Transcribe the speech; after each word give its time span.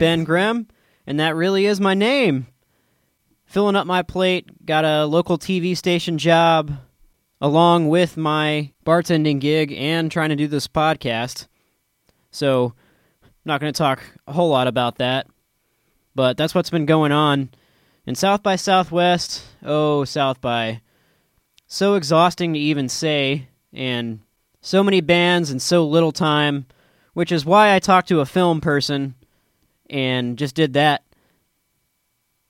Ben 0.00 0.24
Grimm, 0.24 0.66
and 1.06 1.20
that 1.20 1.36
really 1.36 1.66
is 1.66 1.78
my 1.78 1.92
name. 1.92 2.46
Filling 3.44 3.76
up 3.76 3.86
my 3.86 4.00
plate, 4.00 4.64
got 4.64 4.86
a 4.86 5.04
local 5.04 5.36
TV 5.36 5.76
station 5.76 6.16
job, 6.16 6.72
along 7.38 7.90
with 7.90 8.16
my 8.16 8.72
bartending 8.86 9.40
gig 9.40 9.72
and 9.72 10.10
trying 10.10 10.30
to 10.30 10.36
do 10.36 10.48
this 10.48 10.66
podcast. 10.66 11.48
So, 12.30 12.72
I'm 13.22 13.30
not 13.44 13.60
going 13.60 13.74
to 13.74 13.76
talk 13.76 14.02
a 14.26 14.32
whole 14.32 14.48
lot 14.48 14.68
about 14.68 14.96
that, 14.96 15.26
but 16.14 16.38
that's 16.38 16.54
what's 16.54 16.70
been 16.70 16.86
going 16.86 17.12
on. 17.12 17.50
In 18.06 18.14
South 18.14 18.42
by 18.42 18.56
Southwest, 18.56 19.44
oh, 19.62 20.06
South 20.06 20.40
by. 20.40 20.80
So 21.66 21.94
exhausting 21.94 22.54
to 22.54 22.58
even 22.58 22.88
say, 22.88 23.48
and 23.70 24.20
so 24.62 24.82
many 24.82 25.02
bands 25.02 25.50
and 25.50 25.60
so 25.60 25.86
little 25.86 26.10
time, 26.10 26.64
which 27.12 27.30
is 27.30 27.44
why 27.44 27.74
I 27.74 27.80
talked 27.80 28.08
to 28.08 28.20
a 28.20 28.26
film 28.26 28.62
person 28.62 29.14
and 29.90 30.38
just 30.38 30.54
did 30.54 30.74
that. 30.74 31.04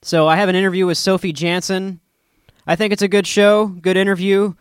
So 0.03 0.27
I 0.27 0.35
have 0.37 0.49
an 0.49 0.55
interview 0.55 0.85
with 0.85 0.97
Sophie 0.97 1.33
Jansen. 1.33 1.99
I 2.65 2.75
think 2.75 2.93
it's 2.93 3.01
a 3.01 3.07
good 3.07 3.27
show, 3.27 3.67
good 3.67 3.97
interview. 3.97 4.53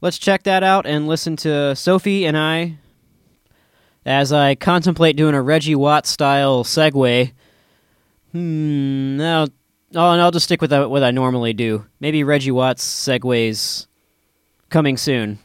Let's 0.00 0.18
check 0.18 0.44
that 0.44 0.62
out 0.62 0.86
and 0.86 1.06
listen 1.06 1.36
to 1.36 1.76
Sophie 1.76 2.24
and 2.24 2.36
I 2.36 2.78
as 4.06 4.32
I 4.32 4.54
contemplate 4.54 5.16
doing 5.16 5.34
a 5.34 5.42
Reggie 5.42 5.74
Watts 5.74 6.10
style 6.10 6.64
segue. 6.64 7.32
Hmm, 8.32 9.16
no, 9.16 9.46
oh, 9.94 10.10
and 10.12 10.20
I'll 10.20 10.30
just 10.30 10.46
stick 10.46 10.62
with 10.62 10.72
what 10.72 11.02
I 11.02 11.10
normally 11.10 11.52
do. 11.52 11.84
Maybe 11.98 12.24
Reggie 12.24 12.50
Watts 12.50 12.84
segues 12.84 13.86
coming 14.70 14.96
soon. 14.96 15.38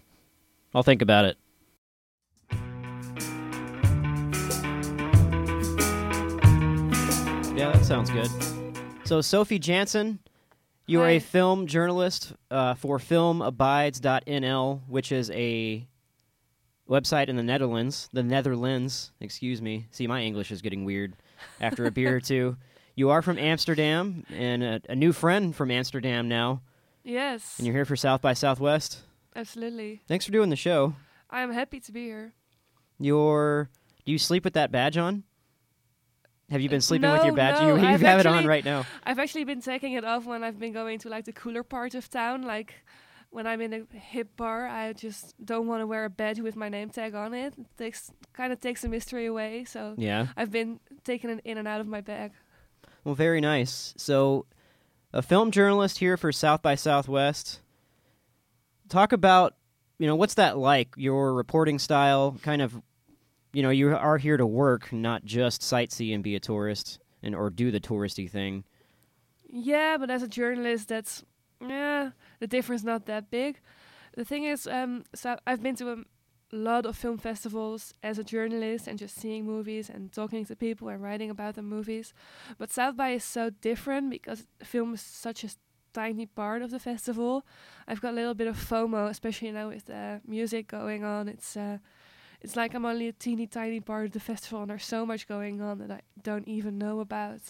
I'll 0.73 0.83
think 0.83 1.01
about 1.01 1.25
it. 1.25 1.37
Sounds 7.85 8.09
good. 8.09 8.29
So, 9.03 9.21
Sophie 9.21 9.59
Jansen, 9.59 10.19
you 10.87 11.01
are 11.01 11.09
a 11.09 11.19
film 11.19 11.67
journalist 11.67 12.33
uh, 12.49 12.73
for 12.73 12.97
filmabides.nl, 12.97 14.81
which 14.87 15.11
is 15.11 15.29
a 15.31 15.87
website 16.89 17.27
in 17.29 17.35
the 17.35 17.43
Netherlands. 17.43 18.09
The 18.11 18.23
Netherlands, 18.23 19.11
excuse 19.21 19.61
me. 19.61 19.85
See, 19.91 20.07
my 20.07 20.21
English 20.21 20.51
is 20.51 20.61
getting 20.61 20.85
weird 20.85 21.13
after 21.61 21.85
a 21.85 21.91
beer 21.91 22.15
or 22.15 22.19
two. 22.21 22.57
You 22.95 23.09
are 23.11 23.21
from 23.21 23.37
Amsterdam, 23.37 24.25
and 24.33 24.63
a, 24.63 24.81
a 24.89 24.95
new 24.95 25.11
friend 25.13 25.55
from 25.55 25.69
Amsterdam 25.69 26.27
now, 26.27 26.61
Yes, 27.03 27.59
and 27.59 27.67
you're 27.67 27.75
here 27.75 27.85
for 27.85 27.95
South 27.95 28.21
by 28.21 28.33
Southwest. 28.33 29.01
absolutely. 29.35 30.01
Thanks 30.07 30.25
for 30.25 30.31
doing 30.31 30.49
the 30.49 30.55
show. 30.55 30.95
I 31.29 31.41
am 31.41 31.51
happy 31.51 31.79
to 31.81 31.91
be 31.91 32.05
here. 32.05 32.33
Your 32.99 33.69
do 34.05 34.11
you 34.11 34.17
sleep 34.17 34.43
with 34.43 34.53
that 34.53 34.71
badge 34.71 34.97
on? 34.97 35.23
Have 36.49 36.61
you 36.61 36.69
been 36.69 36.77
uh, 36.77 36.81
sleeping 36.81 37.11
with 37.11 37.23
your 37.23 37.33
badge? 37.33 37.59
no, 37.59 37.75
you 37.75 37.81
you 37.81 37.97
have 37.97 38.19
it 38.19 38.25
on 38.25 38.45
right 38.45 38.63
now. 38.63 38.85
I've 39.03 39.19
actually 39.19 39.45
been 39.45 39.61
taking 39.61 39.93
it 39.93 40.05
off 40.05 40.25
when 40.25 40.43
I've 40.43 40.59
been 40.59 40.73
going 40.73 40.99
to 40.99 41.09
like 41.09 41.25
the 41.25 41.33
cooler 41.33 41.63
part 41.63 41.95
of 41.95 42.09
town. 42.09 42.43
Like 42.43 42.75
when 43.31 43.47
I'm 43.47 43.61
in 43.61 43.73
a 43.73 43.97
hip 43.97 44.37
bar, 44.37 44.67
I 44.67 44.93
just 44.93 45.33
don't 45.43 45.67
want 45.67 45.81
to 45.81 45.87
wear 45.87 46.05
a 46.05 46.09
badge 46.09 46.39
with 46.39 46.55
my 46.55 46.69
name 46.69 46.89
tag 46.89 47.15
on 47.15 47.33
it. 47.33 47.55
It 47.57 47.65
takes 47.77 48.11
kind 48.33 48.53
of 48.53 48.61
takes 48.61 48.83
the 48.83 48.89
mystery 48.89 49.25
away. 49.25 49.65
So 49.65 49.95
Yeah. 49.97 50.27
I've 50.37 50.51
been 50.51 50.79
taking 51.03 51.29
it 51.31 51.41
in 51.43 51.57
and 51.57 51.67
out 51.67 51.81
of 51.81 51.87
my 51.87 52.01
bag. 52.01 52.31
Well, 53.03 53.15
very 53.15 53.39
nice. 53.41 53.93
So, 53.97 54.45
a 55.13 55.21
film 55.21 55.51
journalist 55.51 55.99
here 55.99 56.17
for 56.17 56.31
South 56.31 56.61
by 56.63 56.75
Southwest. 56.75 57.61
Talk 58.89 59.11
about, 59.13 59.55
you 59.99 60.07
know, 60.07 60.15
what's 60.15 60.33
that 60.35 60.57
like? 60.57 60.89
Your 60.97 61.33
reporting 61.33 61.77
style, 61.79 62.35
kind 62.41 62.61
of, 62.63 62.81
you 63.55 63.63
know, 63.63 63.69
you 63.69 63.95
are 63.95 64.17
here 64.17 64.35
to 64.35 64.45
work, 64.45 64.91
not 64.91 65.23
just 65.23 65.61
sightsee 65.61 66.13
and 66.13 66.21
be 66.21 66.35
a 66.35 66.41
tourist 66.41 66.99
and 67.23 67.33
or 67.33 67.49
do 67.49 67.71
the 67.71 67.79
touristy 67.79 68.29
thing. 68.29 68.65
Yeah, 69.49 69.97
but 69.97 70.09
as 70.09 70.21
a 70.21 70.27
journalist, 70.27 70.89
that's 70.89 71.23
yeah, 71.61 72.11
the 72.41 72.47
difference 72.47 72.83
not 72.83 73.05
that 73.05 73.31
big. 73.31 73.61
The 74.17 74.25
thing 74.25 74.43
is, 74.43 74.67
um, 74.67 75.05
so 75.13 75.37
I've 75.47 75.63
been 75.63 75.77
to 75.77 75.91
a 75.93 75.97
lot 76.51 76.85
of 76.85 76.97
film 76.97 77.17
festivals 77.17 77.93
as 78.03 78.19
a 78.19 78.25
journalist 78.25 78.87
and 78.87 78.99
just 78.99 79.15
seeing 79.15 79.45
movies 79.45 79.89
and 79.89 80.11
talking 80.11 80.43
to 80.45 80.55
people 80.57 80.89
and 80.89 81.01
writing 81.01 81.29
about 81.29 81.55
the 81.55 81.61
movies. 81.61 82.13
But 82.57 82.73
South 82.73 82.97
by 82.97 83.11
is 83.11 83.23
so 83.23 83.51
different 83.51 84.09
because 84.09 84.47
film 84.63 84.95
is 84.95 85.01
such 85.01 85.45
a 85.45 85.49
tiny 85.93 86.25
part 86.25 86.61
of 86.61 86.71
the 86.71 86.79
festival. 86.79 87.45
I've 87.87 88.01
got 88.01 88.11
a 88.11 88.15
little 88.15 88.33
bit 88.33 88.47
of 88.47 88.57
FOMO, 88.57 89.09
especially 89.09 89.51
now 89.51 89.69
with 89.69 89.85
the 89.85 90.19
music 90.27 90.67
going 90.67 91.05
on. 91.05 91.29
It's 91.29 91.55
uh, 91.55 91.77
it's 92.45 92.55
like 92.55 92.73
I'm 92.73 92.85
only 92.85 93.07
a 93.07 93.11
teeny 93.13 93.47
tiny 93.47 93.79
part 93.79 94.05
of 94.05 94.11
the 94.13 94.19
festival, 94.19 94.61
and 94.61 94.69
there's 94.69 94.85
so 94.85 95.05
much 95.05 95.27
going 95.27 95.61
on 95.61 95.79
that 95.79 95.91
I 95.91 96.01
don't 96.23 96.47
even 96.47 96.77
know 96.77 96.99
about. 97.01 97.41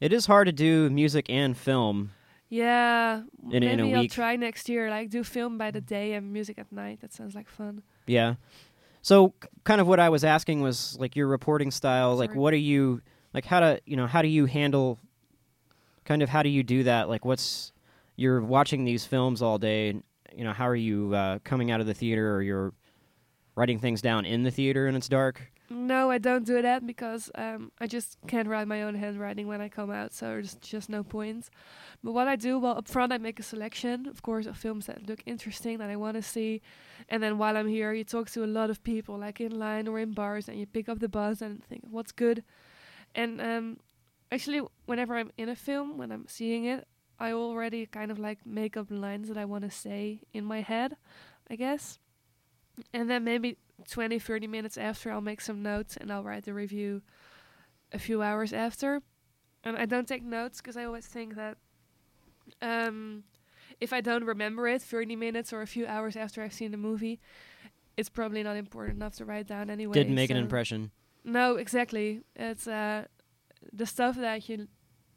It 0.00 0.12
is 0.12 0.26
hard 0.26 0.46
to 0.46 0.52
do 0.52 0.88
music 0.90 1.26
and 1.28 1.56
film. 1.56 2.10
Yeah, 2.48 3.22
In 3.50 3.62
a- 3.62 3.66
in 3.66 3.80
a 3.80 3.82
maybe 3.82 3.94
I'll 3.94 4.00
week. 4.02 4.12
try 4.12 4.36
next 4.36 4.68
year. 4.68 4.88
Like 4.88 5.10
do 5.10 5.22
film 5.22 5.58
by 5.58 5.70
the 5.70 5.80
day 5.82 6.14
and 6.14 6.32
music 6.32 6.58
at 6.58 6.70
night. 6.72 7.00
That 7.02 7.12
sounds 7.12 7.34
like 7.34 7.48
fun. 7.48 7.82
Yeah. 8.06 8.36
So, 9.02 9.30
k- 9.40 9.48
kind 9.64 9.80
of 9.80 9.86
what 9.86 10.00
I 10.00 10.08
was 10.08 10.24
asking 10.24 10.62
was 10.62 10.96
like 10.98 11.14
your 11.14 11.26
reporting 11.26 11.70
style. 11.70 12.16
Like, 12.16 12.34
what 12.34 12.54
are 12.54 12.64
you 12.72 13.02
like? 13.34 13.44
How 13.44 13.60
to 13.60 13.80
you 13.84 13.96
know 13.96 14.06
how 14.06 14.22
do 14.22 14.28
you 14.28 14.46
handle? 14.46 14.98
Kind 16.04 16.22
of 16.22 16.28
how 16.30 16.42
do 16.42 16.48
you 16.48 16.62
do 16.62 16.84
that? 16.84 17.08
Like, 17.08 17.24
what's 17.24 17.72
you're 18.16 18.40
watching 18.40 18.84
these 18.84 19.04
films 19.04 19.42
all 19.42 19.58
day? 19.58 19.90
And, 19.90 20.02
you 20.34 20.44
know, 20.44 20.52
how 20.52 20.66
are 20.68 20.76
you 20.76 21.14
uh, 21.14 21.38
coming 21.44 21.70
out 21.70 21.80
of 21.80 21.86
the 21.86 21.94
theater, 21.94 22.34
or 22.34 22.42
you're 22.42 22.72
writing 23.58 23.80
things 23.80 24.00
down 24.00 24.24
in 24.24 24.44
the 24.44 24.50
theater 24.50 24.86
and 24.86 24.96
it's 24.96 25.08
dark? 25.08 25.50
No, 25.68 26.10
I 26.10 26.18
don't 26.18 26.46
do 26.46 26.62
that 26.62 26.86
because 26.86 27.30
um, 27.34 27.72
I 27.78 27.86
just 27.86 28.16
can't 28.26 28.48
write 28.48 28.68
my 28.68 28.82
own 28.82 28.94
handwriting 28.94 29.48
when 29.48 29.60
I 29.60 29.68
come 29.68 29.90
out, 29.90 30.14
so 30.14 30.26
there's 30.28 30.54
just 30.54 30.88
no 30.88 31.02
point. 31.02 31.50
But 32.02 32.12
what 32.12 32.26
I 32.26 32.36
do, 32.36 32.58
well, 32.58 32.78
up 32.78 32.88
front 32.88 33.12
I 33.12 33.18
make 33.18 33.38
a 33.38 33.42
selection, 33.42 34.06
of 34.06 34.22
course, 34.22 34.46
of 34.46 34.56
films 34.56 34.86
that 34.86 35.06
look 35.06 35.22
interesting 35.26 35.76
that 35.78 35.90
I 35.90 35.96
want 35.96 36.16
to 36.16 36.22
see, 36.22 36.62
and 37.10 37.22
then 37.22 37.36
while 37.36 37.56
I'm 37.56 37.68
here, 37.68 37.92
you 37.92 38.04
talk 38.04 38.30
to 38.30 38.44
a 38.44 38.46
lot 38.46 38.70
of 38.70 38.82
people, 38.82 39.18
like 39.18 39.40
in 39.40 39.58
line 39.58 39.88
or 39.88 39.98
in 39.98 40.12
bars, 40.12 40.48
and 40.48 40.58
you 40.58 40.64
pick 40.64 40.88
up 40.88 41.00
the 41.00 41.08
buzz 41.08 41.42
and 41.42 41.62
think 41.64 41.82
what's 41.90 42.12
good. 42.12 42.44
And 43.14 43.40
um, 43.40 43.76
actually, 44.32 44.62
whenever 44.86 45.16
I'm 45.16 45.32
in 45.36 45.50
a 45.50 45.56
film, 45.56 45.98
when 45.98 46.12
I'm 46.12 46.26
seeing 46.28 46.64
it, 46.64 46.86
I 47.18 47.32
already 47.32 47.84
kind 47.84 48.10
of 48.10 48.18
like 48.18 48.46
make 48.46 48.76
up 48.76 48.86
lines 48.88 49.28
that 49.28 49.36
I 49.36 49.44
want 49.44 49.64
to 49.64 49.70
say 49.70 50.22
in 50.32 50.44
my 50.44 50.62
head, 50.62 50.96
I 51.50 51.56
guess. 51.56 51.98
And 52.92 53.08
then 53.10 53.24
maybe 53.24 53.56
20, 53.88 54.18
30 54.18 54.46
minutes 54.46 54.76
after, 54.76 55.10
I'll 55.10 55.20
make 55.20 55.40
some 55.40 55.62
notes 55.62 55.96
and 55.96 56.12
I'll 56.12 56.22
write 56.22 56.44
the 56.44 56.54
review 56.54 57.02
a 57.92 57.98
few 57.98 58.22
hours 58.22 58.52
after. 58.52 59.02
And 59.64 59.76
I 59.76 59.86
don't 59.86 60.06
take 60.06 60.22
notes 60.22 60.60
because 60.60 60.76
I 60.76 60.84
always 60.84 61.06
think 61.06 61.34
that 61.36 61.58
um, 62.62 63.24
if 63.80 63.92
I 63.92 64.00
don't 64.00 64.24
remember 64.24 64.68
it 64.68 64.82
30 64.82 65.16
minutes 65.16 65.52
or 65.52 65.62
a 65.62 65.66
few 65.66 65.86
hours 65.86 66.16
after 66.16 66.42
I've 66.42 66.52
seen 66.52 66.70
the 66.70 66.76
movie, 66.76 67.20
it's 67.96 68.08
probably 68.08 68.42
not 68.42 68.56
important 68.56 68.96
enough 68.96 69.14
to 69.16 69.24
write 69.24 69.46
down 69.46 69.70
anyway. 69.70 69.94
Didn't 69.94 70.14
make 70.14 70.30
an 70.30 70.36
impression. 70.36 70.90
No, 71.24 71.56
exactly. 71.56 72.22
It's 72.36 72.66
uh, 72.66 73.04
the 73.72 73.86
stuff 73.86 74.16
that 74.16 74.48
you 74.48 74.68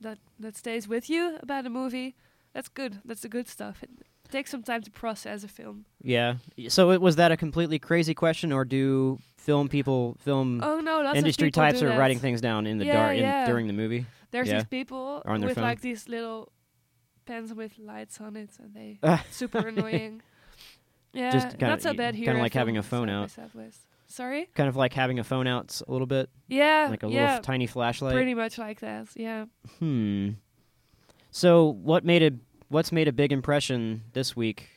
that 0.01 0.17
that 0.39 0.57
stays 0.57 0.87
with 0.87 1.09
you 1.09 1.37
about 1.41 1.65
a 1.65 1.69
movie. 1.69 2.15
That's 2.53 2.67
good. 2.67 2.99
That's 3.05 3.21
the 3.21 3.29
good 3.29 3.47
stuff. 3.47 3.83
It 3.83 3.89
takes 4.31 4.49
some 4.51 4.63
time 4.63 4.81
to 4.83 4.91
process 4.91 5.43
a 5.43 5.47
film. 5.47 5.85
Yeah. 6.01 6.35
So, 6.69 6.91
it 6.91 7.01
was 7.01 7.15
that 7.17 7.31
a 7.31 7.37
completely 7.37 7.77
crazy 7.79 8.13
question, 8.13 8.51
or 8.51 8.65
do 8.65 9.19
film 9.37 9.67
people, 9.69 10.15
film 10.19 10.61
Oh 10.63 10.79
no, 10.79 11.01
lots 11.01 11.17
industry 11.17 11.47
people 11.47 11.61
types 11.63 11.81
are 11.81 11.89
that. 11.89 11.99
writing 11.99 12.19
things 12.19 12.41
down 12.41 12.65
in 12.67 12.77
the 12.77 12.85
Yeah, 12.85 12.93
dark 12.93 13.17
yeah. 13.17 13.45
during 13.45 13.67
the 13.67 13.73
movie? 13.73 14.05
There's 14.31 14.47
Yeah. 14.47 14.55
these 14.59 14.65
people 14.67 15.21
with 15.25 15.55
phone. 15.55 15.63
like 15.63 15.81
these 15.81 16.07
little 16.07 16.51
pens 17.25 17.53
with 17.53 17.77
lights 17.77 18.19
on 18.21 18.35
it, 18.35 18.49
and 18.59 18.73
they 18.73 18.99
super 19.31 19.59
annoying. 19.67 20.21
Yeah, 21.13 21.31
Just 21.31 21.49
kinda- 21.49 21.67
not 21.67 21.81
so 21.81 21.93
bad 21.93 22.15
here. 22.15 22.27
kinda 22.27 22.41
like 22.41 22.53
having 22.53 22.77
a 22.77 22.83
phone 22.83 23.09
out. 23.09 23.31
Southwest. 23.31 23.81
Sorry. 24.07 24.47
Kind 24.55 24.69
of 24.69 24.77
like 24.77 24.93
having 24.93 25.19
a 25.19 25.25
phone 25.25 25.45
out 25.45 25.81
a 25.85 25.91
little 25.91 26.07
bit, 26.07 26.29
Yeah, 26.47 26.87
like 26.89 27.03
a 27.03 27.07
little 27.07 27.21
f- 27.21 27.41
tiny 27.41 27.67
flashlight. 27.67 28.13
pretty 28.13 28.33
much 28.33 28.57
like 28.57 28.79
that. 28.79 29.07
Yeah. 29.15 29.45
Hmm. 29.79 30.29
So, 31.31 31.67
what 31.83 32.03
made 32.05 32.23
a 32.23 32.31
what's 32.71 32.91
made 32.91 33.07
a 33.07 33.11
big 33.13 33.31
impression 33.31 34.03
this 34.13 34.35
week? 34.35 34.67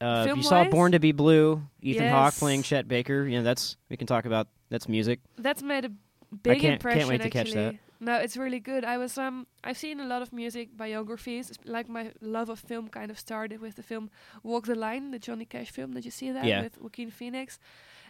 Uh, 0.00 0.32
you 0.34 0.42
saw? 0.42 0.64
Born 0.64 0.92
to 0.92 0.98
Be 0.98 1.12
Blue, 1.12 1.62
Ethan 1.82 2.08
Hawke 2.08 2.34
playing 2.34 2.62
Chet 2.62 2.88
Baker. 2.88 3.24
You 3.26 3.38
know, 3.38 3.42
that's 3.44 3.76
we 3.90 3.96
can 3.98 4.06
talk 4.06 4.24
about. 4.24 4.48
That's 4.70 4.88
music. 4.88 5.20
That's 5.36 5.62
made 5.62 5.84
a 5.84 5.90
big 6.34 6.60
can't- 6.60 6.74
impression. 6.74 6.98
can't 7.00 7.10
wait 7.10 7.22
to 7.22 7.30
catch 7.30 7.48
actually. 7.48 7.64
that. 7.64 7.74
No, 8.02 8.14
it's 8.16 8.38
really 8.38 8.60
good. 8.60 8.82
I 8.82 8.96
was 8.96 9.18
um, 9.18 9.46
I've 9.62 9.76
seen 9.76 10.00
a 10.00 10.06
lot 10.06 10.22
of 10.22 10.32
music 10.32 10.74
biographies. 10.74 11.52
Like 11.66 11.86
my 11.88 12.12
love 12.22 12.48
of 12.48 12.58
film 12.60 12.88
kind 12.88 13.10
of 13.10 13.18
started 13.18 13.60
with 13.60 13.74
the 13.76 13.82
film 13.82 14.08
Walk 14.42 14.64
the 14.66 14.74
Line, 14.74 15.10
the 15.10 15.18
Johnny 15.18 15.44
Cash 15.44 15.70
film. 15.70 15.92
Did 15.92 16.06
you 16.06 16.10
see 16.10 16.30
that 16.32 16.46
Yeah. 16.46 16.62
with 16.62 16.80
Joaquin 16.80 17.10
Phoenix? 17.10 17.58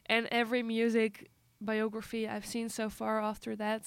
And 0.06 0.28
every 0.30 0.62
music 0.62 1.30
biography 1.60 2.28
I've 2.28 2.46
seen 2.46 2.68
so 2.68 2.88
far 2.88 3.20
after 3.20 3.56
that 3.56 3.82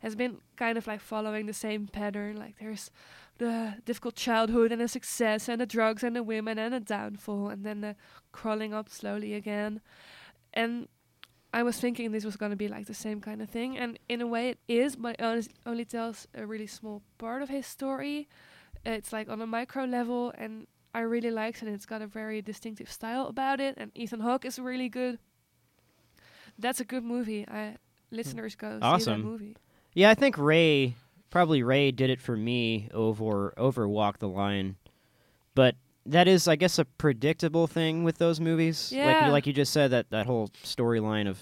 has 0.00 0.14
been 0.14 0.36
kind 0.56 0.76
of 0.78 0.86
like 0.86 1.00
following 1.00 1.46
the 1.46 1.54
same 1.54 1.86
pattern. 1.86 2.36
Like 2.36 2.56
there's 2.60 2.90
the 3.38 3.74
difficult 3.84 4.16
childhood 4.16 4.72
and 4.72 4.80
the 4.80 4.88
success 4.88 5.48
and 5.48 5.60
the 5.60 5.66
drugs 5.66 6.02
and 6.02 6.14
the 6.14 6.22
women 6.22 6.58
and 6.58 6.74
the 6.74 6.80
downfall 6.80 7.48
and 7.48 7.64
then 7.64 7.80
the 7.80 7.96
crawling 8.32 8.74
up 8.74 8.88
slowly 8.88 9.34
again. 9.34 9.80
And 10.52 10.88
I 11.52 11.62
was 11.62 11.78
thinking 11.78 12.12
this 12.12 12.24
was 12.24 12.36
going 12.36 12.50
to 12.50 12.56
be 12.56 12.68
like 12.68 12.86
the 12.86 12.94
same 12.94 13.20
kind 13.20 13.40
of 13.40 13.48
thing, 13.48 13.78
and 13.78 13.98
in 14.08 14.20
a 14.20 14.26
way 14.26 14.50
it 14.50 14.58
is, 14.68 14.96
but 14.96 15.16
it 15.18 15.48
only- 15.64 15.84
tells 15.84 16.26
a 16.34 16.46
really 16.46 16.66
small 16.66 17.02
part 17.16 17.42
of 17.42 17.48
his 17.48 17.66
story. 17.66 18.28
It's 18.84 19.12
like 19.12 19.28
on 19.30 19.40
a 19.40 19.46
micro 19.46 19.84
level, 19.84 20.32
and 20.36 20.66
I 20.94 21.00
really 21.00 21.30
liked 21.30 21.62
it. 21.62 21.68
It's 21.68 21.86
got 21.86 22.02
a 22.02 22.06
very 22.06 22.42
distinctive 22.42 22.90
style 22.90 23.26
about 23.26 23.60
it, 23.60 23.74
and 23.78 23.90
Ethan 23.94 24.20
Hawke 24.20 24.44
is 24.44 24.58
really 24.58 24.88
good. 24.90 25.18
That's 26.58 26.80
a 26.80 26.84
good 26.84 27.04
movie. 27.04 27.46
I 27.48 27.76
hmm. 28.10 28.16
listeners 28.16 28.54
go 28.54 28.72
see 28.74 28.80
that 28.80 28.84
Awesome. 28.84 29.22
movie. 29.22 29.56
Yeah, 29.94 30.10
I 30.10 30.14
think 30.14 30.36
Ray 30.36 30.96
probably 31.30 31.62
Ray 31.62 31.90
did 31.90 32.10
it 32.10 32.20
for 32.20 32.36
me 32.36 32.88
over 32.92 33.54
over 33.56 33.88
Walk 33.88 34.18
the 34.18 34.28
Line, 34.28 34.76
but 35.54 35.76
that 36.06 36.26
is, 36.26 36.48
I 36.48 36.56
guess, 36.56 36.78
a 36.78 36.84
predictable 36.86 37.66
thing 37.66 38.02
with 38.02 38.16
those 38.18 38.40
movies. 38.40 38.90
Like 38.92 38.98
Yeah. 38.98 39.26
you, 39.26 39.32
like 39.32 39.46
you 39.46 39.52
just 39.52 39.72
said 39.72 39.90
that 39.90 40.10
that 40.10 40.26
whole 40.26 40.48
storyline 40.64 41.28
of, 41.28 41.38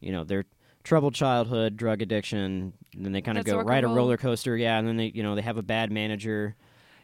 you 0.00 0.12
know, 0.12 0.22
their 0.22 0.44
troubled 0.84 1.14
childhood, 1.14 1.76
drug 1.76 2.00
addiction, 2.02 2.72
and 2.94 3.04
then 3.04 3.12
they 3.12 3.20
kind 3.22 3.38
of 3.38 3.44
go 3.44 3.58
ride 3.60 3.82
a 3.84 3.88
roller 3.88 4.16
coaster. 4.16 4.56
Yeah, 4.56 4.78
and 4.78 4.86
then 4.86 4.96
they, 4.98 5.06
you 5.06 5.22
know, 5.22 5.34
they 5.34 5.42
have 5.42 5.56
a 5.56 5.62
bad 5.62 5.90
manager. 5.90 6.54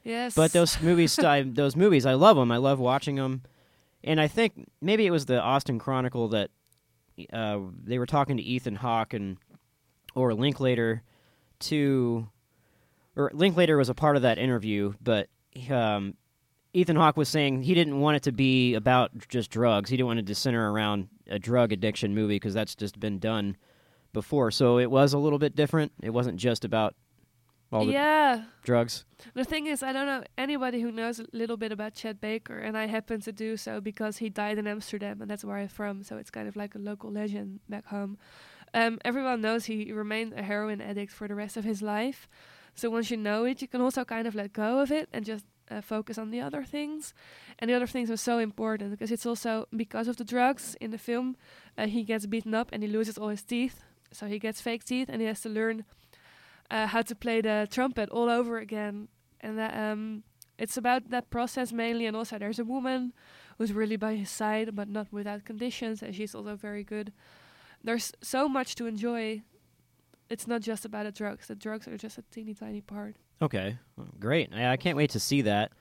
Yes, 0.05 0.35
But 0.35 0.53
those 0.53 0.81
movies, 0.82 1.19
I, 1.19 1.43
those 1.43 1.75
movies, 1.77 2.06
I 2.06 2.15
love 2.15 2.37
them. 2.37 2.53
I 2.53 2.59
love 2.59 2.79
watching 2.79 3.17
them. 3.17 3.43
And 4.05 4.21
I 4.21 4.29
think 4.29 4.69
maybe 4.81 5.05
it 5.06 5.11
was 5.11 5.27
the 5.27 5.41
Austin 5.41 5.79
Chronicle 5.79 6.29
that 6.29 6.50
uh, 7.32 7.59
they 7.85 7.99
were 7.99 8.06
talking 8.06 8.37
to 8.37 8.43
Ethan 8.43 8.77
Hawke 8.77 9.12
and 9.15 9.37
or 10.15 10.32
Linklater 10.32 11.03
to, 11.60 12.28
or 13.16 13.30
Linklater 13.34 13.76
was 13.76 13.88
a 13.88 13.94
part 13.94 14.16
of 14.16 14.22
that 14.22 14.38
interview, 14.38 14.94
but 15.02 15.28
um, 15.70 16.14
Ethan 16.72 16.96
Hawke 16.96 17.16
was 17.16 17.28
saying 17.28 17.62
he 17.62 17.74
didn't 17.74 17.98
want 18.00 18.16
it 18.16 18.22
to 18.24 18.32
be 18.32 18.74
about 18.74 19.10
just 19.28 19.50
drugs. 19.50 19.90
He 19.90 19.96
didn't 19.96 20.06
want 20.06 20.18
it 20.20 20.26
to 20.26 20.34
center 20.34 20.72
around 20.72 21.08
a 21.28 21.38
drug 21.38 21.72
addiction 21.72 22.14
movie 22.14 22.36
because 22.36 22.54
that's 22.54 22.74
just 22.74 23.00
been 23.00 23.18
done 23.18 23.56
before. 24.12 24.50
So 24.50 24.78
it 24.78 24.90
was 24.90 25.12
a 25.12 25.18
little 25.18 25.38
bit 25.38 25.54
different. 25.56 25.92
It 26.02 26.10
wasn't 26.10 26.36
just 26.36 26.64
about 26.64 26.94
all 27.72 27.86
the 27.86 27.92
yeah. 27.92 28.44
drugs. 28.62 29.04
The 29.34 29.44
thing 29.44 29.66
is, 29.66 29.82
I 29.82 29.92
don't 29.92 30.06
know 30.06 30.24
anybody 30.36 30.80
who 30.80 30.90
knows 30.90 31.20
a 31.20 31.26
little 31.32 31.56
bit 31.56 31.72
about 31.72 31.94
Chet 31.94 32.20
Baker, 32.20 32.58
and 32.58 32.76
I 32.76 32.86
happen 32.86 33.20
to 33.22 33.32
do 33.32 33.56
so 33.56 33.80
because 33.80 34.16
he 34.18 34.28
died 34.28 34.58
in 34.58 34.66
Amsterdam, 34.66 35.20
and 35.22 35.30
that's 35.30 35.44
where 35.44 35.56
I'm 35.56 35.68
from. 35.68 36.02
So 36.02 36.16
it's 36.16 36.30
kind 36.30 36.48
of 36.48 36.56
like 36.56 36.74
a 36.74 36.78
local 36.78 37.12
legend 37.12 37.60
back 37.68 37.86
home. 37.86 38.18
Um, 38.72 38.99
everyone 39.05 39.40
knows 39.40 39.64
he 39.64 39.93
remained 39.93 40.32
a 40.34 40.43
heroin 40.43 40.81
addict 40.81 41.12
for 41.12 41.26
the 41.26 41.34
rest 41.34 41.56
of 41.56 41.64
his 41.64 41.82
life. 41.82 42.28
So 42.75 42.88
once 42.90 43.11
you 43.11 43.17
know 43.17 43.44
it, 43.44 43.61
you 43.62 43.69
can 43.69 43.81
also 43.81 44.05
kind 44.05 44.26
of 44.26 44.34
let 44.34 44.52
go 44.52 44.78
of 44.78 44.93
it 44.93 45.08
and 45.12 45.25
just 45.25 45.44
uh, 45.70 45.81
focus 45.81 46.19
on 46.19 46.31
the 46.31 46.40
other 46.40 46.62
things. 46.64 47.14
And 47.58 47.69
the 47.69 47.75
other 47.75 47.87
things 47.87 48.11
are 48.11 48.17
so 48.17 48.38
important 48.38 48.90
because 48.90 49.11
it's 49.11 49.26
also 49.26 49.67
because 49.75 50.08
of 50.08 50.17
the 50.17 50.25
drugs 50.25 50.76
in 50.81 50.90
the 50.90 50.99
film, 50.99 51.37
uh, 51.76 51.87
he 51.87 52.05
gets 52.05 52.26
beaten 52.26 52.55
up 52.55 52.69
and 52.72 52.82
he 52.82 52.88
loses 52.88 53.19
all 53.19 53.28
his 53.28 53.43
teeth. 53.43 53.82
So 54.12 54.26
he 54.26 54.38
gets 54.38 54.61
fake 54.61 54.84
teeth 54.84 55.08
and 55.08 55.20
he 55.20 55.26
has 55.26 55.40
to 55.43 55.49
learn 55.49 55.84
uh, 56.70 56.87
how 56.87 57.02
to 57.02 57.14
play 57.14 57.40
the 57.40 57.69
trumpet 57.70 58.08
all 58.11 58.28
over 58.28 58.58
again. 58.58 59.08
And 59.40 59.58
that, 59.58 59.76
um, 59.76 60.22
it's 60.58 60.76
about 60.76 61.11
that 61.11 61.31
process 61.31 61.72
mainly. 61.72 62.06
And 62.06 62.17
also, 62.17 62.38
there's 62.38 62.58
a 62.58 62.64
woman 62.64 63.12
who's 63.58 63.72
really 63.72 63.96
by 63.96 64.14
his 64.14 64.31
side, 64.31 64.75
but 64.75 64.88
not 64.88 65.08
without 65.11 65.44
conditions, 65.44 66.02
and 66.02 66.14
she's 66.14 66.34
also 66.34 66.56
very 66.56 66.84
good. 66.84 67.12
There's 67.82 68.12
so 68.23 68.49
much 68.49 68.75
to 68.77 68.87
enjoy. 68.87 69.43
It's 70.29 70.47
not 70.47 70.61
just 70.62 70.85
about 70.85 71.05
the 71.05 71.12
drugs. 71.12 71.49
The 71.49 71.55
drugs 71.55 71.88
are 71.88 71.97
just 71.97 72.19
a 72.19 72.23
teeny 72.31 72.55
tiny 72.55 72.81
part. 72.81 73.17
Okay, 73.43 73.79
well, 73.97 74.09
great. 74.19 74.50
I, 74.55 74.73
I 74.73 74.77
can't 74.77 74.97
wait 74.97 75.11
to 75.11 75.21
see 75.21 75.43
that. 75.43 75.73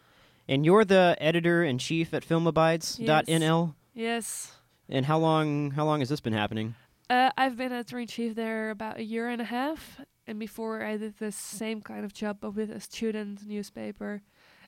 And 0.47 0.65
you're 0.65 0.85
the 0.85 1.15
editor 1.19 1.63
in 1.63 1.77
chief 1.77 2.13
at 2.13 2.27
filmabides.nl. 2.27 3.75
Yes. 3.93 4.53
And 4.87 5.05
how 5.05 5.19
long 5.19 5.71
how 5.71 5.85
long 5.85 5.99
has 5.99 6.09
this 6.09 6.21
been 6.21 6.33
happening? 6.33 6.75
Uh, 7.09 7.31
I've 7.37 7.57
been 7.57 7.71
editor 7.71 7.99
in 7.99 8.07
chief 8.07 8.35
there 8.35 8.69
about 8.69 8.97
a 8.97 9.03
year 9.03 9.29
and 9.29 9.41
a 9.41 9.45
half, 9.45 9.99
and 10.27 10.39
before 10.39 10.83
I 10.83 10.97
did 10.97 11.17
the 11.17 11.31
same 11.31 11.81
kind 11.81 12.05
of 12.05 12.13
job, 12.13 12.37
but 12.39 12.51
with 12.51 12.71
a 12.71 12.79
student 12.79 13.45
newspaper, 13.47 14.21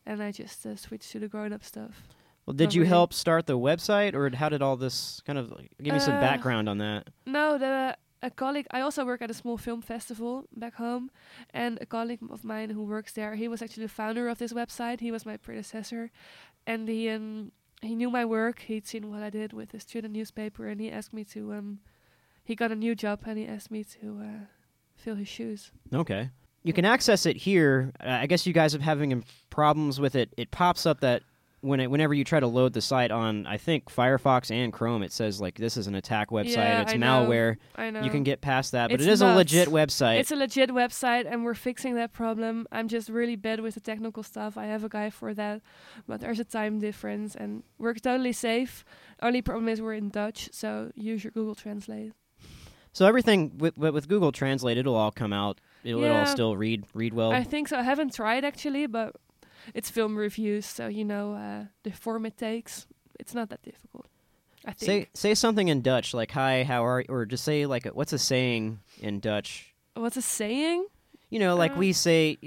and 0.06 0.22
I 0.22 0.32
just 0.32 0.66
uh, 0.66 0.76
switched 0.76 1.12
to 1.12 1.20
the 1.20 1.28
grown-up 1.28 1.64
stuff. 1.64 2.08
Well, 2.52 2.58
did 2.58 2.74
you 2.74 2.84
help 2.84 3.14
start 3.14 3.46
the 3.48 3.58
website, 3.58 4.14
or 4.14 4.30
how 4.36 4.50
did 4.50 4.62
all 4.62 4.76
this 4.76 5.22
kind 5.26 5.40
of 5.40 5.52
like, 5.52 5.72
give 5.82 5.94
me 5.94 6.02
some 6.02 6.16
Uh, 6.16 6.20
background 6.20 6.68
on 6.68 6.80
that? 6.80 7.08
No, 7.26 7.58
the 7.58 7.96
a 8.22 8.30
colleague. 8.30 8.68
I 8.72 8.82
also 8.82 9.06
work 9.06 9.22
at 9.22 9.32
a 9.32 9.34
small 9.34 9.58
film 9.58 9.82
festival 9.82 10.44
back 10.54 10.76
home, 10.76 11.12
and 11.54 11.78
a 11.80 11.86
colleague 11.86 12.20
of 12.30 12.44
mine 12.44 12.72
who 12.72 12.84
works 12.84 13.14
there. 13.14 13.36
He 13.36 13.48
was 13.48 13.62
actually 13.62 13.84
the 13.86 13.94
founder 13.94 14.28
of 14.28 14.38
this 14.38 14.52
website. 14.52 15.00
He 15.00 15.12
was 15.12 15.26
my 15.26 15.38
predecessor, 15.38 16.12
and 16.68 16.90
he 16.90 17.10
um 17.10 17.54
he 17.82 17.96
knew 17.96 18.10
my 18.10 18.26
work. 18.26 18.60
He'd 18.68 18.86
seen 18.86 19.10
what 19.10 19.24
I 19.24 19.30
did 19.30 19.54
with 19.54 19.70
the 19.70 19.80
student 19.80 20.14
newspaper, 20.14 20.68
and 20.68 20.82
he 20.82 20.92
asked 20.92 21.14
me 21.14 21.24
to 21.34 21.54
um 21.54 21.80
he 22.44 22.54
got 22.54 22.70
a 22.72 22.76
new 22.76 22.96
job, 22.96 23.22
and 23.26 23.38
he 23.38 23.48
asked 23.48 23.72
me 23.72 23.86
to 23.86 24.20
uh, 24.22 24.46
fill 24.98 25.16
his 25.16 25.30
shoes. 25.30 25.72
Okay, 25.94 26.30
you 26.64 26.74
can 26.74 26.84
access 26.84 27.26
it 27.26 27.38
here. 27.38 27.94
Uh, 28.04 28.10
I 28.24 28.28
guess 28.28 28.46
you 28.46 28.52
guys 28.52 28.76
are 28.76 28.82
having 28.82 29.24
problems 29.50 30.02
with 30.02 30.16
it. 30.16 30.34
It 30.36 30.52
pops 30.52 30.86
up 30.86 31.00
that 31.00 31.24
when 31.62 31.80
it, 31.80 31.90
whenever 31.92 32.14
you 32.14 32.24
try 32.24 32.40
to 32.40 32.48
load 32.48 32.74
the 32.74 32.82
site 32.82 33.12
on, 33.12 33.46
I 33.46 33.58
think 33.58 33.86
Firefox 33.86 34.52
and 34.52 34.74
Chrome, 34.74 35.04
it 35.04 35.12
says 35.12 35.40
like 35.40 35.56
this 35.56 35.78
is 35.78 35.88
an 35.88 35.96
attack 35.96 36.30
website. 36.30 36.56
Yeah, 36.56 36.82
it's 36.82 36.94
I 36.94 36.98
know. 36.98 37.26
malware. 37.26 37.58
I 37.76 37.92
know 37.92 38.02
You 38.02 38.10
can 38.10 38.24
get 38.24 38.42
past 38.42 38.72
that, 38.72 38.90
but 38.90 38.96
It's 39.00 39.08
it 39.08 39.12
is 39.12 39.22
a 39.22 39.28
legit 39.34 39.68
website. 39.70 40.20
It's 40.20 40.32
a 40.32 40.36
legit 40.36 40.72
website, 40.72 41.32
and 41.32 41.46
we're 41.46 41.54
fixing 41.54 41.96
that 41.96 42.14
problem. 42.14 42.68
I'm 42.72 42.88
just 42.88 43.10
really 43.10 43.36
bad 43.36 43.60
with 43.60 43.76
the 43.76 43.80
technical 43.80 44.24
stuff. 44.24 44.58
I 44.58 44.66
have 44.66 44.84
a 44.84 44.90
guy 44.90 45.10
for 45.12 45.34
that, 45.36 45.62
but 46.08 46.20
there's 46.20 46.40
a 46.40 46.44
time 46.46 46.80
difference, 46.80 47.36
and 47.36 47.64
we're 47.78 47.94
totally 47.94 48.34
safe. 48.34 48.84
Only 49.22 49.42
problem 49.42 49.70
is 49.70 49.82
we're 49.82 49.94
in 49.94 50.10
Dutch, 50.10 50.50
so 50.52 50.92
use 50.96 51.24
your 51.24 51.32
Google 51.32 51.56
Translate. 51.56 52.14
So 52.94 53.06
everything 53.06 53.58
with, 53.58 53.78
with 53.78 54.08
Google 54.10 54.32
Translate, 54.32 54.78
it'll 54.78 54.96
all 54.96 55.12
come 55.12 55.32
out. 55.32 55.62
It'll, 55.84 56.04
it'll 56.04 56.18
all 56.18 56.26
still 56.26 56.58
read 56.58 56.86
read 56.94 57.14
well. 57.14 57.32
I 57.32 57.44
think 57.44 57.68
so. 57.68 57.78
I 57.78 57.84
haven't 57.84 58.14
tried 58.14 58.44
actually, 58.44 58.88
but 58.88 59.16
it's 59.74 59.90
film 59.90 60.16
reviews, 60.18 60.66
so 60.66 60.88
you 60.88 61.04
know 61.06 61.34
uh, 61.36 61.66
the 61.84 61.92
form 61.92 62.26
it 62.26 62.38
takes. 62.38 62.88
It's 63.20 63.34
not 63.34 63.50
that 63.50 63.62
difficult. 63.64 64.06
I 64.66 64.74
think. 64.74 64.86
say 64.86 65.10
say 65.14 65.34
something 65.36 65.70
in 65.70 65.82
Dutch, 65.82 66.14
like 66.14 66.32
"Hi, 66.32 66.64
how 66.64 66.84
are?" 66.86 67.04
or 67.10 67.26
just 67.26 67.44
say 67.44 67.66
like 67.66 67.86
what's 67.96 68.14
a 68.14 68.18
saying 68.18 68.80
in 69.02 69.20
Dutch. 69.20 69.74
What's 69.96 70.18
a 70.18 70.22
saying? 70.22 70.86
You 71.30 71.40
know, 71.40 71.56
like 71.56 71.72
Uh. 71.76 71.80
we 71.80 71.94
say 71.94 72.38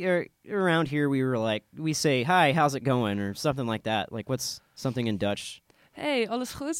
around 0.48 0.88
here, 0.88 1.08
we 1.08 1.22
were 1.24 1.38
like 1.38 1.64
we 1.76 1.92
say 1.94 2.22
"Hi, 2.24 2.52
how's 2.52 2.74
it 2.74 2.84
going?" 2.84 3.18
or 3.20 3.34
something 3.34 3.66
like 3.66 3.82
that. 3.84 4.12
Like 4.12 4.28
what's 4.28 4.60
something 4.74 5.06
in 5.08 5.18
Dutch? 5.18 5.60
Hey, 5.92 6.26
alles 6.26 6.52
goed? 6.54 6.76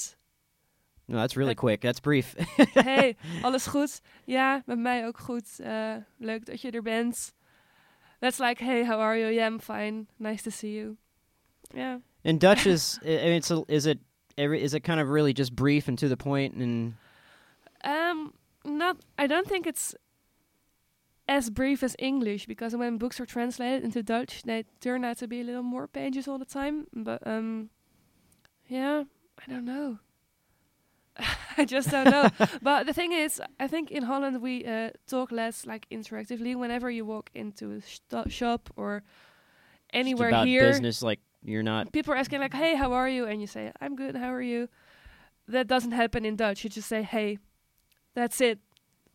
No, 1.08 1.18
that's 1.18 1.36
really 1.36 1.50
Like- 1.50 1.58
quick. 1.60 1.80
That's 1.80 2.00
brief. 2.00 2.34
hey, 2.74 3.16
alles 3.42 3.66
goed? 3.66 4.00
Ja, 4.26 4.62
met 4.66 4.78
mij 4.78 5.06
ook 5.06 5.18
goed. 5.18 5.46
Uh, 5.60 5.96
leuk 6.18 6.46
dat 6.46 6.60
je 6.60 6.70
er 6.70 6.82
bent. 6.82 7.32
That's 8.24 8.40
like, 8.40 8.58
hey, 8.58 8.84
how 8.84 9.00
are 9.00 9.14
you? 9.14 9.26
Yeah, 9.26 9.44
I'm 9.44 9.58
fine. 9.58 10.06
Nice 10.18 10.42
to 10.44 10.50
see 10.50 10.70
you. 10.70 10.96
Yeah. 11.74 11.98
in 12.24 12.38
Dutch 12.38 12.66
is 12.74 12.98
i- 13.04 13.08
I 13.20 13.24
mean, 13.24 13.32
it's 13.42 13.50
a, 13.50 13.62
is 13.68 13.84
it 13.84 13.98
is 14.38 14.72
it 14.72 14.80
kind 14.80 14.98
of 14.98 15.10
really 15.10 15.34
just 15.34 15.54
brief 15.54 15.88
and 15.88 15.98
to 15.98 16.08
the 16.08 16.16
point 16.16 16.54
and 16.54 16.94
Um, 17.84 18.32
not. 18.64 18.96
I 19.18 19.26
don't 19.26 19.46
think 19.46 19.66
it's 19.66 19.94
as 21.28 21.50
brief 21.50 21.82
as 21.82 21.94
English 21.98 22.46
because 22.46 22.74
when 22.74 22.96
books 22.96 23.20
are 23.20 23.26
translated 23.26 23.84
into 23.84 24.02
Dutch, 24.02 24.42
they 24.44 24.64
turn 24.80 25.04
out 25.04 25.18
to 25.18 25.26
be 25.28 25.40
a 25.40 25.44
little 25.44 25.62
more 25.62 25.86
pages 25.86 26.26
all 26.26 26.38
the 26.38 26.46
time. 26.46 26.86
But 26.94 27.20
um, 27.26 27.68
yeah, 28.68 29.04
I 29.38 29.50
don't 29.52 29.66
know. 29.66 29.98
I 31.58 31.64
just 31.64 31.90
don't 31.90 32.10
know. 32.10 32.28
but 32.62 32.86
the 32.86 32.92
thing 32.92 33.12
is, 33.12 33.40
I 33.60 33.68
think 33.68 33.90
in 33.90 34.02
Holland 34.04 34.40
we 34.42 34.64
uh, 34.64 34.90
talk 35.06 35.32
less 35.32 35.66
like 35.66 35.86
interactively. 35.90 36.56
Whenever 36.56 36.90
you 36.90 37.04
walk 37.04 37.30
into 37.34 37.80
a 38.12 38.28
shop 38.30 38.70
or 38.76 39.02
anywhere 39.92 40.28
about 40.28 40.46
here, 40.46 40.68
business? 40.68 41.02
Like 41.02 41.20
you're 41.44 41.62
not. 41.62 41.92
people 41.92 42.12
are 42.14 42.16
asking 42.16 42.40
like, 42.40 42.54
"Hey, 42.54 42.74
how 42.74 42.92
are 42.92 43.08
you?" 43.08 43.26
And 43.26 43.40
you 43.40 43.46
say, 43.46 43.72
"I'm 43.80 43.96
good. 43.96 44.16
How 44.16 44.32
are 44.32 44.42
you?" 44.42 44.68
That 45.48 45.66
doesn't 45.66 45.92
happen 45.92 46.24
in 46.24 46.36
Dutch. 46.36 46.64
You 46.64 46.70
just 46.70 46.88
say, 46.88 47.02
"Hey." 47.02 47.38
That's 48.14 48.40
it. 48.40 48.60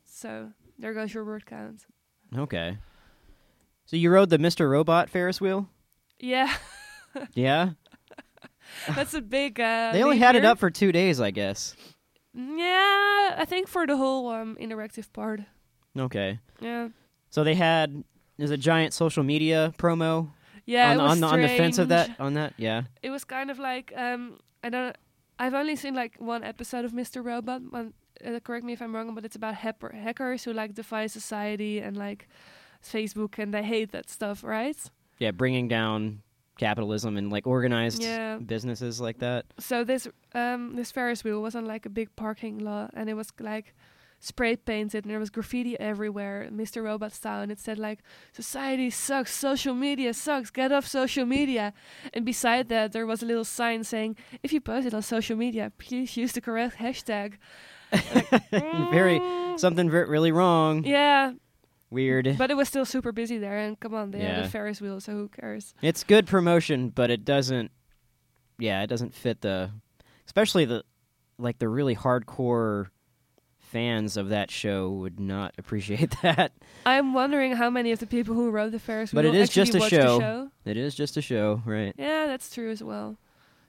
So 0.05 0.51
there 0.77 0.93
goes 0.93 1.13
your 1.13 1.23
word 1.23 1.45
count. 1.45 1.85
Okay. 2.37 2.77
So 3.85 3.95
you 3.95 4.11
rode 4.11 4.29
the 4.29 4.37
Mr. 4.37 4.69
Robot 4.69 5.09
Ferris 5.09 5.39
wheel? 5.39 5.69
Yeah, 6.19 6.53
Yeah. 7.33 7.71
that's 8.95 9.13
a 9.13 9.21
big. 9.21 9.59
Uh, 9.59 9.93
they 9.93 10.03
only 10.03 10.17
had 10.17 10.35
it 10.35 10.43
up 10.43 10.59
for 10.59 10.69
two 10.69 10.91
days, 10.91 11.21
I 11.21 11.31
guess. 11.31 11.75
Yeah, 12.39 13.35
I 13.37 13.45
think 13.45 13.67
for 13.67 13.85
the 13.85 13.97
whole 13.97 14.29
um, 14.29 14.57
interactive 14.61 15.11
part. 15.11 15.41
Okay. 15.97 16.39
Yeah, 16.61 16.89
So 17.29 17.43
they 17.43 17.55
had 17.55 18.03
there's 18.37 18.51
a 18.51 18.57
giant 18.57 18.93
social 18.93 19.23
media 19.23 19.73
promo 19.77 20.31
yeah. 20.65 20.91
on, 20.91 20.99
it 20.99 21.03
was 21.03 21.11
on 21.11 21.19
the 21.19 21.27
on 21.27 21.41
the 21.41 21.47
fence 21.49 21.77
of 21.77 21.89
that 21.89 22.15
on 22.19 22.35
that. 22.35 22.53
Yeah. 22.57 22.83
It 23.01 23.09
was 23.09 23.25
kind 23.25 23.51
of 23.51 23.59
like 23.59 23.91
um, 23.95 24.39
I 24.63 24.69
don't. 24.69 24.95
I've 25.37 25.53
only 25.53 25.75
seen 25.75 25.95
like 25.95 26.15
one 26.17 26.43
episode 26.43 26.85
of 26.85 26.91
Mr. 26.91 27.23
Robot. 27.23 27.61
One, 27.69 27.93
uh, 28.25 28.39
correct 28.41 28.65
me 28.65 28.73
if 28.73 28.81
I'm 28.81 28.95
wrong, 28.95 29.15
but 29.15 29.25
it's 29.25 29.35
about 29.35 29.55
hacker 29.55 29.93
hackers 29.93 30.43
who 30.43 30.53
like 30.53 30.73
defy 30.73 31.07
society 31.07 31.79
and 31.79 31.97
like 31.97 32.27
Facebook, 32.83 33.37
and 33.37 33.53
they 33.53 33.63
hate 33.63 33.91
that 33.91 34.09
stuff, 34.09 34.43
right? 34.43 34.77
Yeah, 35.17 35.31
bringing 35.31 35.67
down 35.67 36.21
capitalism 36.59 37.17
and 37.17 37.31
like 37.31 37.47
organized 37.47 38.03
Yeah. 38.03 38.37
businesses 38.37 38.99
like 39.01 39.17
that. 39.25 39.45
So 39.59 39.83
this 39.83 40.07
um 40.35 40.75
this 40.75 40.91
Ferris 40.91 41.23
wheel 41.23 41.41
was 41.41 41.55
on 41.55 41.65
like 41.65 41.85
a 41.87 41.89
big 41.99 42.09
parking 42.15 42.59
lot, 42.59 42.91
and 42.93 43.09
it 43.09 43.15
was 43.15 43.29
like 43.39 43.73
spray 44.21 44.55
painted, 44.57 45.05
and 45.05 45.09
there 45.11 45.19
was 45.19 45.29
graffiti 45.29 45.73
everywhere, 45.79 46.49
Mr. 46.51 46.83
Robot 46.83 47.13
style, 47.13 47.41
and 47.41 47.51
it 47.51 47.59
said 47.59 47.77
like 47.79 47.99
"Society 48.33 48.89
sucks, 48.89 49.31
social 49.33 49.73
media 49.73 50.13
sucks, 50.13 50.51
get 50.51 50.71
off 50.71 50.85
social 50.85 51.25
media." 51.25 51.71
And 52.13 52.25
beside 52.25 52.67
that, 52.69 52.91
there 52.91 53.05
was 53.07 53.23
a 53.23 53.25
little 53.25 53.45
sign 53.45 53.83
saying, 53.83 54.17
"If 54.43 54.51
you 54.53 54.59
post 54.61 54.85
it 54.87 54.93
on 54.93 55.01
social 55.03 55.37
media, 55.37 55.71
please 55.77 56.17
use 56.21 56.33
the 56.33 56.41
correct 56.41 56.75
hashtag." 56.77 57.37
Very 58.91 59.19
Mm, 59.19 59.59
something 59.59 59.89
really 59.89 60.31
wrong. 60.31 60.83
yeah, 60.85 61.33
Weird. 61.91 62.35
but 62.37 62.51
it 62.51 62.55
was 62.55 62.67
still 62.67 62.85
super 62.85 63.11
busy 63.11 63.37
there, 63.37 63.57
and 63.57 63.79
come 63.79 63.93
on, 63.95 64.11
they 64.11 64.19
had 64.19 64.45
a 64.45 64.47
Ferris 64.49 64.79
wheel, 64.81 64.99
so 64.99 65.13
who 65.13 65.27
cares? 65.29 65.73
It's 65.81 66.03
good 66.03 66.27
promotion, 66.27 66.89
but 66.89 67.09
it 67.09 67.25
doesn't. 67.25 67.71
Yeah, 68.59 68.83
it 68.83 68.87
doesn't 68.87 69.13
fit 69.13 69.41
the, 69.41 69.71
especially 70.25 70.65
the, 70.65 70.83
like 71.37 71.59
the 71.59 71.69
really 71.69 71.95
hardcore 71.95 72.87
fans 73.59 74.17
of 74.17 74.29
that 74.29 74.49
show 74.51 74.89
would 74.89 75.19
not 75.19 75.53
appreciate 75.57 76.13
that. 76.21 76.51
I'm 76.85 77.13
wondering 77.13 77.55
how 77.55 77.69
many 77.69 77.91
of 77.91 77.99
the 77.99 78.07
people 78.07 78.35
who 78.35 78.49
wrote 78.51 78.71
the 78.71 78.79
Ferris 78.79 79.13
wheel 79.13 79.19
But 79.23 79.25
it 79.25 79.35
is 79.35 79.49
just 79.49 79.75
a 79.75 79.79
show. 79.79 80.19
show. 80.19 80.49
It 80.65 80.75
is 80.77 80.93
just 80.95 81.17
a 81.17 81.21
show, 81.21 81.61
right? 81.65 81.93
Yeah, 81.97 82.25
that's 82.27 82.53
true 82.53 82.69
as 82.69 82.83
well. 82.83 83.17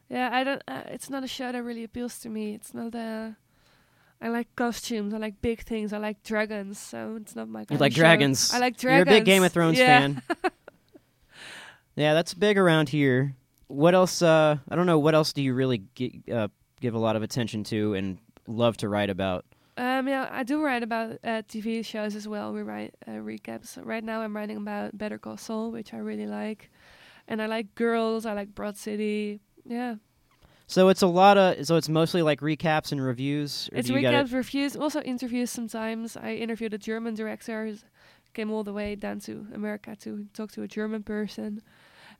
Yeah, 0.08 0.28
I 0.32 0.42
don't. 0.42 0.62
Uh, 0.66 0.82
it's 0.86 1.08
not 1.08 1.22
a 1.22 1.28
show 1.28 1.52
that 1.52 1.62
really 1.62 1.84
appeals 1.84 2.18
to 2.20 2.28
me. 2.28 2.54
It's 2.54 2.74
not 2.74 2.94
a. 2.94 3.36
I 4.20 4.28
like 4.28 4.54
costumes. 4.54 5.14
I 5.14 5.18
like 5.18 5.40
big 5.40 5.62
things. 5.62 5.92
I 5.92 5.98
like 5.98 6.22
dragons. 6.22 6.78
So 6.78 7.16
it's 7.20 7.34
not 7.34 7.48
my. 7.48 7.64
You 7.70 7.78
like 7.78 7.92
show. 7.92 8.02
dragons. 8.02 8.52
I 8.52 8.58
like 8.58 8.76
dragons. 8.76 9.06
You're 9.06 9.16
a 9.16 9.18
big 9.18 9.24
Game 9.24 9.42
of 9.42 9.52
Thrones 9.52 9.78
yeah. 9.78 10.00
fan. 10.00 10.22
yeah, 11.96 12.14
that's 12.14 12.34
big 12.34 12.58
around 12.58 12.90
here. 12.90 13.34
What 13.68 13.94
else? 13.94 14.20
Uh, 14.20 14.58
I 14.68 14.76
don't 14.76 14.86
know. 14.86 14.98
What 14.98 15.14
else 15.14 15.32
do 15.32 15.42
you 15.42 15.54
really 15.54 15.84
gi- 15.94 16.22
uh, 16.30 16.48
give 16.80 16.94
a 16.94 16.98
lot 16.98 17.16
of 17.16 17.22
attention 17.22 17.64
to 17.64 17.94
and 17.94 18.18
love 18.46 18.76
to 18.78 18.88
write 18.88 19.10
about? 19.10 19.46
Um, 19.76 20.08
yeah, 20.08 20.28
I 20.30 20.42
do 20.42 20.62
write 20.62 20.82
about 20.82 21.12
uh, 21.24 21.42
TV 21.48 21.82
shows 21.82 22.14
as 22.14 22.28
well. 22.28 22.52
We 22.52 22.60
write 22.60 22.94
uh, 23.06 23.12
recaps. 23.12 23.78
Right 23.82 24.04
now, 24.04 24.20
I'm 24.20 24.36
writing 24.36 24.58
about 24.58 24.98
Better 24.98 25.16
Call 25.16 25.38
Saul, 25.38 25.70
which 25.70 25.94
I 25.94 25.98
really 25.98 26.26
like, 26.26 26.70
and 27.26 27.40
I 27.40 27.46
like 27.46 27.74
Girls. 27.74 28.26
I 28.26 28.34
like 28.34 28.54
Broad 28.54 28.76
City. 28.76 29.40
Yeah, 29.64 29.94
So 30.70 30.88
it's 30.88 31.02
a 31.02 31.06
lot 31.08 31.36
of. 31.36 31.66
So 31.66 31.76
it's 31.76 31.88
mostly 31.88 32.22
like 32.22 32.40
recaps 32.40 32.92
and 32.92 33.04
reviews. 33.04 33.68
It's 33.72 33.88
do 33.88 33.94
you 33.94 34.02
gotta- 34.02 34.18
recaps, 34.18 34.32
reviews, 34.32 34.76
also 34.76 35.00
interviews. 35.02 35.50
Sometimes 35.50 36.16
I 36.16 36.34
interviewed 36.34 36.72
a 36.74 36.78
German 36.78 37.14
director. 37.14 37.66
who 37.66 37.76
Came 38.32 38.52
all 38.52 38.62
the 38.62 38.72
way 38.72 38.94
down 38.94 39.18
to 39.26 39.46
America 39.52 39.96
to 39.96 40.26
talk 40.32 40.52
to 40.52 40.62
a 40.62 40.68
German 40.68 41.02
person. 41.02 41.60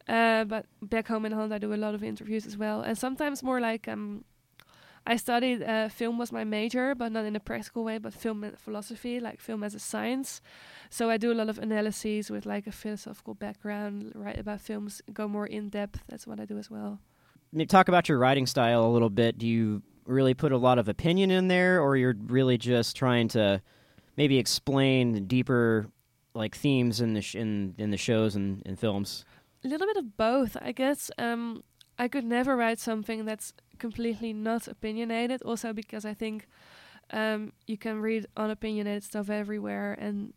Uh, 0.09 0.43
but 0.45 0.67
back 0.83 1.07
home 1.07 1.25
in 1.25 1.31
Holland, 1.33 1.55
I 1.55 1.59
do 1.59 1.73
a 1.73 1.77
lot 1.77 1.95
of 1.95 2.03
interviews 2.03 2.47
as 2.47 2.57
well, 2.57 2.81
and 2.83 2.99
sometimes 2.99 3.45
more 3.45 3.61
like 3.61 3.87
um, 3.87 4.25
I 5.07 5.15
studied 5.17 5.63
uh, 5.63 5.89
film 5.89 6.19
was 6.19 6.33
my 6.33 6.43
major, 6.43 6.97
but 6.97 7.13
not 7.13 7.25
in 7.25 7.37
a 7.37 7.41
practical 7.41 7.85
way, 7.85 7.99
but 7.99 8.13
film 8.13 8.43
and 8.43 8.59
philosophy, 8.59 9.21
like 9.21 9.41
film 9.41 9.63
as 9.63 9.75
a 9.75 9.79
science. 9.79 10.41
So 10.91 11.09
I 11.11 11.17
do 11.19 11.31
a 11.31 11.39
lot 11.41 11.49
of 11.49 11.59
analyses 11.61 12.31
with 12.31 12.45
like 12.47 12.67
a 12.67 12.73
philosophical 12.73 13.35
background, 13.35 14.11
write 14.17 14.39
about 14.41 14.61
films, 14.61 15.01
go 15.13 15.29
more 15.29 15.47
in 15.47 15.69
depth. 15.69 16.03
That's 16.09 16.27
what 16.27 16.41
I 16.41 16.45
do 16.45 16.59
as 16.59 16.69
well. 16.69 16.99
Talk 17.69 17.89
about 17.89 18.09
your 18.09 18.19
writing 18.19 18.47
style 18.47 18.87
a 18.87 18.93
little 18.93 19.11
bit. 19.11 19.39
Do 19.39 19.47
you 19.47 19.83
really 20.07 20.35
put 20.35 20.53
a 20.53 20.57
lot 20.57 20.79
of 20.79 20.89
opinion 20.89 21.31
in 21.31 21.49
there, 21.49 21.81
or 21.81 21.97
you're 21.97 22.15
really 22.27 22.59
just 22.59 22.97
trying 22.97 23.29
to 23.29 23.61
maybe 24.17 24.39
explain 24.39 25.27
deeper 25.27 25.89
like 26.35 26.55
themes 26.55 27.01
in 27.01 27.15
the 27.15 27.23
sh- 27.23 27.35
in 27.35 27.75
in 27.77 27.91
the 27.91 27.97
shows 27.97 28.37
and, 28.37 28.63
and 28.65 28.79
films? 28.79 29.25
A 29.65 29.69
little 29.69 29.87
bit 29.87 29.97
of 29.97 30.17
both, 30.17 30.57
I 30.61 30.73
guess. 30.73 31.11
Um, 31.19 31.65
I 31.99 32.09
could 32.09 32.25
never 32.25 32.57
write 32.57 32.79
something 32.79 33.25
that's 33.25 33.53
completely 33.79 34.33
not 34.33 34.69
opinionated. 34.69 35.43
Also, 35.43 35.73
because 35.73 36.05
I 36.05 36.15
think 36.15 36.47
um, 37.11 37.53
you 37.67 37.77
can 37.77 38.01
read 38.01 38.27
unopinionated 38.37 39.03
stuff 39.03 39.29
everywhere, 39.29 39.97
and 39.99 40.35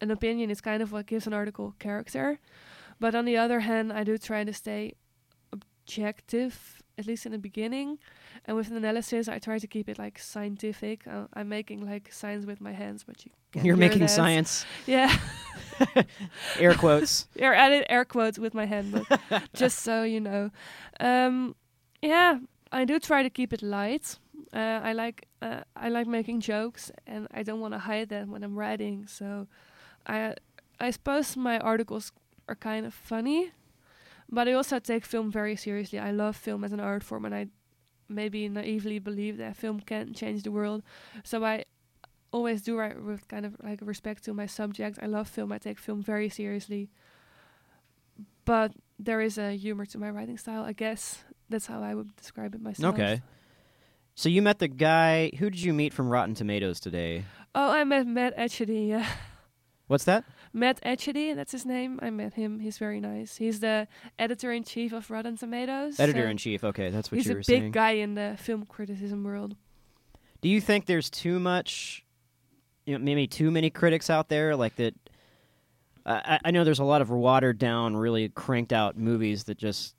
an 0.00 0.10
opinion 0.10 0.50
is 0.50 0.60
kind 0.60 0.82
of 0.82 0.92
what 0.92 1.06
gives 1.06 1.26
an 1.26 1.32
article 1.32 1.74
character. 1.78 2.38
But 3.00 3.14
on 3.14 3.24
the 3.24 3.36
other 3.36 3.60
hand, 3.60 3.92
I 3.92 4.04
do 4.04 4.18
try 4.18 4.44
to 4.44 4.52
stay 4.52 4.94
objective, 5.86 6.82
at 6.98 7.06
least 7.06 7.26
in 7.26 7.32
the 7.32 7.38
beginning. 7.38 7.98
And 8.44 8.56
with 8.56 8.70
an 8.70 8.76
analysis, 8.76 9.28
I 9.28 9.38
try 9.38 9.58
to 9.58 9.66
keep 9.66 9.88
it 9.88 9.98
like 9.98 10.18
scientific. 10.18 11.06
Uh, 11.06 11.26
I'm 11.34 11.48
making 11.48 11.86
like 11.86 12.12
science 12.12 12.44
with 12.46 12.60
my 12.60 12.72
hands, 12.72 13.04
but 13.04 13.24
you 13.24 13.30
can't 13.52 13.64
You're 13.66 13.76
making 13.76 14.00
that. 14.00 14.10
science 14.10 14.66
Yeah. 14.86 15.16
air 16.58 16.74
quotes. 16.74 17.26
I 17.42 17.68
did 17.68 17.84
air 17.88 18.04
quotes 18.04 18.38
with 18.38 18.54
my 18.54 18.66
hand, 18.66 18.92
but 18.92 19.20
just 19.54 19.78
so 19.80 20.02
you 20.02 20.20
know. 20.20 20.50
Um, 21.00 21.54
yeah, 22.02 22.38
I 22.72 22.84
do 22.84 22.98
try 22.98 23.22
to 23.22 23.30
keep 23.30 23.52
it 23.52 23.62
light. 23.62 24.18
Uh, 24.52 24.80
I 24.90 24.92
like 24.92 25.26
uh, 25.42 25.60
I 25.84 25.88
like 25.88 26.06
making 26.06 26.40
jokes, 26.40 26.90
and 27.06 27.26
I 27.38 27.42
don't 27.42 27.60
want 27.60 27.74
to 27.74 27.78
hide 27.78 28.08
that 28.08 28.26
when 28.28 28.42
I'm 28.44 28.54
writing. 28.58 29.06
So, 29.08 29.46
I 30.06 30.34
I 30.80 30.90
suppose 30.92 31.36
my 31.36 31.58
articles 31.58 32.12
are 32.48 32.56
kind 32.56 32.86
of 32.86 32.94
funny, 32.94 33.50
but 34.30 34.48
I 34.48 34.52
also 34.52 34.78
take 34.78 35.04
film 35.04 35.30
very 35.30 35.56
seriously. 35.56 35.98
I 35.98 36.10
love 36.10 36.36
film 36.36 36.64
as 36.64 36.72
an 36.72 36.80
art 36.80 37.02
form, 37.02 37.24
and 37.24 37.34
I 37.34 37.46
maybe 38.08 38.48
naively 38.48 38.98
believe 38.98 39.36
that 39.38 39.56
film 39.56 39.80
can 39.80 40.14
change 40.14 40.42
the 40.42 40.50
world. 40.50 40.82
So 41.24 41.44
I 41.44 41.64
always 42.32 42.62
do 42.62 42.76
write 42.76 43.02
with 43.02 43.28
kind 43.28 43.46
of 43.46 43.56
like 43.62 43.80
respect 43.82 44.24
to 44.24 44.34
my 44.34 44.46
subject. 44.46 44.98
I 45.02 45.06
love 45.06 45.28
film. 45.28 45.52
I 45.52 45.58
take 45.58 45.78
film 45.78 46.02
very 46.02 46.28
seriously. 46.28 46.90
But 48.44 48.72
there 48.98 49.20
is 49.20 49.38
a 49.38 49.56
humor 49.56 49.86
to 49.86 49.98
my 49.98 50.10
writing 50.10 50.38
style, 50.38 50.62
I 50.62 50.72
guess. 50.72 51.24
That's 51.48 51.66
how 51.66 51.82
I 51.82 51.94
would 51.94 52.14
describe 52.16 52.54
it 52.54 52.60
myself. 52.60 52.94
Okay. 52.94 53.22
So 54.14 54.28
you 54.28 54.40
met 54.40 54.58
the 54.58 54.68
guy. 54.68 55.30
Who 55.38 55.50
did 55.50 55.62
you 55.62 55.72
meet 55.74 55.92
from 55.92 56.08
Rotten 56.08 56.34
Tomatoes 56.34 56.80
today? 56.80 57.24
Oh, 57.54 57.70
I 57.70 57.84
met 57.84 58.06
Matt 58.06 58.36
Atchity. 58.36 58.88
Yeah. 58.88 59.06
What's 59.88 60.04
that? 60.04 60.24
Matt 60.56 60.80
Atchity, 60.82 61.34
that's 61.34 61.52
his 61.52 61.66
name. 61.66 62.00
I 62.02 62.08
met 62.08 62.32
him. 62.32 62.60
He's 62.60 62.78
very 62.78 62.98
nice. 62.98 63.36
He's 63.36 63.60
the 63.60 63.86
editor 64.18 64.50
in 64.50 64.64
chief 64.64 64.92
of 64.94 65.10
Rotten 65.10 65.36
Tomatoes. 65.36 66.00
Editor 66.00 66.26
in 66.28 66.38
chief. 66.38 66.64
Okay, 66.64 66.88
that's 66.88 67.12
what 67.12 67.22
you 67.24 67.34
were 67.34 67.42
saying. 67.42 67.60
He's 67.60 67.64
a 67.64 67.66
big 67.66 67.72
guy 67.74 67.90
in 67.92 68.14
the 68.14 68.36
film 68.38 68.64
criticism 68.64 69.22
world. 69.22 69.54
Do 70.40 70.48
you 70.48 70.62
think 70.62 70.86
there's 70.86 71.10
too 71.10 71.38
much, 71.38 72.04
you 72.86 72.96
know, 72.98 73.04
maybe 73.04 73.26
too 73.26 73.50
many 73.50 73.68
critics 73.68 74.08
out 74.08 74.30
there 74.30 74.56
like 74.56 74.76
that? 74.76 74.94
I, 76.06 76.38
I 76.44 76.50
know 76.52 76.64
there's 76.64 76.78
a 76.78 76.84
lot 76.84 77.02
of 77.02 77.10
watered 77.10 77.58
down, 77.58 77.94
really 77.94 78.30
cranked 78.30 78.72
out 78.72 78.96
movies 78.96 79.44
that 79.44 79.58
just, 79.58 79.94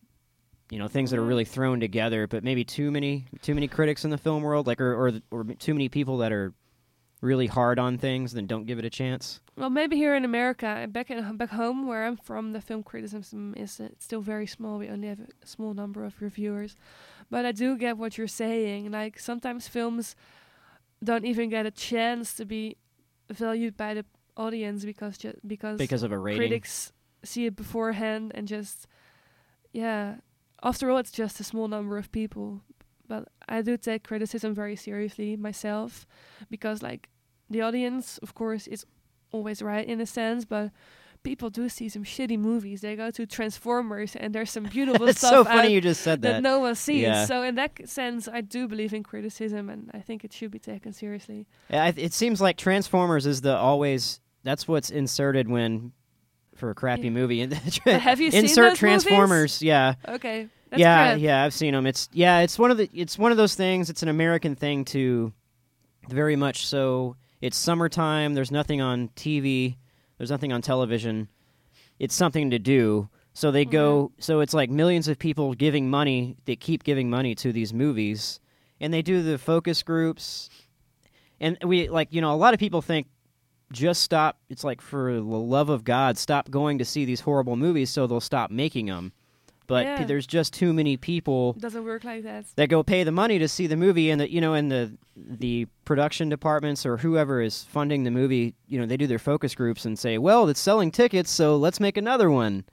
you 0.72 0.80
know, 0.80 0.88
things 0.88 1.12
that 1.12 1.20
are 1.20 1.24
Mhm. 1.24 1.28
really 1.28 1.46
thrown 1.46 1.80
together, 1.80 2.26
but 2.28 2.44
maybe 2.44 2.64
too 2.64 2.90
many, 2.90 3.26
too 3.44 3.54
many 3.54 3.68
critics 3.68 4.06
in 4.06 4.10
the 4.10 4.18
film 4.18 4.42
world, 4.42 4.66
like, 4.66 4.82
or 4.82 4.94
or, 4.96 5.22
or 5.30 5.44
too 5.60 5.74
many 5.76 5.88
people 5.88 6.18
that 6.18 6.32
are 6.32 6.54
really 7.22 7.48
hard 7.48 7.80
on 7.80 7.98
things 7.98 8.34
then 8.34 8.46
don't 8.48 8.66
give 8.66 8.78
it 8.80 8.86
a 8.86 8.90
chance. 8.90 9.40
Well, 9.56 9.70
maybe 9.72 9.96
here 9.96 10.16
in 10.16 10.24
America, 10.24 10.88
back 10.90 11.10
in 11.10 11.38
back 11.38 11.50
home 11.50 11.88
where 11.88 12.06
I'm 12.06 12.18
from, 12.18 12.54
the 12.54 12.62
film 12.62 12.84
criticism 12.84 13.54
is 13.58 13.80
uh, 13.80 13.90
still 14.00 14.22
very 14.22 14.46
small. 14.46 14.78
We 14.78 14.88
only 14.90 15.08
have 15.08 15.20
a 15.20 15.48
small 15.48 15.74
number 15.74 16.06
of 16.06 16.22
reviewers, 16.22 16.76
but 17.32 17.46
I 17.46 17.52
do 17.52 17.76
get 17.78 17.98
what 17.98 18.18
you're 18.18 18.28
saying. 18.28 18.92
Like 18.92 19.18
sometimes 19.20 19.68
films 19.68 20.16
don't 21.04 21.26
even 21.26 21.50
get 21.50 21.66
a 21.66 21.72
chance 21.72 22.34
to 22.36 22.46
be 22.46 22.78
valued 23.32 23.76
by 23.78 23.94
the 23.96 24.06
audience 24.36 24.86
because 24.86 25.18
ju- 25.18 25.40
because 25.46 25.78
Because 25.80 26.04
of 26.04 26.12
a 26.12 26.18
rating. 26.20 26.40
critics 26.40 26.92
see 27.24 27.46
it 27.48 27.56
beforehand 27.56 28.32
and 28.36 28.48
just 28.48 28.88
yeah. 29.74 30.18
After 30.64 30.90
all, 30.90 30.98
it's 30.98 31.12
just 31.12 31.40
a 31.40 31.44
small 31.44 31.68
number 31.68 31.98
of 31.98 32.12
people. 32.12 32.62
But 33.08 33.28
I 33.48 33.62
do 33.62 33.78
take 33.78 34.04
criticism 34.04 34.54
very 34.54 34.76
seriously 34.76 35.36
myself 35.38 36.06
because 36.50 36.82
like 36.82 37.10
the 37.50 37.62
audience, 37.62 38.18
of 38.20 38.34
course, 38.34 38.68
is 38.68 38.86
always 39.32 39.62
right 39.62 39.88
in 39.88 40.02
a 40.02 40.06
sense, 40.06 40.46
but 40.46 40.72
people 41.24 41.50
do 41.50 41.68
see 41.70 41.90
some 41.90 42.04
shitty 42.04 42.38
movies. 42.38 42.82
They 42.82 42.96
go 42.96 43.12
to 43.12 43.26
Transformers 43.26 44.16
and 44.16 44.34
there's 44.36 44.52
some 44.52 44.64
beautiful 44.66 45.08
it's 45.10 45.20
stuff 45.20 45.32
so 45.32 45.44
funny 45.46 45.74
you 45.74 45.82
just 45.82 46.02
said 46.02 46.22
that 46.22 46.32
that. 46.34 46.44
no 46.44 46.60
one 46.60 46.76
sees. 46.76 47.02
Yeah. 47.02 47.26
So 47.26 47.44
in 47.44 47.56
that 47.56 47.88
sense, 47.90 48.28
I 48.28 48.42
do 48.42 48.68
believe 48.68 48.94
in 48.94 49.04
criticism, 49.04 49.70
and 49.70 49.90
I 49.94 50.00
think 50.00 50.24
it 50.24 50.32
should 50.34 50.52
be 50.52 50.60
taken 50.60 50.94
seriously. 50.94 51.48
Yeah, 51.70 51.92
It 51.96 52.14
seems 52.14 52.40
like 52.42 52.58
Transformers 52.58 53.26
is 53.26 53.42
the 53.42 53.56
always 53.58 54.20
that's 54.44 54.68
what's 54.68 54.90
inserted 54.90 55.50
when 55.50 55.92
for 56.56 56.70
a 56.70 56.76
crappy 56.76 57.04
Yeah. 57.04 57.10
movie. 57.12 57.40
have 57.86 58.20
you 58.20 58.32
seen 58.32 58.44
Insert 58.44 58.76
Transformers. 58.76 59.62
Yeah, 59.62 59.94
Okay, 60.08 60.48
that's 60.70 60.80
yeah, 60.80 61.16
yeah. 61.16 61.44
I've 61.44 61.54
seen 61.54 61.74
them. 61.74 61.86
It's 61.86 62.10
yeah. 62.12 62.40
It's 62.40 62.60
one 62.60 62.72
of 62.72 62.78
the. 62.78 62.90
It's 62.94 63.18
one 63.18 63.32
of 63.32 63.38
those 63.38 63.56
things. 63.56 63.90
It's 63.90 64.04
an 64.04 64.10
American 64.10 64.56
thing 64.56 64.86
to, 64.86 65.34
very 66.10 66.36
much 66.36 66.66
so. 66.66 67.16
It's 67.42 67.58
summertime. 67.58 68.34
There's 68.34 68.52
nothing 68.52 68.82
on 68.82 69.10
TV. 69.10 69.78
There's 70.18 70.32
nothing 70.32 70.52
on 70.52 70.62
television. 70.62 71.30
It's 72.00 72.16
something 72.16 72.52
to 72.52 72.60
do. 72.60 73.10
So 73.34 73.52
they 73.52 73.66
go. 73.66 74.08
Mm-hmm. 74.08 74.22
So 74.22 74.40
it's 74.40 74.54
like 74.54 74.70
millions 74.70 75.08
of 75.08 75.20
people 75.20 75.54
giving 75.54 75.90
money. 75.90 76.38
They 76.46 76.56
keep 76.56 76.84
giving 76.84 77.10
money 77.10 77.36
to 77.36 77.52
these 77.52 77.74
movies, 77.74 78.40
and 78.80 78.94
they 78.94 79.02
do 79.02 79.22
the 79.22 79.38
focus 79.38 79.84
groups. 79.84 80.50
And 81.40 81.58
we 81.64 81.88
like 81.90 82.08
you 82.12 82.22
know 82.22 82.34
a 82.34 82.36
lot 82.36 82.54
of 82.54 82.60
people 82.60 82.82
think 82.82 83.08
just 83.72 84.02
stop. 84.02 84.40
It's 84.50 84.64
like 84.64 84.82
for 84.82 85.14
the 85.14 85.22
love 85.22 85.70
of 85.70 85.84
God, 85.84 86.18
stop 86.18 86.50
going 86.50 86.80
to 86.80 86.86
see 86.86 87.06
these 87.06 87.22
horrible 87.22 87.56
movies, 87.56 87.90
so 87.90 88.08
they'll 88.08 88.20
stop 88.20 88.50
making 88.52 88.88
them. 88.88 89.12
But 89.68 89.86
Yeah. 89.86 90.06
there's 90.06 90.26
just 90.28 90.54
too 90.54 90.74
many 90.74 90.98
people 90.98 91.54
doesn't 91.54 91.84
work 91.86 92.04
like 92.04 92.24
that. 92.24 92.46
that 92.56 92.70
go 92.70 92.84
pay 92.84 93.04
the 93.04 93.12
money 93.12 93.38
to 93.40 93.48
see 93.48 93.68
the 93.68 93.76
movie 93.76 94.10
and 94.10 94.20
the 94.22 94.32
you 94.32 94.42
know 94.42 94.54
and 94.54 94.72
the 94.72 94.92
the 95.16 95.68
production 95.86 96.30
departments 96.30 96.86
or 96.86 96.98
whoever 96.98 97.42
is 97.42 97.64
funding 97.64 98.04
the 98.04 98.12
movie 98.12 98.54
you 98.68 98.80
know 98.80 98.86
they 98.86 98.98
do 98.98 99.08
their 99.08 99.20
focus 99.20 99.54
groups 99.56 99.86
and 99.86 99.98
say 100.00 100.18
well 100.18 100.48
it's 100.50 100.60
selling 100.60 100.92
tickets 100.92 101.30
so 101.32 101.56
let's 101.58 101.80
make 101.80 101.98
another 101.98 102.30
one 102.32 102.64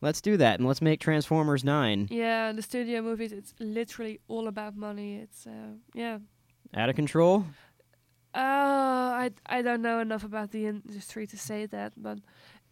let's 0.00 0.20
do 0.20 0.36
that 0.36 0.58
and 0.58 0.66
let's 0.68 0.80
make 0.82 0.98
transformers 1.00 1.62
9 1.62 2.08
Yeah, 2.10 2.52
the 2.52 2.62
studio 2.62 3.02
movies, 3.02 3.32
it's 3.32 3.52
literally 3.60 4.18
all 4.28 4.48
about 4.48 4.74
money. 4.76 5.16
It's 5.16 5.46
uh, 5.46 5.74
yeah. 5.94 6.18
out 6.74 6.88
of 6.88 6.96
control 6.96 7.44
Uh, 8.34 8.38
I 9.24 9.30
I 9.46 9.62
don't 9.62 9.82
know 9.82 9.98
enough 10.00 10.24
about 10.24 10.50
the 10.52 10.66
industry 10.66 11.26
to 11.26 11.36
say 11.36 11.66
that, 11.66 11.92
but 11.96 12.18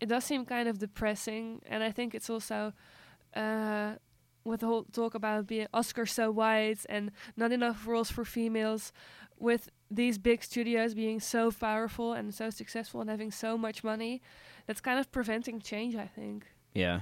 it 0.00 0.08
does 0.08 0.25
seem 0.25 0.44
kind 0.47 0.68
of 0.68 0.78
depressing, 0.78 1.61
and 1.68 1.82
I 1.82 1.90
think 1.92 2.14
it's 2.14 2.30
also 2.30 2.73
uh, 3.35 3.94
with 4.44 4.61
the 4.61 4.66
whole 4.66 4.85
talk 4.85 5.14
about 5.14 5.47
being 5.47 5.66
Oscar 5.73 6.06
so 6.06 6.30
white 6.30 6.85
and 6.88 7.11
not 7.37 7.52
enough 7.52 7.87
roles 7.87 8.11
for 8.11 8.25
females, 8.25 8.92
with 9.38 9.70
these 9.90 10.18
big 10.18 10.42
studios 10.42 10.94
being 10.94 11.20
so 11.20 11.50
powerful 11.50 12.12
and 12.12 12.35
so 12.35 12.50
successful 12.50 13.00
and 13.00 13.08
having 13.11 13.30
so 13.30 13.56
much 13.56 13.82
money, 13.85 14.20
that's 14.66 14.80
kind 14.80 14.99
of 14.99 15.11
preventing 15.12 15.61
change. 15.61 15.94
I 15.97 16.06
think. 16.06 16.47
yeah 16.75 17.00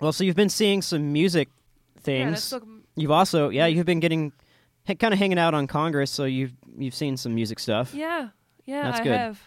well 0.00 0.12
so 0.12 0.24
you've 0.24 0.34
been 0.36 0.48
seeing 0.48 0.82
some 0.82 1.12
music 1.12 1.48
Yeah, 1.96 2.00
things 2.02 2.52
m- 2.52 2.84
you've 2.96 3.12
also 3.12 3.48
yeah 3.50 3.66
you've 3.66 3.86
been 3.86 4.00
getting 4.00 4.32
kind 4.98 5.14
of 5.14 5.18
hanging 5.20 5.38
out 5.38 5.54
on 5.54 5.66
congress 5.68 6.10
so 6.10 6.24
you've 6.24 6.52
you've 6.76 6.94
seen 6.94 7.16
some 7.16 7.32
music 7.34 7.58
stuff 7.60 7.94
Yeah, 7.94 8.30
yeah, 8.66 8.82
That's 8.90 9.00
I 9.00 9.04
good. 9.04 9.18
have. 9.18 9.38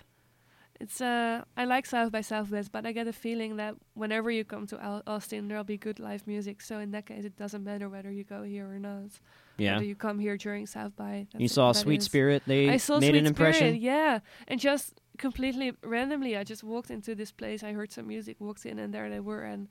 It's 0.79 1.01
uh, 1.01 1.43
I 1.55 1.65
like 1.65 1.87
South 1.87 2.11
by 2.11 2.21
Southwest, 2.21 2.71
but 2.71 2.85
I 2.85 2.91
get 2.91 3.07
a 3.07 3.13
feeling 3.13 3.55
that 3.57 3.75
whenever 3.95 4.29
you 4.29 4.43
come 4.43 4.67
to 4.67 4.79
Al- 4.79 5.01
Austin, 5.07 5.47
there'll 5.47 5.63
be 5.63 5.77
good 5.77 5.99
live 5.99 6.27
music. 6.27 6.61
So 6.61 6.77
in 6.77 6.91
that 6.91 7.05
case, 7.07 7.25
it 7.25 7.35
doesn't 7.35 7.63
matter 7.63 7.89
whether 7.89 8.11
you 8.11 8.23
go 8.23 8.43
here 8.43 8.67
or 8.69 8.77
not. 8.77 9.09
yeah 9.57 9.73
Whether 9.73 9.85
you 9.87 9.95
come 9.95 10.19
here 10.19 10.37
during 10.37 10.67
South 10.67 10.95
by. 10.95 11.25
you 11.35 11.47
saw 11.47 11.71
sweet 11.71 12.01
is- 12.01 12.05
spirit 12.05 12.43
they 12.45 12.69
I 12.69 12.77
saw 12.77 12.99
made 12.99 13.09
Sweet 13.09 13.19
an 13.19 13.25
impression 13.25 13.67
Spirit, 13.69 13.81
yeah, 13.81 14.19
and 14.47 14.59
just 14.59 15.01
completely 15.17 15.73
randomly, 15.83 16.37
I 16.37 16.43
just 16.43 16.63
walked 16.63 16.91
into 16.91 17.15
this 17.15 17.31
place. 17.31 17.63
I 17.63 17.71
heard 17.73 17.91
some 17.91 18.05
music, 18.07 18.35
walked 18.39 18.63
in, 18.65 18.77
and 18.77 18.93
there 18.93 19.09
they 19.09 19.19
were, 19.19 19.43
and 19.43 19.67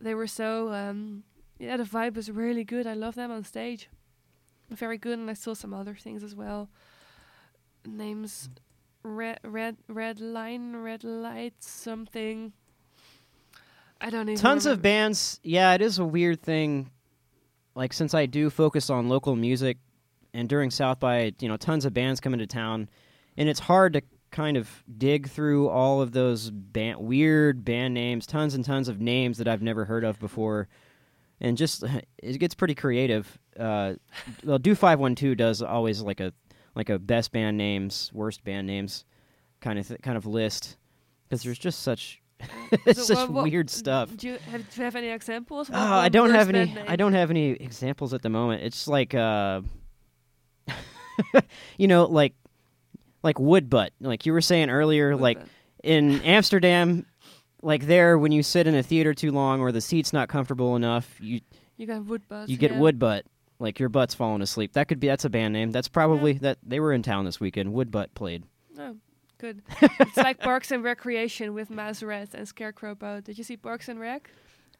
they 0.00 0.14
were 0.14 0.26
so. 0.26 0.72
Um, 0.72 1.22
yeah, 1.60 1.76
the 1.76 1.84
vibe 1.84 2.16
was 2.16 2.28
really 2.28 2.64
good. 2.64 2.86
I 2.88 2.94
love 2.94 3.14
them 3.14 3.30
on 3.30 3.44
stage, 3.44 3.88
very 4.68 4.98
good. 4.98 5.16
And 5.20 5.30
I 5.30 5.34
saw 5.34 5.54
some 5.54 5.72
other 5.72 5.94
things 5.94 6.24
as 6.24 6.34
well. 6.34 6.68
Names, 7.86 8.48
red, 9.04 9.38
red, 9.44 9.76
red 9.88 10.20
line, 10.20 10.76
red 10.76 11.04
light, 11.04 11.54
something. 11.60 12.52
I 14.00 14.10
don't 14.10 14.28
even. 14.28 14.36
tons 14.40 14.66
of 14.66 14.82
bands 14.82 15.40
yeah 15.42 15.72
it 15.72 15.80
is 15.80 15.98
a 15.98 16.04
weird 16.04 16.42
thing 16.42 16.90
like 17.74 17.92
since 17.94 18.12
i 18.12 18.26
do 18.26 18.50
focus 18.50 18.90
on 18.90 19.08
local 19.08 19.34
music 19.34 19.78
and 20.34 20.46
during 20.46 20.70
south 20.70 21.00
by 21.00 21.32
you 21.40 21.48
know 21.48 21.56
tons 21.56 21.86
of 21.86 21.94
bands 21.94 22.20
come 22.20 22.34
into 22.34 22.46
town 22.46 22.90
and 23.38 23.48
it's 23.48 23.60
hard 23.60 23.94
to 23.94 24.02
kind 24.30 24.58
of 24.58 24.68
dig 24.98 25.28
through 25.30 25.68
all 25.68 26.02
of 26.02 26.12
those 26.12 26.50
band, 26.50 26.98
weird 26.98 27.64
band 27.64 27.94
names 27.94 28.26
tons 28.26 28.54
and 28.54 28.64
tons 28.64 28.88
of 28.88 29.00
names 29.00 29.38
that 29.38 29.48
i've 29.48 29.62
never 29.62 29.86
heard 29.86 30.04
of 30.04 30.18
before 30.18 30.68
and 31.40 31.56
just 31.56 31.82
it 32.18 32.38
gets 32.38 32.54
pretty 32.54 32.74
creative 32.74 33.38
uh, 33.58 33.94
well 34.42 34.58
Do512 34.58 35.36
does 35.36 35.62
always 35.62 36.02
like 36.02 36.20
a 36.20 36.32
like 36.74 36.88
a 36.90 36.98
best 36.98 37.32
band 37.32 37.56
names 37.56 38.10
worst 38.12 38.44
band 38.44 38.66
names 38.66 39.04
kind 39.60 39.78
of 39.78 39.86
th- 39.88 40.00
kind 40.02 40.16
of 40.16 40.26
list 40.26 40.76
because 41.28 41.42
there's 41.42 41.58
just 41.58 41.80
such 41.82 42.20
it's 42.84 42.98
So 43.06 43.14
such 43.14 43.16
what- 43.28 43.30
what- 43.32 43.44
weird 43.44 43.70
stuff 43.70 44.10
Do 44.16 44.26
you 44.28 44.38
have, 44.50 44.68
do 44.70 44.80
you 44.80 44.84
have 44.84 44.96
any 44.96 45.08
examples? 45.08 45.70
What 45.70 45.78
one 45.78 45.88
I 45.88 46.08
don't 46.08 46.30
have 46.30 46.48
any. 46.48 46.76
I 46.86 46.96
don't 46.96 47.12
have 47.14 47.30
any 47.30 47.50
examples 47.50 48.12
at 48.12 48.22
the 48.22 48.28
moment. 48.28 48.62
It's 48.64 48.86
like, 48.88 49.14
uh, 49.14 49.62
you 51.78 51.88
know, 51.88 52.04
like 52.04 52.34
like 53.22 53.38
wood 53.38 53.70
butt. 53.70 53.92
Like 54.00 54.26
you 54.26 54.32
were 54.32 54.40
saying 54.40 54.70
earlier, 54.70 55.12
What 55.12 55.20
like 55.22 55.38
band? 55.38 55.50
in 55.82 56.20
Amsterdam, 56.22 57.06
like 57.62 57.86
there 57.86 58.18
when 58.18 58.32
you 58.32 58.42
sit 58.42 58.66
in 58.66 58.74
a 58.74 58.82
theater 58.82 59.14
too 59.14 59.30
long 59.30 59.60
or 59.60 59.72
the 59.72 59.80
seat's 59.80 60.12
not 60.12 60.28
comfortable 60.28 60.76
enough, 60.76 61.16
you 61.20 61.40
you 61.76 61.86
got 61.86 62.04
wood 62.04 62.22
buzz. 62.28 62.48
you 62.50 62.56
get 62.56 62.72
yeah. 62.72 62.78
wood 62.80 62.98
butt. 62.98 63.24
Like 63.58 63.78
your 63.78 63.88
butt's 63.88 64.14
falling 64.14 64.42
asleep. 64.42 64.72
That 64.72 64.88
could 64.88 65.00
be. 65.00 65.06
That's 65.06 65.24
a 65.24 65.30
band 65.30 65.52
name. 65.52 65.70
That's 65.70 65.88
probably 65.88 66.34
that 66.34 66.58
they 66.62 66.80
were 66.80 66.92
in 66.92 67.02
town 67.02 67.24
this 67.24 67.38
weekend. 67.40 67.72
Wood 67.72 67.90
butt 67.90 68.14
played. 68.14 68.44
Oh, 68.78 68.96
good. 69.38 69.62
it's 69.80 70.16
like 70.16 70.40
Parks 70.40 70.70
and 70.70 70.82
Recreation 70.82 71.54
with 71.54 71.70
Mouse 71.70 72.02
Rat 72.02 72.30
and 72.34 72.48
Scarecrow 72.48 72.94
Boat. 72.94 73.24
Did 73.24 73.38
you 73.38 73.44
see 73.44 73.56
Parks 73.56 73.88
and 73.88 74.00
Rec? 74.00 74.30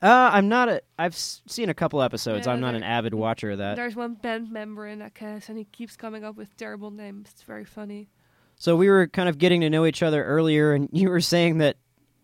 Uh, 0.03 0.31
I'm 0.33 0.49
not 0.49 0.69
a. 0.69 0.83
I've 0.99 1.15
s- 1.15 1.41
seen 1.47 1.69
a 1.69 1.75
couple 1.75 2.03
episodes. 2.03 2.47
Yeah, 2.47 2.53
I'm 2.53 2.61
not 2.61 2.75
an 2.75 2.83
avid 2.83 3.15
watcher 3.15 3.53
of 3.53 3.59
that. 3.59 3.77
There's 3.77 3.95
one 3.95 4.15
band 4.15 4.51
member 4.51 4.87
in 4.89 4.99
that 4.99 5.15
cast, 5.15 5.49
and 5.49 5.57
he 5.57 5.65
keeps 5.65 5.97
coming 5.97 6.25
up 6.25 6.37
with 6.37 6.55
terrible 6.57 6.91
names. 6.91 7.29
It's 7.33 7.43
very 7.43 7.65
funny. 7.65 8.09
So 8.57 8.77
we 8.77 8.89
were 8.89 9.07
kind 9.07 9.29
of 9.29 9.39
getting 9.39 9.61
to 9.63 9.71
know 9.71 9.87
each 9.87 10.03
other 10.03 10.25
earlier, 10.25 10.75
and 10.75 10.89
you 10.93 11.09
were 11.11 11.21
saying 11.21 11.59
that 11.59 11.77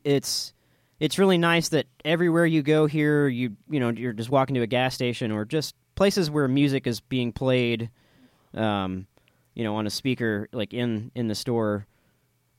it's 0.04 0.52
it's 0.98 1.18
really 1.18 1.38
nice 1.38 1.68
that 1.70 1.86
everywhere 2.04 2.44
you 2.44 2.62
go 2.62 2.86
here, 2.86 3.28
you 3.28 3.56
you 3.70 3.80
know 3.80 3.90
you're 3.90 4.12
just 4.12 4.30
walking 4.30 4.54
to 4.56 4.62
a 4.62 4.66
gas 4.66 4.94
station 4.94 5.30
or 5.30 5.44
just 5.44 5.74
places 6.00 6.30
where 6.30 6.48
music 6.48 6.86
is 6.86 6.98
being 6.98 7.30
played, 7.30 7.90
um, 8.54 9.06
you 9.54 9.62
know, 9.62 9.76
on 9.76 9.86
a 9.86 9.90
speaker 9.90 10.48
like 10.50 10.72
in 10.72 11.10
in 11.14 11.28
the 11.28 11.34
store. 11.34 11.86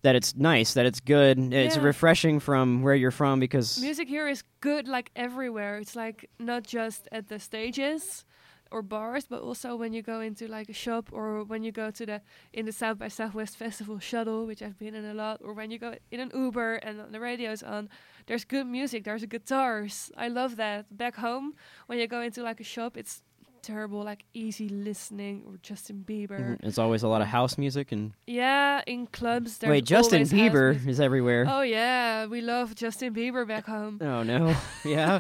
That 0.04 0.16
it's 0.16 0.36
nice, 0.36 0.74
that 0.74 0.86
it's 0.86 1.00
good, 1.00 1.38
it's 1.54 1.76
Yeah. 1.76 1.84
refreshing 1.84 2.40
from 2.40 2.82
where 2.84 2.96
you're 2.96 3.18
from 3.22 3.40
because 3.40 3.80
Music 3.82 4.08
here 4.08 4.28
is 4.28 4.44
good, 4.60 4.88
like 4.88 5.10
everywhere. 5.16 5.78
It's 5.82 5.96
like 5.96 6.30
not 6.40 6.64
just 6.64 7.08
at 7.12 7.28
the 7.28 7.40
stages 7.40 8.26
or 8.72 8.82
bars, 8.82 9.26
but 9.28 9.42
also 9.42 9.76
when 9.76 9.92
you 9.94 10.02
go 10.02 10.22
into 10.22 10.48
like 10.48 10.70
a 10.70 10.74
shop 10.74 11.10
or 11.12 11.44
when 11.44 11.62
you 11.64 11.72
go 11.72 11.92
to 11.92 12.06
the 12.06 12.22
in 12.54 12.66
the 12.66 12.72
South 12.72 12.98
by 12.98 13.10
Southwest 13.10 13.58
Festival 13.58 14.00
shuttle, 14.00 14.46
which 14.48 14.62
I've 14.62 14.78
been 14.80 14.96
in 14.96 15.06
a 15.06 15.14
lot, 15.14 15.42
or 15.44 15.54
when 15.54 15.70
you 15.72 15.80
go 15.80 15.94
in 16.12 16.20
an 16.20 16.32
Uber 16.34 16.76
and 16.86 16.96
the 17.14 17.20
radio's 17.20 17.64
on. 17.64 17.90
There's 18.28 18.46
good 18.46 18.68
music. 18.68 19.04
There's 19.04 19.26
guitars. 19.26 20.12
I 20.26 20.28
love 20.30 20.56
that. 20.58 20.86
Back 20.96 21.16
home, 21.16 21.54
when 21.88 21.98
you 22.00 22.08
go 22.08 22.22
into 22.22 22.42
like 22.44 22.60
a 22.62 22.64
shop, 22.76 22.98
it's 22.98 23.24
terrible, 23.62 24.04
like 24.04 24.26
easy 24.34 24.68
listening 24.70 25.44
or 25.48 25.58
Justin 25.62 26.04
Bieber. 26.08 26.40
Mhm, 26.40 26.64
it's 26.64 26.78
always 26.78 27.04
a 27.04 27.08
lot 27.08 27.22
of 27.22 27.28
house 27.28 27.58
music 27.58 27.92
and 27.92 28.14
Yeah, 28.28 28.82
in 28.88 29.08
clubs. 29.08 29.58
There's 29.58 29.70
wait, 29.72 29.86
Justin 29.86 30.24
Bieber 30.24 30.76
is 30.88 31.00
everywhere. 31.00 31.46
Oh 31.48 31.62
yeah, 31.62 32.26
we 32.28 32.42
love 32.42 32.76
Justin 32.76 33.14
Bieber 33.14 33.48
back 33.48 33.66
home. 33.66 34.00
oh 34.02 34.24
no, 34.24 34.56
yeah. 34.86 35.20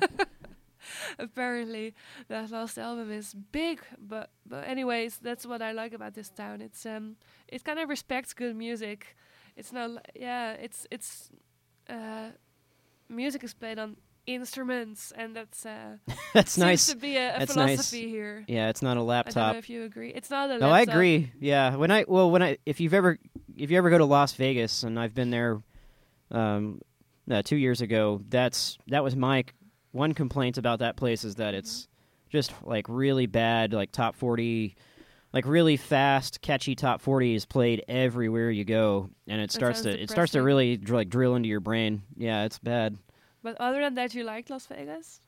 Apparently, 1.19 1.93
that 2.27 2.49
last 2.51 2.77
album 2.77 3.11
is 3.11 3.33
big, 3.51 3.81
but 3.99 4.29
but 4.45 4.67
anyways, 4.67 5.19
that's 5.19 5.45
what 5.45 5.61
I 5.61 5.71
like 5.71 5.93
about 5.93 6.13
this 6.13 6.29
town. 6.29 6.61
It's 6.61 6.85
um, 6.85 7.15
it 7.47 7.63
kind 7.63 7.79
of 7.79 7.89
respects 7.89 8.33
good 8.33 8.55
music. 8.55 9.15
It's 9.55 9.71
not, 9.71 9.89
yeah, 10.15 10.53
it's 10.53 10.87
it's, 10.89 11.29
uh, 11.89 12.31
music 13.09 13.43
is 13.43 13.53
played 13.53 13.77
on 13.79 13.97
instruments, 14.25 15.11
and 15.15 15.35
that's 15.35 15.65
uh, 15.65 15.97
That's 16.33 16.53
seems 16.53 16.63
nice. 16.65 16.87
to 16.87 16.95
be 16.97 17.17
a, 17.17 17.35
a 17.35 17.39
That's 17.39 17.55
nice. 17.55 17.69
philosophy 17.71 18.09
here. 18.09 18.43
Yeah, 18.47 18.69
it's 18.69 18.81
not 18.81 18.91
a 18.91 18.91
I 18.91 18.95
don't 18.95 19.07
laptop. 19.07 19.53
know 19.53 19.59
if 19.59 19.69
you 19.69 19.83
agree. 19.83 20.09
It's 20.09 20.29
not 20.29 20.49
a. 20.49 20.57
No, 20.59 20.69
I 20.69 20.81
agree. 20.81 21.31
Yeah, 21.39 21.75
when 21.75 21.91
I 21.91 22.05
well 22.07 22.29
when 22.31 22.41
I 22.41 22.57
if 22.65 22.79
you've 22.79 22.93
ever 22.93 23.17
if 23.55 23.71
you 23.71 23.77
ever 23.77 23.89
go 23.89 23.97
to 23.97 24.05
Las 24.05 24.33
Vegas 24.33 24.83
and 24.83 24.99
I've 24.99 25.13
been 25.13 25.29
there, 25.29 25.61
um, 26.31 26.81
uh, 27.29 27.41
two 27.41 27.55
years 27.57 27.81
ago. 27.81 28.21
That's 28.29 28.77
that 28.87 29.03
was 29.03 29.15
my 29.15 29.45
one 29.91 30.13
complaint 30.13 30.57
about 30.57 30.79
that 30.79 30.95
place 30.95 31.23
is 31.23 31.35
that 31.35 31.53
it's 31.53 31.87
just 32.29 32.53
like 32.63 32.85
really 32.87 33.25
bad, 33.25 33.73
like 33.73 33.91
top 33.91 34.15
forty, 34.15 34.75
like 35.33 35.45
really 35.45 35.77
fast, 35.77 36.41
catchy 36.41 36.75
top 36.75 37.01
forty 37.01 37.35
is 37.35 37.45
played 37.45 37.83
everywhere 37.87 38.49
you 38.51 38.63
go, 38.65 39.09
and 39.27 39.41
it 39.41 39.49
That 39.49 39.53
starts 39.53 39.81
to 39.81 39.91
sounds 39.91 40.01
it 40.03 40.09
starts 40.09 40.31
to 40.33 40.41
really 40.41 40.77
dr- 40.77 40.97
like 40.97 41.09
drill 41.09 41.35
into 41.35 41.49
your 41.49 41.59
brain. 41.59 42.01
Yeah, 42.15 42.45
it's 42.45 42.59
bad. 42.59 42.97
But 43.43 43.57
other 43.59 43.81
than 43.81 43.95
that, 43.95 44.13
you 44.13 44.23
liked 44.23 44.49
Las 44.49 44.67
Vegas? 44.67 45.19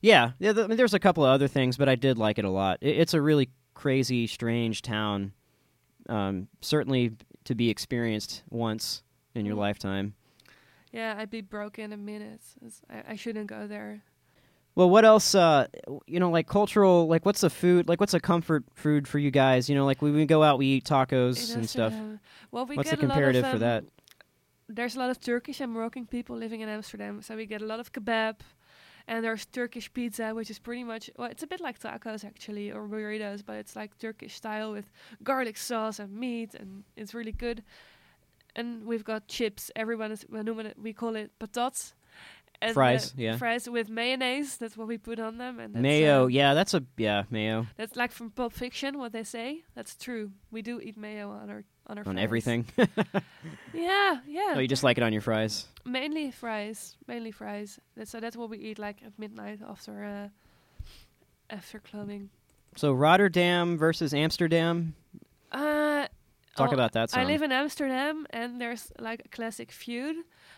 Yeah, 0.00 0.32
yeah. 0.38 0.52
th- 0.52 0.64
I 0.64 0.68
mean, 0.68 0.76
there's 0.76 0.94
a 0.94 0.98
couple 0.98 1.24
of 1.24 1.30
other 1.30 1.46
things, 1.48 1.76
but 1.76 1.88
I 1.88 1.94
did 1.94 2.18
like 2.18 2.38
it 2.38 2.44
a 2.44 2.50
lot. 2.50 2.78
It, 2.80 2.98
it's 2.98 3.14
a 3.14 3.20
really 3.20 3.50
crazy, 3.74 4.26
strange 4.26 4.82
town. 4.82 5.32
Um, 6.08 6.48
certainly 6.60 7.12
to 7.44 7.54
be 7.54 7.70
experienced 7.70 8.42
once 8.50 9.02
in 9.34 9.46
your 9.46 9.54
Mm. 9.56 9.60
lifetime. 9.60 10.14
Yeah, 10.92 11.14
I'd 11.16 11.30
be 11.30 11.40
broken 11.40 11.84
in 11.84 11.92
a 11.92 11.96
minute. 11.96 12.40
I, 12.90 13.12
I 13.12 13.16
shouldn't 13.16 13.46
go 13.46 13.66
there. 13.66 14.02
Well, 14.74 14.90
what 14.90 15.04
else? 15.04 15.34
Uh, 15.34 15.66
you 16.06 16.18
know, 16.18 16.30
like 16.30 16.46
cultural. 16.46 17.06
Like, 17.06 17.24
what's 17.24 17.42
a 17.42 17.50
food? 17.50 17.88
Like, 17.88 18.00
what's 18.00 18.14
a 18.14 18.20
comfort 18.20 18.64
food 18.74 19.06
for 19.06 19.18
you 19.18 19.30
guys? 19.30 19.68
You 19.68 19.74
know, 19.74 19.84
like 19.84 20.02
when 20.02 20.14
we 20.14 20.24
go 20.26 20.42
out, 20.42 20.58
we 20.58 20.66
eat 20.66 20.84
tacos 20.84 21.54
and 21.54 21.68
stuff. 21.68 21.92
uh, 21.92 22.16
well, 22.50 22.66
we 22.66 22.76
what's 22.76 22.90
the 22.90 22.96
lot 22.96 23.04
of, 23.04 23.10
comparative 23.10 23.44
for 23.46 23.52
um, 23.52 23.58
that? 23.60 23.84
There's 24.74 24.96
a 24.96 24.98
lot 24.98 25.10
of 25.10 25.20
Turkish 25.20 25.60
and 25.60 25.72
Moroccan 25.72 26.06
people 26.06 26.36
living 26.36 26.60
in 26.62 26.68
Amsterdam, 26.68 27.20
so 27.22 27.36
we 27.36 27.46
get 27.46 27.60
a 27.62 27.66
lot 27.66 27.80
of 27.80 27.92
kebab, 27.92 28.36
and 29.06 29.24
there's 29.24 29.44
Turkish 29.46 29.92
pizza, 29.92 30.34
which 30.34 30.50
is 30.50 30.58
pretty 30.58 30.84
much 30.84 31.10
well, 31.18 31.30
it's 31.30 31.42
a 31.42 31.46
bit 31.46 31.60
like 31.60 31.78
tacos 31.78 32.24
actually 32.24 32.70
or 32.70 32.88
burritos, 32.88 33.42
but 33.44 33.56
it's 33.56 33.74
like 33.76 33.98
Turkish 33.98 34.34
style 34.34 34.72
with 34.72 34.90
garlic 35.22 35.56
sauce 35.56 35.98
and 35.98 36.12
meat, 36.12 36.54
and 36.54 36.84
it's 36.96 37.12
really 37.14 37.32
good. 37.32 37.62
And 38.54 38.84
we've 38.84 39.04
got 39.04 39.28
chips. 39.28 39.70
Everyone 39.74 40.12
is 40.12 40.24
we 40.28 40.38
noemen 40.42 40.66
it- 40.66 40.78
we 40.78 40.92
call 40.92 41.16
it 41.16 41.30
patats, 41.38 41.94
And, 42.60 42.74
Fries, 42.74 43.08
uh, 43.10 43.14
yeah. 43.16 43.36
Fries 43.38 43.68
with 43.68 43.88
mayonnaise. 43.88 44.56
That's 44.58 44.76
what 44.76 44.86
we 44.86 44.96
put 44.98 45.18
on 45.18 45.38
them. 45.38 45.58
And 45.58 45.74
that's, 45.74 45.82
mayo. 45.82 46.24
uh, 46.24 46.26
yeah, 46.28 46.54
that's 46.54 46.74
a 46.74 46.82
yeah 46.96 47.24
mayo 47.30 47.66
that's 47.76 47.96
like 47.96 48.12
from 48.12 48.30
Pulp 48.30 48.52
Fiction. 48.52 48.98
What 48.98 49.12
they 49.12 49.24
say. 49.24 49.64
That's 49.74 49.96
true. 49.96 50.30
We 50.50 50.62
do 50.62 50.80
eat 50.80 50.96
mayo 50.96 51.30
on 51.30 51.50
our 51.50 51.64
on 51.86 51.98
our 51.98 52.06
on 52.06 52.14
fries. 52.14 52.22
everything. 52.22 52.66
Yeah, 53.74 54.20
yeah. 54.26 54.52
oh, 54.56 54.58
you 54.58 54.68
just 54.68 54.84
like 54.84 54.98
it 54.98 55.02
on 55.02 55.12
your 55.12 55.22
fries. 55.22 55.66
Mainly 55.84 56.30
fries. 56.30 56.96
Mainly 57.08 57.30
fries. 57.30 57.80
That's, 57.96 58.10
so 58.10 58.20
that's 58.20 58.36
what 58.36 58.50
we 58.50 58.58
eat 58.58 58.78
like 58.78 58.98
at 59.04 59.18
midnight 59.18 59.60
after 59.66 60.04
uh, 60.04 60.28
after 61.48 61.78
clubbing. 61.80 62.28
So 62.76 62.92
Rotterdam 62.92 63.78
versus 63.78 64.12
Amsterdam. 64.14 64.94
Uh, 65.50 66.06
Talk 66.54 66.70
oh, 66.70 66.74
about 66.74 66.92
that. 66.92 67.10
Song. 67.10 67.20
I 67.20 67.24
live 67.24 67.42
in 67.42 67.50
Amsterdam, 67.50 68.26
and 68.30 68.60
there's 68.60 68.92
like 68.98 69.22
a 69.24 69.28
classic 69.28 69.72
feud 69.72 70.16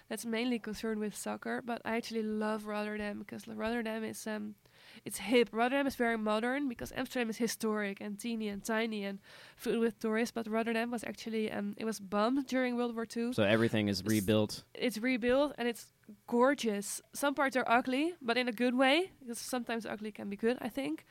that's 0.09 0.27
mainly 0.27 0.59
concerned 0.59 1.01
with 1.01 1.15
soccer. 1.15 1.63
But 1.65 1.83
I 1.85 1.97
actually 1.97 2.25
love 2.25 2.67
Rotterdam 2.67 3.21
because 3.21 3.47
Rotterdam 3.47 4.03
is 4.03 4.27
um, 4.27 4.57
it's 5.05 5.19
hip. 5.19 5.49
Rotterdam 5.53 5.87
is 5.87 5.97
very 5.97 6.17
modern 6.17 6.69
because 6.69 6.93
Amsterdam 6.97 7.31
is 7.31 7.37
historic 7.39 8.01
and 8.01 8.19
teeny 8.19 8.49
and 8.49 8.65
tiny 8.65 9.05
and 9.05 9.19
filled 9.57 9.81
with 9.81 9.99
tourists. 9.99 10.33
But 10.33 10.49
Rotterdam 10.49 10.91
was 10.91 11.05
actually 11.05 11.51
um, 11.51 11.75
it 11.77 11.85
was 11.85 12.01
bombed 12.01 12.47
during 12.47 12.77
World 12.77 12.95
War 12.95 13.07
Two. 13.07 13.33
So 13.33 13.43
everything 13.43 13.89
is 13.89 14.05
rebuilt. 14.05 14.65
it's 14.75 14.99
rebuilt 14.99 15.55
and 15.59 15.69
it's 15.69 15.87
gorgeous. 16.27 17.01
Some 17.15 17.35
parts 17.35 17.57
are 17.57 17.65
ugly, 17.67 18.15
but 18.21 18.37
in 18.37 18.49
a 18.49 18.53
good 18.53 18.75
way 18.75 19.11
because 19.21 19.39
sometimes 19.39 19.87
ugly 19.87 20.13
can 20.13 20.29
be 20.29 20.37
good, 20.37 20.59
I 20.61 20.69
think. 20.69 21.05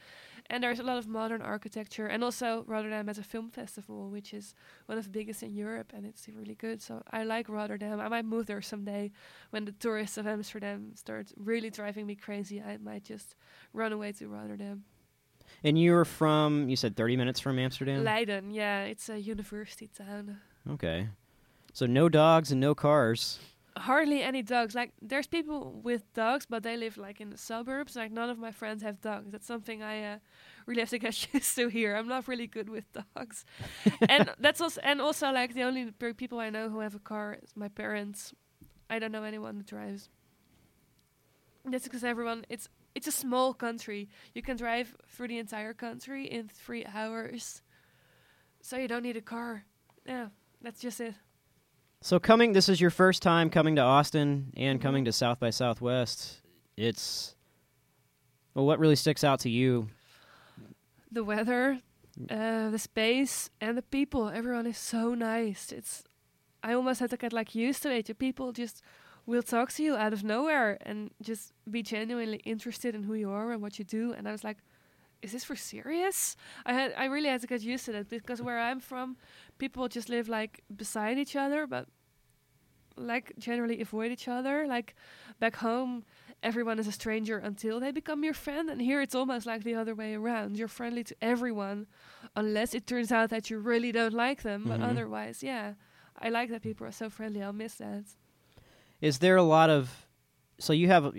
And 0.49 0.61
there's 0.61 0.79
a 0.79 0.83
lot 0.83 0.97
of 0.97 1.07
modern 1.07 1.41
architecture, 1.41 2.05
and 2.05 2.23
also 2.23 2.63
Rotterdam 2.67 3.07
has 3.07 3.17
a 3.17 3.23
film 3.23 3.49
festival, 3.49 4.09
which 4.09 4.33
is 4.33 4.53
one 4.87 4.97
of 4.97 5.05
the 5.05 5.09
biggest 5.09 5.41
in 5.41 5.55
Europe, 5.55 5.93
and 5.95 6.05
it's 6.05 6.27
really 6.27 6.55
good. 6.55 6.81
So 6.81 7.01
I 7.11 7.23
like 7.23 7.47
Rotterdam. 7.47 7.99
I 7.99 8.09
might 8.09 8.25
move 8.25 8.45
there 8.45 8.61
someday 8.61 9.11
when 9.51 9.65
the 9.65 9.71
tourists 9.71 10.17
of 10.17 10.27
Amsterdam 10.27 10.91
start 10.95 11.31
really 11.37 11.69
driving 11.69 12.05
me 12.05 12.15
crazy. 12.15 12.61
I 12.61 12.77
might 12.77 13.03
just 13.03 13.35
run 13.71 13.93
away 13.93 14.11
to 14.13 14.27
Rotterdam. 14.27 14.83
And 15.63 15.79
you're 15.81 16.05
from, 16.05 16.67
you 16.69 16.75
said 16.75 16.95
30 16.97 17.15
minutes 17.17 17.39
from 17.39 17.57
Amsterdam? 17.57 18.03
Leiden, 18.03 18.51
yeah, 18.51 18.83
it's 18.83 19.09
a 19.09 19.17
university 19.19 19.87
town. 19.87 20.39
okay. 20.69 21.07
So 21.75 21.87
no 21.87 22.07
dogs 22.09 22.51
and 22.51 22.61
no 22.61 22.75
cars. 22.75 23.39
Hardly 23.77 24.21
any 24.21 24.41
dogs. 24.41 24.75
Like 24.75 24.91
there's 25.01 25.27
people 25.27 25.79
with 25.83 26.11
dogs, 26.13 26.45
but 26.45 26.63
they 26.63 26.77
live 26.77 26.97
like 26.97 27.21
in 27.21 27.29
the 27.29 27.37
suburbs. 27.37 27.95
Like 27.95 28.11
none 28.11 28.29
of 28.29 28.37
my 28.37 28.51
friends 28.51 28.83
have 28.83 29.01
dogs. 29.01 29.31
That's 29.31 29.47
something 29.47 29.81
I 29.81 30.13
uh, 30.13 30.17
really 30.65 30.81
have 30.81 30.89
to 30.91 30.99
get 30.99 31.27
used 31.33 31.55
to 31.55 31.67
here. 31.67 31.95
I'm 31.95 32.07
not 32.07 32.27
really 32.27 32.47
good 32.47 32.69
with 32.69 32.85
dogs, 32.93 33.45
and 34.07 34.29
that's 34.39 34.61
also 34.61 34.81
and 34.81 35.01
also 35.01 35.31
like 35.31 35.53
the 35.53 35.63
only 35.63 35.91
pe- 35.91 36.13
people 36.13 36.39
I 36.39 36.49
know 36.49 36.69
who 36.69 36.79
have 36.79 36.95
a 36.95 36.99
car 36.99 37.37
is 37.41 37.55
my 37.55 37.67
parents. 37.67 38.33
I 38.89 38.99
don't 38.99 39.11
know 39.11 39.23
anyone 39.23 39.55
who 39.55 39.63
drives. 39.63 40.09
That's 41.65 41.85
because 41.85 42.03
everyone. 42.03 42.45
It's 42.49 42.69
it's 42.95 43.07
a 43.07 43.11
small 43.11 43.53
country. 43.53 44.09
You 44.33 44.41
can 44.41 44.57
drive 44.57 44.95
through 45.07 45.29
the 45.29 45.39
entire 45.39 45.73
country 45.73 46.25
in 46.25 46.47
three 46.47 46.85
hours, 46.85 47.61
so 48.61 48.77
you 48.77 48.87
don't 48.87 49.03
need 49.03 49.17
a 49.17 49.21
car. 49.21 49.65
Yeah, 50.05 50.27
that's 50.61 50.81
just 50.81 50.99
it. 50.99 51.15
So 52.03 52.19
coming, 52.19 52.51
this 52.51 52.67
is 52.67 52.81
your 52.81 52.89
first 52.89 53.21
time 53.21 53.49
coming 53.49 53.77
to 53.77 53.81
Austin 53.81 54.51
and 54.57 54.81
coming 54.81 55.05
to 55.05 55.13
South 55.13 55.39
by 55.39 55.51
Southwest. 55.51 56.41
It's, 56.75 57.33
well, 58.53 58.65
what 58.65 58.77
really 58.77 58.97
sticks 58.97 59.23
out 59.23 59.39
to 59.39 59.49
you? 59.49 59.87
the 61.13 61.23
weather, 61.23 61.79
uh, 62.29 62.69
the 62.69 62.79
space, 62.79 63.49
and 63.61 63.77
the 63.77 63.81
people. 63.81 64.29
Everyone 64.29 64.67
is 64.67 64.77
so 64.77 65.13
nice. 65.13 65.71
It's 65.71 66.03
I 66.63 66.73
almost 66.73 66.99
had 66.99 67.09
to 67.11 67.17
get 67.17 67.33
like 67.33 67.55
used 67.55 67.83
to 67.83 67.91
it. 67.91 68.07
The 68.07 68.15
people 68.15 68.51
just 68.51 68.81
will 69.25 69.43
talk 69.43 69.71
to 69.73 69.83
you 69.83 69.95
out 69.95 70.13
of 70.13 70.23
nowhere 70.23 70.77
and 70.81 71.11
just 71.21 71.53
be 71.69 71.83
genuinely 71.83 72.41
interested 72.43 72.95
in 72.95 73.03
who 73.03 73.13
you 73.13 73.29
are 73.29 73.51
and 73.51 73.61
what 73.61 73.79
you 73.79 73.85
do. 73.85 74.13
And 74.13 74.27
I 74.27 74.31
was 74.31 74.43
like, 74.43 74.57
is 75.23 75.31
this 75.31 75.43
for 75.43 75.55
serious? 75.55 76.35
I 76.65 76.73
had 76.73 76.93
I 76.97 77.05
really 77.05 77.29
had 77.29 77.41
to 77.41 77.47
get 77.47 77.61
used 77.61 77.85
to 77.85 77.91
that 77.93 78.09
because 78.09 78.41
where 78.41 78.59
I'm 78.59 78.79
from, 78.79 79.17
people 79.57 79.87
just 79.87 80.09
live 80.09 80.27
like 80.29 80.61
beside 80.75 81.17
each 81.17 81.35
other, 81.35 81.65
but 81.67 81.87
like 82.95 83.33
generally 83.39 83.81
avoid 83.81 84.11
each 84.11 84.27
other. 84.27 84.67
Like 84.67 84.95
back 85.39 85.55
home, 85.55 86.03
everyone 86.43 86.77
is 86.79 86.87
a 86.87 86.91
stranger 86.91 87.37
until 87.37 87.79
they 87.79 87.91
become 87.91 88.23
your 88.23 88.33
friend, 88.35 88.69
and 88.69 88.81
here 88.81 89.01
it's 89.01 89.15
almost 89.15 89.45
like 89.45 89.63
the 89.63 89.75
other 89.75 89.95
way 89.95 90.13
around. 90.15 90.57
You're 90.57 90.67
friendly 90.67 91.03
to 91.05 91.15
everyone, 91.21 91.87
unless 92.35 92.73
it 92.75 92.85
turns 92.85 93.11
out 93.11 93.29
that 93.29 93.49
you 93.49 93.57
really 93.59 93.91
don't 93.91 94.13
like 94.13 94.43
them. 94.43 94.65
But 94.67 94.79
Mhm. 94.79 94.89
otherwise, 94.91 95.41
yeah, 95.41 95.73
I 96.19 96.29
like 96.29 96.49
that 96.49 96.61
people 96.61 96.85
are 96.85 96.91
so 96.91 97.09
friendly. 97.09 97.41
I'll 97.41 97.53
miss 97.53 97.75
that. 97.75 98.03
Is 99.01 99.19
there 99.19 99.35
a 99.37 99.43
lot 99.43 99.69
of, 99.69 100.07
so 100.59 100.71
you 100.71 100.87
have, 100.87 101.13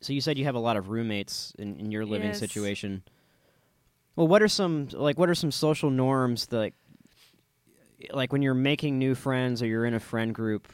so 0.00 0.12
you 0.12 0.20
said 0.20 0.38
you 0.38 0.44
have 0.44 0.54
a 0.54 0.60
lot 0.68 0.76
of 0.76 0.88
roommates 0.88 1.52
in, 1.58 1.78
in 1.80 1.90
your 1.90 2.06
living 2.06 2.28
Yes. 2.30 2.38
situation. 2.38 3.02
Well, 4.16 4.26
what 4.26 4.42
are 4.42 4.48
some, 4.48 4.88
like, 4.92 5.18
what 5.18 5.28
are 5.28 5.34
some 5.34 5.50
social 5.50 5.90
norms 5.90 6.46
that, 6.46 6.72
like, 8.10 8.32
when 8.32 8.42
you're 8.42 8.54
making 8.54 8.98
new 8.98 9.14
friends 9.14 9.62
or 9.62 9.66
you're 9.66 9.84
in 9.84 9.94
a 9.94 10.00
friend 10.00 10.34
group, 10.34 10.68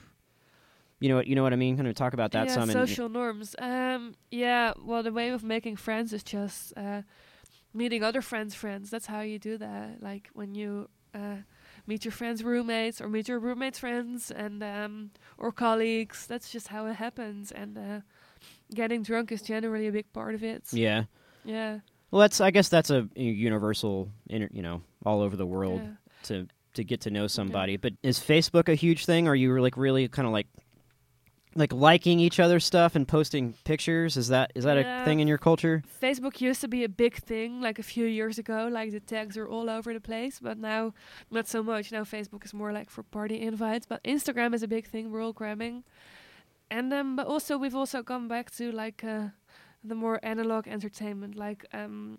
you 1.00 1.08
know 1.08 1.16
what, 1.16 1.26
you 1.26 1.34
know 1.34 1.42
what 1.42 1.52
I 1.52 1.56
mean? 1.56 1.76
Kind 1.76 1.88
of 1.88 1.96
talk 1.96 2.14
about 2.14 2.30
that 2.32 2.46
yeah, 2.46 2.54
some. 2.54 2.70
social 2.70 3.08
norms. 3.08 3.56
Um, 3.58 4.14
yeah. 4.30 4.72
Well, 4.80 5.02
the 5.02 5.12
way 5.12 5.30
of 5.30 5.42
making 5.42 5.76
friends 5.76 6.12
is 6.12 6.22
just 6.22 6.72
uh, 6.76 7.02
meeting 7.74 8.04
other 8.04 8.22
friends' 8.22 8.54
friends. 8.54 8.88
That's 8.88 9.06
how 9.06 9.20
you 9.20 9.40
do 9.40 9.58
that. 9.58 10.00
Like 10.00 10.30
when 10.32 10.54
you 10.54 10.88
uh, 11.12 11.38
meet 11.86 12.04
your 12.04 12.12
friends' 12.12 12.44
roommates 12.44 13.00
or 13.00 13.08
meet 13.08 13.28
your 13.28 13.38
roommates' 13.38 13.78
friends 13.78 14.30
and 14.30 14.62
um, 14.62 15.10
or 15.38 15.52
colleagues. 15.52 16.26
That's 16.26 16.50
just 16.50 16.68
how 16.68 16.86
it 16.86 16.94
happens. 16.94 17.50
And 17.52 17.76
uh, 17.76 18.00
getting 18.74 19.02
drunk 19.02 19.32
is 19.32 19.42
generally 19.42 19.88
a 19.88 19.92
big 19.92 20.12
part 20.12 20.34
of 20.34 20.44
it. 20.44 20.64
yeah. 20.72 21.04
Yeah. 21.44 21.80
Well, 22.12 22.20
that's 22.20 22.40
I 22.40 22.50
guess 22.50 22.68
that's 22.68 22.90
a 22.90 23.08
universal, 23.16 24.10
you 24.28 24.62
know, 24.62 24.82
all 25.04 25.22
over 25.22 25.34
the 25.34 25.46
world 25.46 25.80
yeah. 25.82 25.90
to 26.24 26.46
to 26.74 26.84
get 26.84 27.00
to 27.02 27.10
know 27.10 27.26
somebody. 27.26 27.76
But 27.78 27.94
is 28.02 28.18
Facebook 28.20 28.68
a 28.68 28.74
huge 28.74 29.06
thing? 29.06 29.26
Are 29.26 29.34
you 29.34 29.58
like 29.60 29.76
really 29.76 30.06
kind 30.08 30.26
of 30.26 30.32
like 30.32 30.46
like 31.54 31.72
liking 31.72 32.20
each 32.20 32.38
other's 32.38 32.64
stuff 32.66 32.94
and 32.96 33.08
posting 33.08 33.54
pictures? 33.64 34.18
Is 34.18 34.28
that 34.28 34.52
is 34.54 34.64
that 34.64 34.76
Yeah. 34.76 35.02
a 35.02 35.04
thing 35.06 35.20
in 35.20 35.28
your 35.28 35.38
culture? 35.38 35.82
Facebook 36.02 36.40
used 36.42 36.60
to 36.60 36.68
be 36.68 36.84
a 36.84 36.88
big 36.88 37.16
thing 37.16 37.62
like 37.62 37.78
a 37.78 37.82
few 37.82 38.04
years 38.06 38.38
ago. 38.38 38.68
Like 38.70 38.90
the 38.90 39.00
tags 39.00 39.38
are 39.38 39.48
all 39.48 39.70
over 39.70 39.94
the 39.94 40.00
place, 40.00 40.38
but 40.38 40.58
now 40.58 40.92
not 41.30 41.48
so 41.48 41.62
much. 41.62 41.92
Now 41.92 42.04
Facebook 42.04 42.44
is 42.44 42.52
more 42.52 42.72
like 42.72 42.90
for 42.90 43.02
party 43.02 43.40
invites, 43.40 43.86
but 43.86 44.04
Instagram 44.04 44.54
is 44.54 44.62
a 44.62 44.68
big 44.68 44.86
thing. 44.86 45.10
We're 45.10 45.22
all 45.22 45.32
cramming, 45.32 45.84
and 46.70 46.92
um, 46.92 47.16
but 47.16 47.26
also 47.26 47.56
we've 47.56 47.76
also 47.76 48.02
gone 48.02 48.28
back 48.28 48.50
to 48.56 48.70
like 48.70 49.02
uh, 49.02 49.28
the 49.84 49.94
more 49.94 50.20
analog 50.22 50.66
entertainment, 50.68 51.36
like 51.36 51.64
um, 51.72 52.18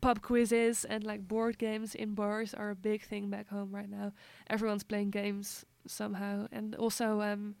pub 0.00 0.22
quizzes 0.22 0.84
and 0.84 1.04
like 1.04 1.26
board 1.26 1.58
games 1.58 1.94
in 1.94 2.14
bars 2.14 2.52
are 2.54 2.70
a 2.70 2.74
big 2.76 3.02
thing 3.02 3.30
back 3.30 3.48
home 3.48 3.74
right 3.74 3.88
now. 3.90 4.12
Everyone's 4.48 4.84
playing 4.84 5.10
games 5.10 5.64
somehow, 5.86 6.46
and 6.52 6.74
also 6.74 7.20
um, 7.20 7.54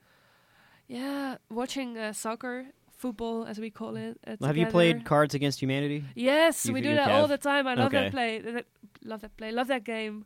yeah, 0.88 1.36
watching 1.50 1.96
uh, 1.98 2.12
soccer. 2.12 2.66
Football, 2.98 3.44
as 3.44 3.58
we 3.60 3.68
call 3.68 3.94
it. 3.96 4.18
Uh, 4.26 4.36
Have 4.46 4.56
you 4.56 4.64
played 4.66 5.04
Cards 5.04 5.34
Against 5.34 5.60
Humanity? 5.60 6.02
Yes, 6.14 6.64
You- 6.64 6.72
we 6.72 6.80
do 6.80 6.94
that 6.94 7.10
all 7.10 7.26
the 7.28 7.36
time. 7.36 7.66
I 7.66 7.74
love 7.74 7.88
Okay. 7.88 8.04
that 8.04 8.10
play. 8.10 8.40
Th- 8.40 8.64
Love 9.04 9.20
that 9.20 9.36
play. 9.36 9.52
Love 9.52 9.68
that 9.68 9.84
game. 9.84 10.24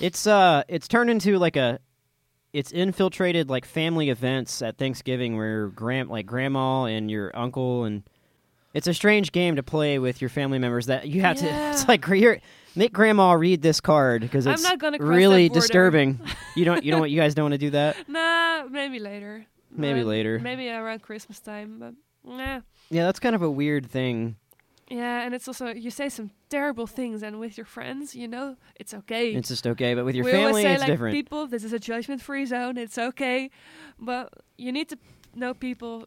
It's 0.00 0.24
uh, 0.24 0.62
it's 0.68 0.86
turned 0.86 1.10
into 1.10 1.36
like 1.36 1.56
a, 1.56 1.80
it's 2.52 2.70
infiltrated 2.70 3.50
like 3.50 3.64
family 3.64 4.08
events 4.08 4.62
at 4.62 4.78
Thanksgiving 4.78 5.36
where 5.36 5.66
grand 5.66 6.08
like 6.08 6.26
grandma 6.26 6.84
and 6.84 7.10
your 7.10 7.36
uncle 7.36 7.82
and. 7.84 8.04
It's 8.76 8.86
a 8.86 8.92
strange 8.94 9.32
game 9.32 9.56
to 9.56 9.62
play 9.62 9.98
with 9.98 10.20
your 10.20 10.28
family 10.28 10.58
members 10.58 10.86
that 10.86 11.08
you 11.08 11.22
have 11.22 11.38
to. 11.38 11.46
It's 11.70 11.80
Yeah. 11.82 11.84
like 11.88 12.04
here, 12.04 12.40
make 12.74 12.92
grandma 12.92 13.32
read 13.32 13.62
this 13.62 13.80
card 13.80 14.20
because 14.20 14.44
it's 14.46 14.62
really 15.00 15.48
disturbing. 15.48 16.20
you 16.54 16.64
don't. 16.66 16.84
You 16.84 16.90
don't. 16.92 17.00
want- 17.04 17.10
You 17.10 17.18
guys 17.18 17.34
don't 17.34 17.44
want 17.44 17.54
to 17.54 17.58
do 17.58 17.70
that. 17.70 17.96
Nah, 18.06 18.64
maybe 18.68 18.98
later. 18.98 19.46
Maybe 19.70 20.04
later. 20.04 20.38
Maybe 20.38 20.68
around 20.68 21.00
Christmas 21.02 21.40
time, 21.40 21.78
but 21.78 21.94
nah. 22.24 22.60
Yeah, 22.90 23.04
that's 23.06 23.18
kind 23.18 23.34
of 23.34 23.42
a 23.42 23.50
weird 23.50 23.90
thing. 23.90 24.36
Yeah, 24.88 25.22
and 25.24 25.34
it's 25.34 25.48
also 25.48 25.68
you 25.68 25.90
say 25.90 26.08
some 26.10 26.30
terrible 26.50 26.86
things, 26.86 27.22
and 27.22 27.40
with 27.40 27.56
your 27.56 27.66
friends, 27.66 28.14
you 28.14 28.28
know, 28.28 28.56
it's 28.78 28.92
okay. 28.94 29.32
It's 29.32 29.48
just 29.48 29.66
okay, 29.66 29.94
but 29.94 30.04
with 30.04 30.14
your 30.14 30.24
we 30.26 30.32
family, 30.32 30.62
say 30.62 30.72
it's 30.74 30.80
like 30.82 30.90
different. 30.90 31.14
people, 31.14 31.46
this 31.48 31.64
is 31.64 31.72
a 31.72 31.78
judgment-free 31.78 32.46
zone. 32.46 32.76
It's 32.76 32.98
okay, 32.98 33.50
but 33.98 34.32
you 34.58 34.70
need 34.70 34.88
to 34.90 34.98
know 35.34 35.54
people 35.54 36.06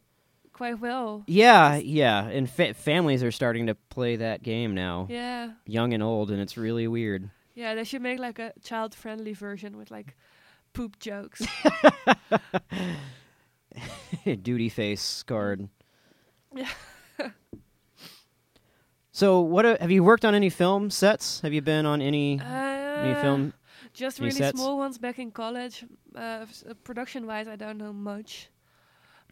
quite 0.60 0.78
well. 0.78 1.22
yeah, 1.26 1.76
yeah, 1.76 2.26
and 2.28 2.48
fa- 2.50 2.74
families 2.74 3.22
are 3.22 3.32
starting 3.32 3.66
to 3.66 3.74
play 3.88 4.16
that 4.16 4.42
game 4.42 4.74
now, 4.74 5.06
Yeah, 5.08 5.52
young 5.64 5.94
and 5.94 6.02
old, 6.02 6.30
and 6.30 6.38
it's 6.40 6.56
really 6.58 6.86
weird. 6.86 7.30
yeah. 7.54 7.74
They 7.74 7.84
should 7.84 8.02
make 8.02 8.18
like 8.18 8.38
a 8.38 8.52
child-friendly 8.62 9.32
version 9.34 9.76
with 9.78 9.90
like 9.90 10.16
poop 10.74 10.98
jokes. 10.98 11.40
Duty 14.42 14.68
face 14.68 15.22
card. 15.22 15.68
Yeah. 16.54 16.68
so, 19.12 19.40
what 19.40 19.64
a, 19.64 19.78
have 19.80 19.90
you 19.90 20.04
worked 20.04 20.24
on 20.24 20.34
any 20.34 20.50
film 20.50 20.90
sets? 20.90 21.40
Have 21.40 21.52
you 21.52 21.62
been 21.62 21.86
on 21.86 22.02
any 22.02 22.40
any 22.40 23.12
Uh, 23.14 23.22
film? 23.22 23.52
Just 23.92 24.20
Any 24.20 24.26
really 24.28 24.38
sets? 24.38 24.58
small 24.58 24.78
ones 24.78 24.98
back 24.98 25.18
in 25.18 25.30
college. 25.30 25.84
Uh, 26.14 26.20
uh, 26.20 26.74
production 26.84 27.26
wise, 27.26 27.48
I 27.48 27.56
don't 27.56 27.78
know 27.78 27.92
much. 27.92 28.50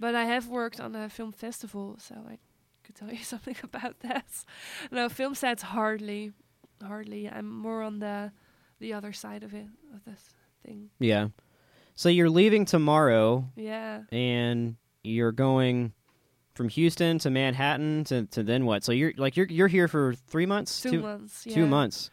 But 0.01 0.15
I 0.15 0.25
have 0.25 0.49
worked 0.49 0.81
on 0.81 0.95
a 0.95 1.09
film 1.09 1.33
festival, 1.33 1.97
so 1.99 2.15
I 2.29 2.39
could 2.85 2.95
tell 2.95 3.11
you 3.13 3.19
something 3.25 3.57
about 3.63 4.01
that. 4.01 4.27
no, 4.91 5.09
film 5.09 5.35
sets 5.35 5.63
hardly, 5.63 6.33
hardly. 6.87 7.29
I'm 7.29 7.51
more 7.51 7.83
on 7.83 7.99
the 7.99 8.33
the 8.81 8.93
other 8.93 9.13
side 9.13 9.43
of 9.43 9.55
it 9.55 9.67
of 9.95 10.05
this 10.05 10.21
thing. 10.65 10.91
Yeah. 11.01 11.29
So 11.97 12.09
you're 12.09 12.31
leaving 12.31 12.65
tomorrow, 12.65 13.45
Yeah. 13.57 14.03
and 14.13 14.77
you're 15.03 15.33
going 15.33 15.93
from 16.55 16.69
Houston 16.69 17.19
to 17.21 17.31
Manhattan 17.31 18.05
to, 18.05 18.27
to 18.27 18.43
then 18.45 18.67
what? 18.67 18.85
So 18.85 18.93
you're 18.93 19.13
like 19.17 19.37
you're 19.37 19.47
you're 19.47 19.67
here 19.69 19.89
for 19.89 20.15
three 20.15 20.47
months, 20.47 20.81
Two, 20.81 21.01
months. 21.01 21.45
Yeah. 21.47 21.55
two 21.57 21.67
months. 21.67 22.11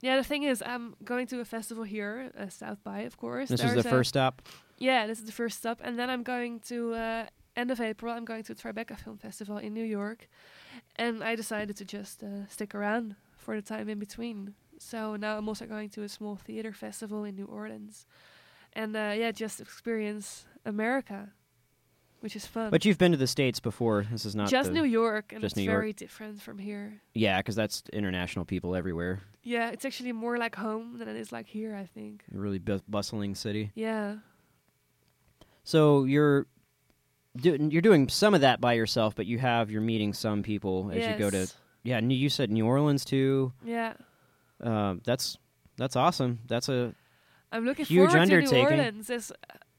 Yeah, 0.00 0.16
the 0.16 0.24
thing 0.24 0.42
is, 0.42 0.62
I'm 0.66 0.96
going 1.04 1.28
to 1.28 1.38
a 1.40 1.44
festival 1.44 1.84
here, 1.84 2.32
uh, 2.36 2.48
South 2.48 2.82
by, 2.82 3.00
of 3.02 3.16
course. 3.16 3.50
This 3.50 3.60
is 3.60 3.66
There's 3.72 3.82
the 3.84 3.88
a- 3.88 3.92
first 3.92 4.08
stop. 4.08 4.42
Yeah, 4.82 5.06
this 5.06 5.20
is 5.20 5.26
the 5.26 5.32
first 5.32 5.58
stop, 5.58 5.80
and 5.84 5.96
then 5.96 6.10
I'm 6.10 6.24
going 6.24 6.58
to 6.66 6.94
uh, 6.94 7.26
end 7.56 7.70
of 7.70 7.80
April. 7.80 8.12
I'm 8.12 8.24
going 8.24 8.42
to 8.42 8.54
Tribeca 8.54 8.98
Film 8.98 9.16
Festival 9.16 9.58
in 9.58 9.72
New 9.72 9.84
York, 9.84 10.28
and 10.96 11.22
I 11.22 11.36
decided 11.36 11.76
to 11.76 11.84
just 11.84 12.24
uh, 12.24 12.48
stick 12.48 12.74
around 12.74 13.14
for 13.36 13.54
the 13.54 13.62
time 13.62 13.88
in 13.88 14.00
between. 14.00 14.54
So 14.78 15.14
now 15.14 15.38
I'm 15.38 15.48
also 15.48 15.66
going 15.66 15.88
to 15.90 16.02
a 16.02 16.08
small 16.08 16.34
theater 16.34 16.72
festival 16.72 17.22
in 17.22 17.36
New 17.36 17.44
Orleans, 17.44 18.06
and 18.72 18.96
uh, 18.96 19.14
yeah, 19.16 19.30
just 19.30 19.60
experience 19.60 20.46
America, 20.66 21.28
which 22.18 22.34
is 22.34 22.44
fun. 22.44 22.70
But 22.70 22.84
you've 22.84 22.98
been 22.98 23.12
to 23.12 23.18
the 23.18 23.28
states 23.28 23.60
before. 23.60 24.04
This 24.10 24.26
is 24.26 24.34
not 24.34 24.50
just 24.50 24.72
New 24.72 24.82
York, 24.84 25.32
and 25.32 25.42
just 25.42 25.52
it's 25.52 25.58
New 25.58 25.62
York. 25.70 25.78
very 25.78 25.92
different 25.92 26.42
from 26.42 26.58
here. 26.58 27.00
Yeah, 27.14 27.38
because 27.38 27.54
that's 27.54 27.84
international 27.92 28.44
people 28.46 28.74
everywhere. 28.74 29.20
Yeah, 29.44 29.70
it's 29.70 29.84
actually 29.84 30.10
more 30.10 30.38
like 30.38 30.56
home 30.56 30.98
than 30.98 31.06
it 31.06 31.16
is 31.16 31.30
like 31.30 31.46
here. 31.46 31.76
I 31.76 31.86
think. 31.86 32.24
A 32.34 32.36
really 32.36 32.58
bu- 32.58 32.80
bustling 32.88 33.36
city. 33.36 33.70
Yeah. 33.76 34.16
So 35.64 36.04
you're 36.04 36.46
do- 37.36 37.68
you're 37.70 37.82
doing 37.82 38.08
some 38.08 38.34
of 38.34 38.40
that 38.42 38.60
by 38.60 38.74
yourself, 38.74 39.14
but 39.14 39.26
you 39.26 39.38
have 39.38 39.70
you're 39.70 39.80
meeting 39.80 40.12
some 40.12 40.42
people 40.42 40.90
as 40.92 41.06
you 41.06 41.18
go 41.18 41.30
to. 41.30 41.48
Yeah, 41.82 42.00
you 42.00 42.28
said 42.28 42.50
New 42.50 42.66
Orleans 42.66 43.04
too. 43.04 43.52
Yeah. 43.64 43.94
Uh, 44.62 44.96
that's 45.04 45.36
that's 45.76 45.96
awesome. 45.96 46.40
That's 46.46 46.68
a 46.68 46.94
I'm 47.50 47.64
looking 47.64 47.84
Huge 47.84 48.10
forward 48.10 48.28
to 48.28 48.40
New. 48.40 48.62
Orleans. 48.62 49.10
It's, 49.10 49.32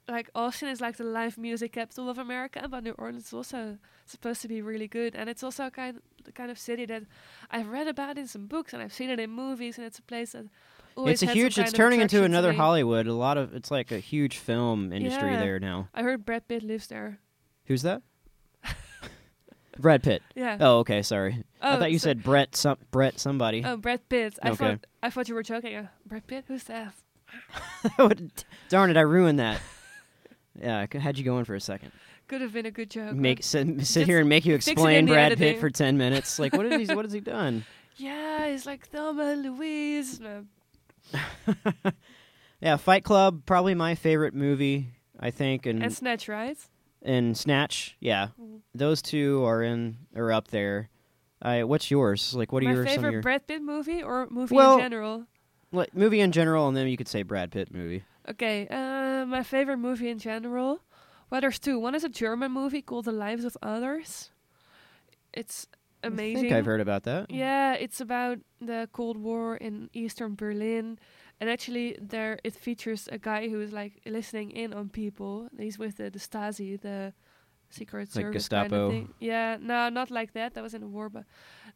like 0.08 0.30
Austin 0.36 0.68
is 0.68 0.82
like 0.82 0.98
the 0.98 1.04
live 1.06 1.38
music 1.38 1.72
capital 1.72 2.10
of 2.10 2.18
America, 2.18 2.68
but 2.70 2.84
New 2.84 2.92
Orleans 2.92 3.28
is 3.28 3.34
also 3.34 3.78
supposed 4.06 4.42
to 4.42 4.48
be 4.48 4.62
really 4.62 4.88
good, 4.88 5.16
and 5.16 5.30
it's 5.30 5.44
also 5.44 5.70
kind 5.70 6.02
the 6.26 6.32
kind 6.32 6.52
of 6.52 6.60
city 6.60 6.86
that 6.86 7.04
I've 7.50 7.70
read 7.70 7.88
about 7.88 8.18
in 8.18 8.28
some 8.28 8.48
books 8.48 8.74
and 8.74 8.82
I've 8.82 8.94
seen 8.94 9.10
it 9.10 9.20
in 9.20 9.30
movies, 9.30 9.78
and 9.78 9.88
it's 9.88 10.00
a 10.00 10.04
place 10.04 10.34
that 10.34 10.46
always 10.96 11.22
it's 11.24 11.32
a 11.32 11.34
huge. 11.34 11.58
It's 11.58 11.72
turning 11.72 12.02
into 12.02 12.24
another 12.24 12.52
me. 12.52 12.58
Hollywood. 12.58 13.08
A 13.08 13.14
lot 13.14 13.38
of 13.38 13.54
it's 13.54 13.72
like 13.72 13.92
a 13.92 14.00
huge 14.00 14.38
film 14.38 14.92
industry 14.94 15.32
Yeah. 15.32 15.40
there 15.40 15.60
now. 15.60 15.90
I 15.94 16.04
heard 16.04 16.26
Brad 16.26 16.48
Pitt 16.48 16.64
lives 16.64 16.88
there. 16.88 17.20
Who's 17.66 17.82
that? 17.84 18.02
Brad 19.80 20.04
Pitt. 20.04 20.22
Yeah. 20.36 20.58
Oh, 20.60 20.80
okay. 20.80 21.02
Sorry. 21.02 21.44
I 21.62 21.76
Oh, 21.76 21.80
thought 21.80 21.92
you 21.92 22.00
so- 22.00 22.06
said 22.10 22.24
Brett. 22.24 22.56
Some 22.56 22.78
Brett 22.92 23.20
somebody. 23.20 23.64
Oh, 23.66 23.78
Brad 23.78 24.08
Pitt. 24.10 24.38
I 24.44 24.50
Okay. 24.50 24.58
thought 24.58 24.86
I 25.02 25.10
thought 25.10 25.28
you 25.30 25.36
were 25.36 25.44
joking. 25.44 25.76
Uh, 25.76 25.88
Brad 26.06 26.28
Pitt? 26.28 26.46
Who's 26.48 26.64
that? 26.66 26.94
Darn 28.70 28.90
it! 28.92 28.98
I 28.98 29.02
ruined 29.02 29.40
that. 29.40 29.60
Yeah, 30.62 30.86
I 30.94 30.98
had 31.00 31.18
you 31.18 31.24
going 31.24 31.46
for 31.46 31.56
a 31.56 31.60
second. 31.60 31.92
Could 32.28 32.42
have 32.42 32.54
been 32.54 32.68
a 32.68 32.72
good 32.72 32.92
joke. 32.92 33.16
Make 33.16 33.44
sit, 33.44 33.88
sit 33.88 34.06
here 34.06 34.20
and 34.20 34.30
make 34.30 34.46
you 34.46 34.54
fix 34.54 34.68
it 34.68 34.72
in 34.74 34.76
explain 34.78 35.06
Brad 35.08 35.36
Pitt 35.36 35.60
for 35.60 35.72
ten 35.72 35.98
minutes. 35.98 36.38
Like, 36.38 36.54
what 36.54 36.68
is 36.68 36.88
he? 36.88 36.94
What 36.96 37.06
has 37.06 37.12
he 37.12 37.22
done? 37.22 37.66
yeah, 37.98 38.48
he's 38.52 38.68
like 38.68 38.88
Thelma 38.88 39.34
Louise. 39.36 40.20
No. 40.20 40.46
Yeah, 42.62 42.78
Fight 42.78 43.04
Club, 43.04 43.42
probably 43.46 43.76
my 43.76 43.94
favorite 43.96 44.34
movie. 44.34 44.88
I 45.20 45.32
think, 45.32 45.66
and 45.66 45.84
And 45.84 45.94
Snatch, 45.94 46.28
right? 46.30 46.58
and 47.02 47.38
Snatch. 47.38 47.98
Yeah, 48.00 48.30
Mhm. 48.42 48.62
those 48.74 49.02
two 49.02 49.44
are 49.46 49.62
in 49.62 49.98
are 50.16 50.32
up 50.32 50.48
there. 50.48 50.90
I 51.42 51.64
what's 51.66 51.92
yours? 51.92 52.34
Like, 52.34 52.52
what 52.54 52.64
are 52.64 52.68
My 52.68 52.72
your 52.74 52.86
favorite 52.86 53.12
your 53.12 53.22
Brad 53.22 53.46
Pitt 53.48 53.62
movie 53.62 54.02
or 54.02 54.28
movie 54.30 54.56
Well- 54.56 54.76
in 54.76 54.80
general? 54.80 55.28
like, 55.74 55.94
movie 55.94 56.22
in 56.22 56.32
general, 56.32 56.68
and 56.70 56.76
then 56.78 56.88
you 56.88 56.96
could 56.98 57.08
say 57.10 57.22
Brad 57.24 57.52
Pitt 57.52 57.74
movie. 57.74 58.04
Okay, 58.30 58.68
uh, 58.70 59.26
my 59.26 59.44
favorite 59.44 59.78
movie 59.78 60.10
in 60.10 60.18
general. 60.20 60.80
Well, 61.30 61.42
there's 61.42 61.60
two. 61.60 61.78
One 61.80 61.96
is 61.96 62.04
a 62.06 62.10
German 62.10 62.52
movie 62.54 62.82
called 62.82 63.06
The 63.06 63.12
Lives 63.12 63.44
of 63.44 63.58
Others. 63.62 64.32
It's 65.34 65.68
amazing. 66.04 66.38
I 66.38 66.42
think 66.42 66.54
I've 66.54 66.66
heard 66.66 66.82
about 66.82 67.04
that. 67.04 67.32
Yeah, 67.32 67.74
it's 67.74 68.02
about 68.02 68.40
the 68.62 68.88
Cold 68.92 69.18
War 69.18 69.58
in 69.58 69.90
Eastern 69.94 70.36
Berlin, 70.36 71.00
and 71.40 71.50
actually, 71.50 71.98
there 72.02 72.40
it 72.44 72.56
features 72.56 73.10
a 73.12 73.18
guy 73.18 73.50
who 73.50 73.62
is 73.62 73.72
like 73.72 74.02
listening 74.06 74.52
in 74.52 74.74
on 74.74 74.90
people. 74.90 75.50
He's 75.58 75.78
with 75.80 75.98
the, 75.98 76.10
the 76.10 76.20
Stasi, 76.20 76.80
the 76.80 77.14
secret 77.70 78.10
Like 78.16 78.26
service 78.26 78.48
kind 78.48 78.70
Gestapo. 78.70 78.86
of 78.86 78.92
thing. 78.92 79.14
Yeah, 79.20 79.58
no, 79.60 79.90
not 79.90 80.12
like 80.12 80.34
that. 80.34 80.54
That 80.54 80.64
was 80.64 80.74
in 80.74 80.82
the 80.82 80.88
war, 80.88 81.10
but 81.10 81.24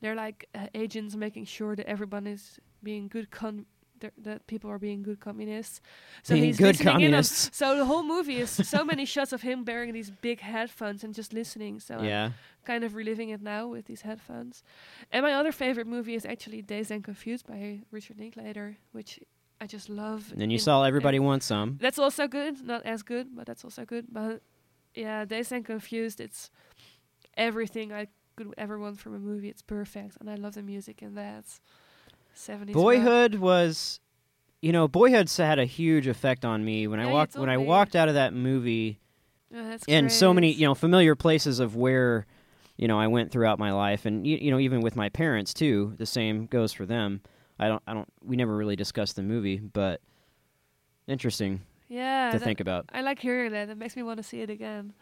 they're 0.01 0.15
like 0.15 0.47
uh, 0.53 0.67
agents 0.75 1.15
making 1.15 1.45
sure 1.45 1.75
that 1.75 1.87
everyone 1.87 2.27
is 2.27 2.59
being 2.83 3.07
good 3.07 3.31
con. 3.31 3.65
Th- 4.01 4.13
That 4.17 4.47
people 4.47 4.69
are 4.69 4.79
being 4.79 5.03
good 5.03 5.19
communists. 5.19 5.81
So 6.23 6.33
Being 6.33 6.45
he's 6.45 6.57
good 6.57 6.67
listening 6.67 6.87
in 6.87 6.87
on- 6.89 6.93
communists. 7.01 7.49
so 7.57 7.77
the 7.77 7.85
whole 7.85 8.03
movie 8.03 8.37
is 8.37 8.49
so 8.49 8.83
many 8.85 9.05
shots 9.05 9.33
of 9.33 9.41
him 9.41 9.63
wearing 9.65 9.93
these 9.93 10.09
big 10.09 10.39
headphones 10.41 11.03
and 11.03 11.13
just 11.13 11.33
listening. 11.33 11.79
So 11.79 11.95
I'm 11.95 12.05
Yeah, 12.05 12.31
kind 12.65 12.83
of 12.83 12.95
reliving 12.95 13.29
it 13.29 13.41
now 13.41 13.67
with 13.67 13.85
these 13.85 14.01
headphones. 14.01 14.63
And 15.11 15.23
my 15.23 15.33
other 15.33 15.51
favorite 15.51 15.87
movie 15.87 16.15
is 16.15 16.25
actually 16.25 16.61
Dazed 16.61 16.91
and 16.91 17.03
Confused 17.03 17.45
by 17.47 17.81
Richard 17.91 18.17
Linklater, 18.19 18.77
which 18.91 19.19
I 19.59 19.65
just 19.67 19.89
love. 19.89 20.31
and 20.31 20.39
then 20.41 20.51
you 20.51 20.59
saw 20.59 20.83
Everybody 20.83 21.19
Wants 21.19 21.45
Some. 21.47 21.77
That's 21.81 21.97
also 21.99 22.27
good. 22.27 22.63
Not 22.65 22.85
as 22.85 23.01
good, 23.03 23.35
but 23.35 23.45
that's 23.47 23.63
also 23.63 23.85
good. 23.85 24.05
But 24.11 24.41
yeah, 24.93 25.25
Dazed 25.25 25.51
and 25.51 25.65
Confused, 25.65 26.19
it's 26.19 26.51
everything 27.35 27.91
I 27.91 28.07
could 28.35 28.53
ever 28.57 28.77
want 28.77 28.99
from 28.99 29.15
a 29.15 29.19
movie. 29.19 29.49
It's 29.49 29.61
perfect. 29.63 30.17
And 30.19 30.29
I 30.29 30.35
love 30.35 30.53
the 30.53 30.61
music 30.63 31.01
in 31.01 31.15
that. 31.15 31.45
70s. 32.37 32.75
rock. 32.75 32.83
Boyhood 32.83 33.35
was, 33.35 33.99
you 34.61 34.71
know, 34.71 34.87
Boyhood's 34.87 35.35
had 35.37 35.59
a 35.59 35.65
huge 35.65 36.07
effect 36.07 36.45
on 36.45 36.63
me 36.63 36.87
when 36.87 36.99
Yeah, 36.99 37.07
I 37.07 37.11
walked 37.11 37.35
when 37.35 37.49
I 37.49 37.57
walked 37.57 37.95
out 37.95 38.07
of 38.07 38.15
that 38.15 38.33
movie. 38.33 38.99
Oh, 39.55 39.77
and 39.87 40.11
so 40.11 40.33
many 40.33 40.51
you 40.51 40.65
know 40.65 40.75
familiar 40.75 41.15
places 41.15 41.59
of 41.59 41.75
where 41.75 42.25
you 42.75 42.87
know 42.87 42.99
I 42.99 43.07
went 43.07 43.31
throughout 43.31 43.59
my 43.59 43.71
life, 43.71 44.05
and 44.05 44.27
you, 44.27 44.37
you 44.37 44.51
know 44.51 44.59
even 44.59 44.81
with 44.81 44.95
my 44.95 45.09
parents 45.09 45.53
too. 45.53 45.93
The 45.97 46.05
same 46.05 46.45
goes 46.47 46.73
for 46.73 46.85
them. 46.85 47.21
I 47.59 47.67
don't 47.69 47.81
I 47.87 47.93
don't 47.93 48.11
we 48.23 48.35
never 48.35 48.55
really 48.55 48.75
discussed 48.75 49.15
the 49.15 49.23
movie, 49.23 49.57
but 49.59 50.01
interesting 51.07 51.61
Yeah. 51.87 52.31
to 52.31 52.39
think 52.39 52.59
about. 52.59 52.85
I 52.91 53.01
like 53.01 53.19
hearing 53.19 53.51
that. 53.51 53.69
It 53.69 53.77
makes 53.77 53.95
me 53.95 54.03
want 54.03 54.17
to 54.17 54.23
see 54.23 54.41
it 54.41 54.49
again. 54.49 54.93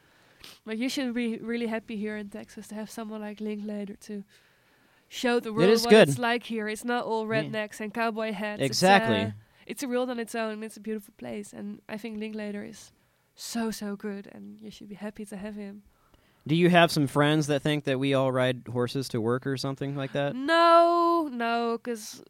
Like 0.66 0.78
you 0.78 0.90
should 0.90 1.14
be 1.14 1.38
really 1.40 1.68
happy 1.68 1.98
here 1.98 2.18
in 2.18 2.30
Texas 2.30 2.68
to 2.68 2.76
have 2.76 2.90
someone 2.90 3.22
like 3.22 3.40
Linklater 3.42 3.96
to 4.02 4.24
show 5.08 5.40
the 5.40 5.54
world 5.54 5.70
is 5.70 5.84
what 5.84 5.90
good. 5.92 6.10
it's 6.10 6.18
like 6.20 6.44
here. 6.44 6.68
It's 6.68 6.84
not 6.86 7.06
all 7.06 7.26
Yeah. 7.26 7.42
rednecks 7.44 7.80
and 7.80 7.94
cowboy 7.94 8.32
hats. 8.34 8.62
It's, 8.62 8.68
Exactly. 8.70 9.22
uh, 9.22 9.32
It's, 9.68 9.84
a 9.84 9.88
world 9.88 10.10
on 10.10 10.20
its 10.20 10.36
own. 10.36 10.64
It's 10.64 10.78
a 10.78 10.82
beautiful 10.82 11.14
place, 11.18 11.54
and 11.54 11.82
I 11.90 11.98
think 11.98 12.20
Linklater 12.20 12.64
is 12.64 12.92
so 13.36 13.72
so 13.72 13.96
good, 13.96 14.28
and 14.32 14.60
you 14.62 14.70
should 14.72 14.88
be 14.90 14.96
happy 14.96 15.26
to 15.26 15.36
have 15.38 15.56
him. 15.56 15.84
Do 16.48 16.54
you 16.56 16.70
have 16.70 16.92
some 16.92 17.08
friends 17.08 17.48
that 17.48 17.62
think 17.64 17.86
that 17.86 17.98
we 18.00 18.14
all 18.14 18.32
ride 18.32 18.68
horses 18.72 19.08
to 19.10 19.20
work 19.20 19.48
or 19.48 19.58
something 19.58 19.96
like 19.96 20.12
that? 20.14 20.36
No, 20.36 21.28
no, 21.32 21.80
because 21.80 22.22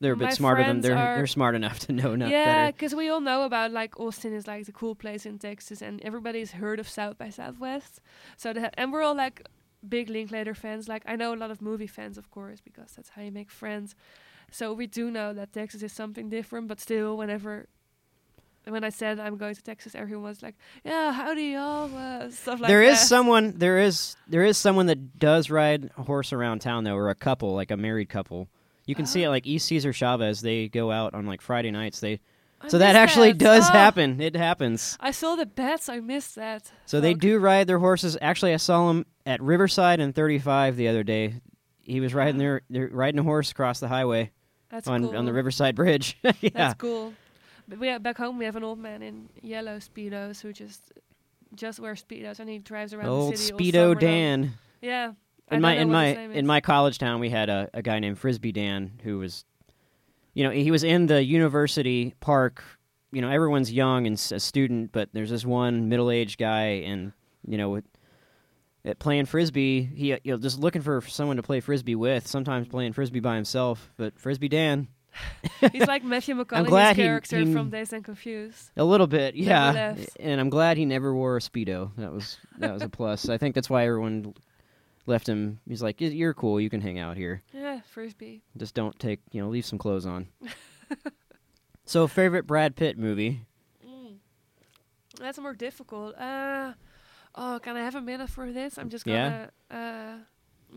They're 0.00 0.14
a 0.14 0.16
bit 0.16 0.32
smarter 0.32 0.64
than 0.64 0.80
they're 0.80 0.94
they're 0.94 1.26
smart 1.26 1.54
enough 1.54 1.78
to 1.80 1.92
know 1.92 2.14
not 2.16 2.30
yeah, 2.30 2.70
because 2.70 2.94
we 2.94 3.10
all 3.10 3.20
know 3.20 3.42
about 3.42 3.70
like 3.72 3.98
Austin 4.00 4.32
is 4.32 4.46
like 4.46 4.64
the 4.64 4.72
cool 4.72 4.94
place 4.94 5.26
in 5.26 5.38
Texas, 5.38 5.82
and 5.82 6.00
everybody's 6.02 6.52
heard 6.52 6.80
of 6.80 6.88
South 6.88 7.18
by 7.18 7.28
Southwest. 7.30 8.00
So 8.36 8.52
they 8.54 8.60
ha- 8.62 8.70
and 8.78 8.92
we're 8.92 9.02
all 9.02 9.16
like 9.16 9.46
big 9.86 10.08
Linklater 10.08 10.54
fans. 10.54 10.88
Like 10.88 11.02
I 11.06 11.16
know 11.16 11.34
a 11.34 11.36
lot 11.36 11.50
of 11.50 11.60
movie 11.60 11.86
fans, 11.86 12.16
of 12.18 12.30
course, 12.30 12.60
because 12.60 12.92
that's 12.96 13.10
how 13.10 13.22
you 13.22 13.32
make 13.32 13.50
friends. 13.50 13.94
So 14.50 14.72
we 14.72 14.86
do 14.86 15.10
know 15.10 15.34
that 15.34 15.52
Texas 15.52 15.82
is 15.82 15.92
something 15.92 16.28
different, 16.30 16.68
but 16.68 16.80
still, 16.80 17.16
whenever 17.16 17.66
when 18.64 18.84
I 18.84 18.90
said 18.90 19.18
I'm 19.18 19.36
going 19.38 19.54
to 19.54 19.62
Texas, 19.62 19.94
everyone 19.94 20.24
was 20.24 20.42
like, 20.42 20.54
"Yeah, 20.84 21.12
how 21.12 21.34
do 21.34 21.40
y'all?" 21.40 21.90
Uh, 21.96 22.30
stuff 22.30 22.60
like 22.60 22.68
there 22.68 22.84
that. 22.84 22.92
is 22.92 23.00
someone 23.00 23.54
there 23.56 23.78
is 23.78 24.16
there 24.26 24.44
is 24.44 24.58
someone 24.58 24.86
that 24.86 25.18
does 25.18 25.50
ride 25.50 25.90
a 25.96 26.02
horse 26.02 26.32
around 26.32 26.60
town 26.60 26.84
though, 26.84 26.96
or 26.96 27.08
a 27.10 27.14
couple, 27.14 27.54
like 27.54 27.70
a 27.70 27.76
married 27.76 28.08
couple. 28.08 28.48
You 28.86 28.94
can 28.94 29.04
see 29.06 29.22
it 29.22 29.26
Oh. 29.26 29.30
like 29.30 29.46
East 29.46 29.66
Cesar 29.66 29.92
Chavez. 29.92 30.40
They 30.40 30.68
go 30.68 30.90
out 30.90 31.12
on 31.14 31.26
like 31.26 31.40
Friday 31.42 31.70
nights. 31.70 32.00
They 32.00 32.20
I 32.60 32.68
so 32.68 32.78
that 32.78 32.96
actually 32.96 33.32
that. 33.32 33.38
does 33.38 33.68
Oh, 33.68 33.72
happen. 33.72 34.20
It 34.20 34.34
happens. 34.34 34.96
I 35.00 35.12
saw 35.12 35.36
the 35.36 35.46
bets. 35.46 35.88
I 35.88 36.00
missed 36.00 36.34
that. 36.34 36.70
So 36.86 37.00
they 37.00 37.14
do 37.14 37.38
ride 37.38 37.66
their 37.68 37.78
horses. 37.78 38.16
Actually, 38.20 38.52
I 38.54 38.56
saw 38.56 38.90
him 38.90 39.06
at 39.24 39.40
Riverside 39.40 40.00
and 40.00 40.14
35 40.14 40.76
the 40.76 40.88
other 40.88 41.04
day. 41.04 41.34
He 41.80 42.00
was 42.00 42.14
riding 42.14 42.38
their, 42.38 42.62
their 42.68 42.88
riding 42.88 43.20
a 43.20 43.22
horse 43.22 43.50
across 43.50 43.80
the 43.80 43.88
highway 43.88 44.32
That's 44.70 44.88
on 44.88 45.04
cool. 45.04 45.16
on 45.16 45.24
the 45.24 45.32
Riverside 45.32 45.74
Bridge. 45.76 46.18
yeah. 46.40 46.50
That's 46.52 46.74
cool. 46.74 47.14
But 47.68 47.78
we 47.78 47.90
uh, 47.90 47.98
back 47.98 48.16
home 48.18 48.38
we 48.38 48.44
have 48.44 48.56
an 48.56 48.64
old 48.64 48.78
man 48.78 49.02
in 49.02 49.28
yellow 49.40 49.76
speedos 49.78 50.40
who 50.40 50.52
just 50.52 50.92
just 51.54 51.78
wears 51.80 52.02
speedos 52.02 52.40
and 52.40 52.48
he 52.48 52.58
drives 52.58 52.92
around 52.92 53.06
Old 53.08 53.34
the 53.34 53.36
city. 53.38 53.72
Speedo. 53.72 53.98
Dan. 53.98 54.52
Yeah. 54.82 55.08
In 55.08 55.14
don't 55.50 55.60
my 55.62 55.74
in 55.76 55.90
my 55.90 56.06
in 56.06 56.46
my 56.46 56.60
college 56.60 56.98
town, 56.98 57.20
we 57.20 57.30
had 57.30 57.48
a, 57.48 57.70
a 57.72 57.82
guy 57.82 58.00
named 58.00 58.18
Frisbee 58.18 58.52
Dan 58.52 59.00
who 59.02 59.18
was, 59.18 59.44
you 60.34 60.44
know, 60.44 60.50
he 60.50 60.70
was 60.70 60.84
in 60.84 61.06
the 61.06 61.22
university 61.24 62.14
park. 62.20 62.62
You 63.10 63.22
know, 63.22 63.30
everyone's 63.30 63.72
young 63.72 64.06
and 64.06 64.14
a 64.32 64.38
student, 64.40 64.92
but 64.92 65.08
there's 65.12 65.30
this 65.30 65.44
one 65.44 65.88
middle 65.88 66.10
aged 66.10 66.38
guy, 66.38 66.82
and 66.84 67.12
you 67.46 67.56
know, 67.56 67.70
with, 67.70 67.84
at 68.84 68.98
playing 68.98 69.24
frisbee, 69.26 69.82
he 69.82 70.12
uh, 70.12 70.18
you 70.24 70.32
know 70.32 70.38
just 70.38 70.58
looking 70.60 70.82
for 70.82 71.00
someone 71.00 71.36
to 71.36 71.42
play 71.42 71.60
frisbee 71.60 71.94
with. 71.94 72.26
Sometimes 72.26 72.68
playing 72.68 72.92
frisbee 72.92 73.20
by 73.20 73.34
himself, 73.36 73.90
but 73.96 74.18
frisbee 74.18 74.48
Dan, 74.48 74.88
He's 75.72 75.86
like 75.86 76.04
Matthew 76.04 76.34
McConaughey's 76.44 76.68
glad 76.68 76.96
he- 76.96 77.02
character 77.02 77.38
he- 77.38 77.52
from 77.52 77.70
Dazed 77.70 77.92
and 77.92 78.04
Confused. 78.04 78.70
a 78.76 78.84
little 78.84 79.06
bit, 79.06 79.34
yeah. 79.34 79.96
And 80.20 80.40
I'm 80.40 80.50
glad 80.50 80.76
he 80.76 80.84
never 80.84 81.14
wore 81.14 81.36
a 81.36 81.40
speedo. 81.40 81.90
That 81.96 82.12
was 82.12 82.38
that 82.58 82.72
was 82.72 82.82
a 82.82 82.88
plus. 82.88 83.28
I 83.28 83.38
think 83.38 83.54
that's 83.54 83.70
why 83.70 83.86
everyone 83.86 84.34
left 85.08 85.28
him. 85.28 85.60
He's 85.66 85.82
like, 85.82 86.00
"You're 86.00 86.34
cool. 86.34 86.60
You 86.60 86.70
can 86.70 86.80
hang 86.80 86.98
out 86.98 87.16
here. 87.16 87.42
Yeah, 87.52 87.80
frisbee. 87.80 88.42
Just 88.56 88.74
don't 88.74 88.98
take 88.98 89.20
you 89.32 89.40
know 89.40 89.48
leave 89.48 89.66
some 89.66 89.78
clothes 89.78 90.06
on." 90.06 90.28
so, 91.84 92.06
favorite 92.06 92.46
Brad 92.46 92.76
Pitt 92.76 92.98
movie? 92.98 93.46
Mm. 93.86 94.16
That's 95.18 95.38
more 95.38 95.54
difficult. 95.54 96.16
Uh, 96.16 96.74
oh, 97.34 97.58
can 97.62 97.76
I 97.76 97.80
have 97.80 97.94
a 97.94 98.00
minute 98.00 98.30
for 98.30 98.52
this? 98.52 98.78
I'm 98.78 98.90
just 98.90 99.04
gonna 99.04 99.50
uh, 99.70 100.16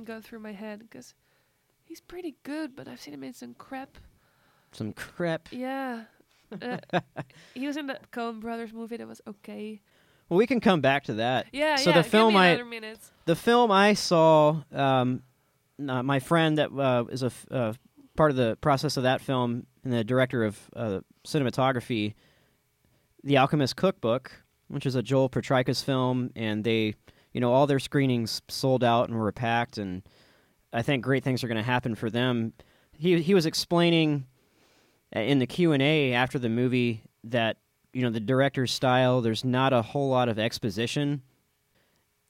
go 0.03 0.21
through 0.21 0.39
my 0.39 0.53
head 0.53 0.79
because 0.79 1.13
he's 1.83 2.01
pretty 2.01 2.35
good, 2.43 2.75
but 2.75 2.87
I've 2.87 3.01
seen 3.01 3.13
him 3.13 3.23
in 3.23 3.33
some 3.33 3.53
crap. 3.53 3.97
Some 4.71 4.93
crap. 4.93 5.49
Yeah. 5.51 6.03
Uh, 6.61 6.99
he 7.53 7.65
was 7.65 7.77
in 7.77 7.87
the 7.87 7.97
Coen 8.11 8.41
Brothers 8.41 8.73
movie 8.73 8.97
that 8.97 9.07
was 9.07 9.21
okay. 9.25 9.79
Well, 10.31 10.37
we 10.37 10.47
can 10.47 10.61
come 10.61 10.79
back 10.79 11.03
to 11.03 11.15
that. 11.15 11.47
Yeah, 11.51 11.75
So 11.75 11.89
yeah. 11.89 11.97
the 11.97 12.03
film 12.05 12.37
I-. 12.37 12.55
The 13.25 13.35
film 13.35 13.69
I 13.69 13.95
saw, 13.95 14.61
um, 14.71 15.23
uh, 15.85 16.03
my 16.03 16.19
friend 16.19 16.57
that 16.57 16.71
uh, 16.71 17.03
is 17.09 17.23
a 17.23 17.25
f- 17.25 17.45
uh, 17.51 17.73
part 18.15 18.31
of 18.31 18.37
the 18.37 18.57
process 18.61 18.95
of 18.95 19.03
that 19.03 19.19
film 19.19 19.67
and 19.83 19.91
the 19.91 20.05
director 20.05 20.45
of 20.45 20.57
uh, 20.73 21.01
cinematography, 21.27 22.13
The 23.25 23.39
Alchemist 23.39 23.75
Cookbook, 23.75 24.31
which 24.69 24.85
is 24.85 24.95
a 24.95 25.03
Joel 25.03 25.29
Potrykus 25.29 25.83
film, 25.83 26.31
and 26.33 26.63
they, 26.63 26.95
you 27.33 27.41
know, 27.41 27.51
all 27.51 27.67
their 27.67 27.79
screenings 27.79 28.41
sold 28.47 28.85
out 28.85 29.09
and 29.09 29.17
were 29.19 29.33
packed, 29.33 29.77
and 29.77 30.01
I 30.71 30.81
think 30.81 31.03
great 31.03 31.25
things 31.25 31.43
are 31.43 31.49
going 31.49 31.57
to 31.57 31.61
happen 31.61 31.93
for 31.93 32.09
them. 32.09 32.53
He 32.93 33.21
he 33.21 33.33
was 33.33 33.45
explaining 33.45 34.27
uh, 35.13 35.19
in 35.19 35.39
the 35.39 35.47
Q 35.47 35.73
and 35.73 35.83
A 35.83 36.13
after 36.13 36.39
the 36.39 36.47
movie 36.47 37.03
that 37.25 37.57
you 37.93 38.01
know 38.01 38.09
the 38.09 38.19
director's 38.19 38.71
style. 38.71 39.21
There's 39.21 39.43
not 39.43 39.73
a 39.73 39.81
whole 39.81 40.09
lot 40.09 40.29
of 40.29 40.39
exposition 40.39 41.21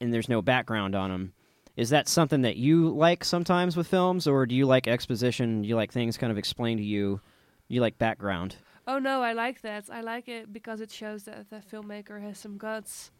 and 0.02 0.12
there's 0.12 0.28
no 0.28 0.42
background 0.42 0.94
on 0.94 1.10
them. 1.10 1.32
Is 1.76 1.90
that 1.90 2.08
something 2.08 2.42
that 2.42 2.56
you 2.56 2.90
like 2.90 3.24
sometimes 3.24 3.76
with 3.76 3.86
films, 3.86 4.26
or 4.26 4.44
do 4.44 4.54
you 4.54 4.66
like 4.66 4.86
exposition? 4.86 5.64
You 5.64 5.76
like 5.76 5.92
things 5.92 6.18
kind 6.18 6.30
of 6.30 6.36
explained 6.36 6.78
to 6.78 6.84
you? 6.84 7.20
You 7.68 7.80
like 7.80 7.98
background? 7.98 8.56
Oh 8.86 8.98
no, 8.98 9.22
I 9.22 9.32
like 9.32 9.62
that. 9.62 9.84
I 9.90 10.00
like 10.02 10.28
it 10.28 10.52
because 10.52 10.80
it 10.80 10.90
shows 10.90 11.22
that 11.24 11.48
the 11.48 11.62
filmmaker 11.72 12.20
has 12.20 12.36
some 12.36 12.58
guts. 12.58 13.10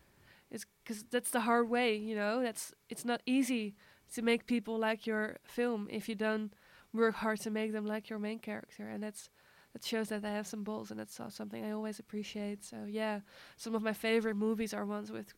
It's 0.50 0.66
because 0.84 1.04
that's 1.04 1.30
the 1.30 1.40
hard 1.40 1.70
way, 1.70 1.96
you 1.96 2.14
know. 2.14 2.42
That's 2.42 2.74
it's 2.90 3.04
not 3.04 3.22
easy 3.24 3.74
to 4.14 4.20
make 4.20 4.46
people 4.46 4.76
like 4.76 5.06
your 5.06 5.36
film 5.44 5.88
if 5.90 6.08
you 6.08 6.14
don't 6.14 6.52
work 6.92 7.14
hard 7.14 7.40
to 7.40 7.50
make 7.50 7.72
them 7.72 7.86
like 7.86 8.10
your 8.10 8.18
main 8.18 8.40
character, 8.40 8.86
and 8.86 9.02
that's 9.02 9.30
that 9.72 9.84
shows 9.84 10.08
that 10.10 10.22
they 10.22 10.30
have 10.30 10.46
some 10.46 10.64
balls, 10.64 10.90
and 10.90 11.00
that's 11.00 11.18
uh, 11.20 11.30
something 11.30 11.64
I 11.64 11.72
always 11.72 11.98
appreciate. 11.98 12.64
So 12.64 12.84
yeah, 12.88 13.20
some 13.56 13.74
of 13.74 13.82
my 13.82 13.92
favorite 13.92 14.36
movies 14.36 14.74
are 14.74 14.84
ones 14.84 15.10
with 15.10 15.34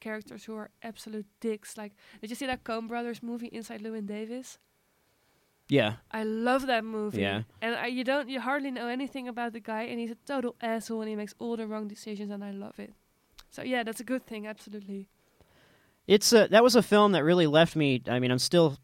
characters 0.00 0.44
who 0.44 0.54
are 0.56 0.70
absolute 0.82 1.26
dicks. 1.40 1.76
Like, 1.76 1.92
did 2.20 2.30
you 2.30 2.36
see 2.36 2.46
that 2.46 2.64
Coen 2.64 2.88
Brothers 2.88 3.22
movie 3.22 3.48
Inside 3.48 3.80
Llewyn 3.82 4.06
Davis? 4.06 4.58
Yeah, 5.68 5.94
I 6.10 6.24
love 6.24 6.66
that 6.66 6.84
movie. 6.84 7.22
Yeah. 7.22 7.42
And 7.62 7.74
I, 7.74 7.86
you 7.86 8.04
don't, 8.04 8.28
you 8.28 8.40
hardly 8.40 8.70
know 8.70 8.86
anything 8.88 9.28
about 9.28 9.52
the 9.54 9.60
guy, 9.60 9.84
and 9.84 9.98
he's 9.98 10.10
a 10.10 10.16
total 10.26 10.56
asshole, 10.60 11.00
and 11.00 11.08
he 11.08 11.16
makes 11.16 11.34
all 11.38 11.56
the 11.56 11.66
wrong 11.66 11.88
decisions, 11.88 12.30
and 12.30 12.44
I 12.44 12.50
love 12.50 12.78
it. 12.78 12.92
So 13.50 13.62
yeah, 13.62 13.82
that's 13.82 14.00
a 14.00 14.04
good 14.04 14.26
thing, 14.26 14.46
absolutely. 14.46 15.08
it's 16.06 16.32
a 16.32 16.48
that 16.48 16.62
was 16.62 16.76
a 16.76 16.82
film 16.82 17.12
that 17.12 17.24
really 17.24 17.46
left 17.46 17.76
me. 17.76 18.02
I 18.08 18.18
mean, 18.18 18.30
I'm 18.30 18.38
still 18.38 18.76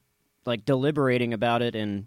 like 0.47 0.65
deliberating 0.65 1.35
about 1.35 1.61
it, 1.63 1.75
and 1.75 2.07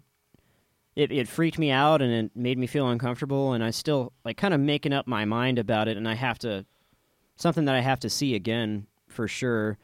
it 0.96 1.10
it 1.12 1.28
freaked 1.28 1.58
me 1.58 1.70
out, 1.70 2.02
and 2.02 2.12
it 2.12 2.36
made 2.36 2.58
me 2.58 2.66
feel 2.66 2.88
uncomfortable, 2.88 3.52
and 3.52 3.64
I 3.64 3.70
still 3.70 4.12
like 4.24 4.36
kind 4.36 4.54
of 4.54 4.60
making 4.60 4.92
up 4.92 5.06
my 5.06 5.24
mind 5.24 5.58
about 5.58 5.88
it, 5.88 5.96
and 5.96 6.08
I 6.08 6.14
have 6.14 6.38
to 6.40 6.64
something 7.36 7.64
that 7.64 7.74
I 7.74 7.80
have 7.80 8.00
to 8.00 8.10
see 8.10 8.34
again 8.34 8.86
for 9.08 9.28
sure. 9.28 9.78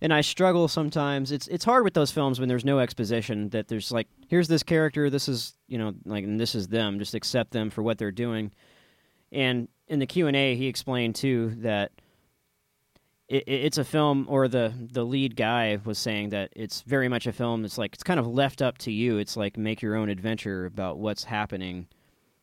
And 0.00 0.12
I 0.12 0.20
struggle 0.20 0.66
sometimes. 0.66 1.30
It's 1.30 1.46
it's 1.46 1.64
hard 1.64 1.84
with 1.84 1.94
those 1.94 2.10
films 2.10 2.40
when 2.40 2.48
there's 2.48 2.64
no 2.64 2.80
exposition. 2.80 3.50
That 3.50 3.68
there's 3.68 3.92
like, 3.92 4.08
here's 4.26 4.48
this 4.48 4.64
character, 4.64 5.08
this 5.08 5.28
is 5.28 5.54
you 5.68 5.78
know 5.78 5.94
like, 6.04 6.24
and 6.24 6.40
this 6.40 6.54
is 6.54 6.68
them. 6.68 6.98
Just 6.98 7.14
accept 7.14 7.52
them 7.52 7.70
for 7.70 7.82
what 7.82 7.98
they're 7.98 8.10
doing. 8.10 8.50
And 9.30 9.68
in 9.86 9.98
the 10.00 10.06
Q 10.06 10.26
and 10.26 10.36
A, 10.36 10.56
he 10.56 10.66
explained 10.66 11.14
too 11.14 11.54
that 11.58 11.92
it, 13.32 13.44
it- 13.46 13.64
it's 13.66 13.78
a 13.78 13.84
film, 13.84 14.26
or 14.28 14.48
the 14.48 14.72
the 14.78 15.04
lead 15.04 15.36
guy 15.36 15.78
was 15.84 15.98
saying 15.98 16.30
that 16.30 16.52
it's 16.54 16.82
very 16.82 17.08
much 17.08 17.26
a 17.26 17.32
film. 17.32 17.64
It's 17.64 17.78
like 17.78 17.94
it's 17.94 18.02
kind 18.02 18.20
of 18.20 18.26
left 18.26 18.60
up 18.62 18.78
to 18.78 18.92
you. 18.92 19.18
It's 19.18 19.36
like 19.36 19.56
make 19.56 19.82
your 19.82 19.96
own 19.96 20.08
adventure 20.08 20.66
about 20.66 20.98
what's 20.98 21.24
happening 21.24 21.86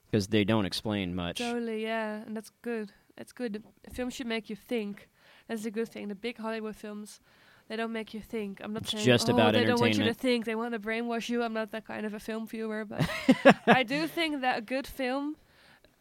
because 0.06 0.28
they 0.28 0.44
don't 0.44 0.66
explain 0.66 1.14
much. 1.16 1.38
Totally, 1.38 1.84
yeah, 1.84 2.24
and 2.26 2.36
that's 2.36 2.52
good. 2.62 2.92
That's 3.18 3.32
good. 3.32 3.64
A 3.88 3.92
film 3.94 4.10
should 4.10 4.28
make 4.28 4.50
you 4.50 4.56
think. 4.56 5.08
That's 5.48 5.66
a 5.66 5.72
good 5.72 5.90
thing. 5.90 6.08
The 6.08 6.16
big 6.16 6.38
Hollywood 6.38 6.76
films, 6.76 7.20
they 7.68 7.76
don't 7.76 7.92
make 7.92 8.14
you 8.14 8.22
think. 8.22 8.62
I'm 8.64 8.72
not 8.74 8.84
It's 8.84 8.92
saying 8.92 9.04
just 9.06 9.30
oh, 9.30 9.34
about 9.34 9.54
they 9.54 9.66
don't 9.66 9.80
want 9.82 9.98
you 9.98 10.06
to 10.06 10.14
think. 10.14 10.46
They 10.46 10.56
want 10.56 10.74
to 10.74 10.80
brainwash 10.80 11.28
you. 11.30 11.44
I'm 11.44 11.54
not 11.54 11.72
that 11.72 11.86
kind 11.86 12.06
of 12.06 12.14
a 12.14 12.20
film 12.20 12.48
viewer, 12.48 12.86
but 12.86 13.08
I 13.68 13.84
do 13.84 14.08
think 14.08 14.42
that 14.42 14.58
a 14.60 14.62
good 14.62 14.88
film 14.88 15.36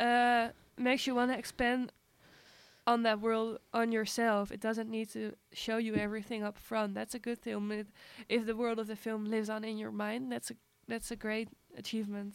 uh, 0.01 0.48
makes 0.77 1.07
you 1.07 1.14
want 1.14 1.33
to 1.33 1.38
expand 1.38 1.92
on 2.88 3.03
that 3.03 3.20
world 3.20 3.59
on 3.72 3.92
yourself. 3.92 4.51
It 4.51 4.61
doesn't 4.61 4.88
need 4.90 5.09
to 5.11 5.35
show 5.53 5.77
you 5.77 5.94
everything 5.94 6.42
up 6.42 6.57
front. 6.59 6.94
That's 6.94 7.14
a 7.14 7.18
good 7.18 7.38
film. 7.38 7.70
It, 7.70 7.87
if 8.29 8.46
the 8.46 8.57
world 8.57 8.79
of 8.79 8.87
the 8.87 8.96
film 8.96 9.27
lives 9.27 9.51
on 9.51 9.62
in 9.64 9.77
your 9.79 9.92
mind, 9.92 10.33
that's 10.33 10.51
a 10.51 10.55
that's 10.88 11.11
a 11.11 11.16
great 11.16 11.48
achievement. 11.77 12.35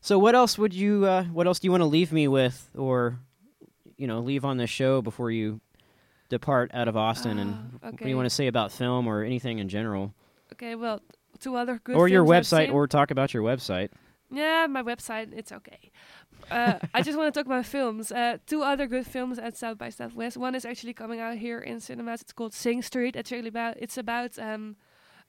So 0.00 0.18
what 0.18 0.34
else 0.34 0.56
would 0.58 0.72
you? 0.72 1.04
Uh, 1.04 1.24
what 1.24 1.46
else 1.46 1.58
do 1.58 1.66
you 1.66 1.72
want 1.72 1.82
to 1.82 1.86
leave 1.98 2.12
me 2.12 2.28
with, 2.28 2.70
or 2.76 3.18
you 3.96 4.06
know, 4.06 4.20
leave 4.20 4.44
on 4.44 4.56
the 4.56 4.66
show 4.66 5.02
before 5.02 5.30
you 5.30 5.60
depart 6.28 6.70
out 6.72 6.88
of 6.88 6.96
Austin? 6.96 7.38
and 7.38 7.54
Ah, 7.82 7.88
what 7.88 7.96
do 7.98 8.08
you 8.08 8.16
want 8.16 8.26
to 8.26 8.34
say 8.34 8.46
about 8.46 8.72
film 8.72 9.06
or 9.06 9.22
anything 9.24 9.58
in 9.58 9.68
general, 9.68 10.14
Okay, 10.52 10.74
well, 10.74 11.00
two 11.38 11.56
other 11.56 11.80
good 11.82 11.96
or 11.96 12.08
your 12.08 12.24
website, 12.24 12.72
or 12.72 12.86
talk 12.86 13.10
about 13.10 13.34
your 13.34 13.42
website? 13.42 13.90
Yeah, 14.32 14.66
my 14.70 14.82
website, 14.82 15.32
it's 15.36 15.50
okay. 15.52 15.90
Uh, 16.50 16.78
I 16.94 17.02
just 17.02 17.16
want 17.18 17.32
to 17.32 17.38
talk 17.38 17.46
about 17.46 17.66
films. 17.66 18.12
Uh, 18.12 18.38
two 18.46 18.62
other 18.62 18.86
good 18.86 19.06
films 19.06 19.38
at 19.38 19.56
South 19.56 19.78
by 19.78 19.90
Southwest. 19.90 20.36
One 20.36 20.54
is 20.54 20.64
actually 20.64 20.94
coming 20.94 21.20
out 21.20 21.36
here 21.36 21.58
in 21.58 21.80
cinemas. 21.80 22.22
It's 22.22 22.32
called 22.32 22.54
Sing 22.54 22.82
Street. 22.82 23.16
It's 23.16 23.30
really 23.30 23.48
about 23.48 23.76
it's 23.78 23.98
about 23.98 24.38
um, 24.38 24.76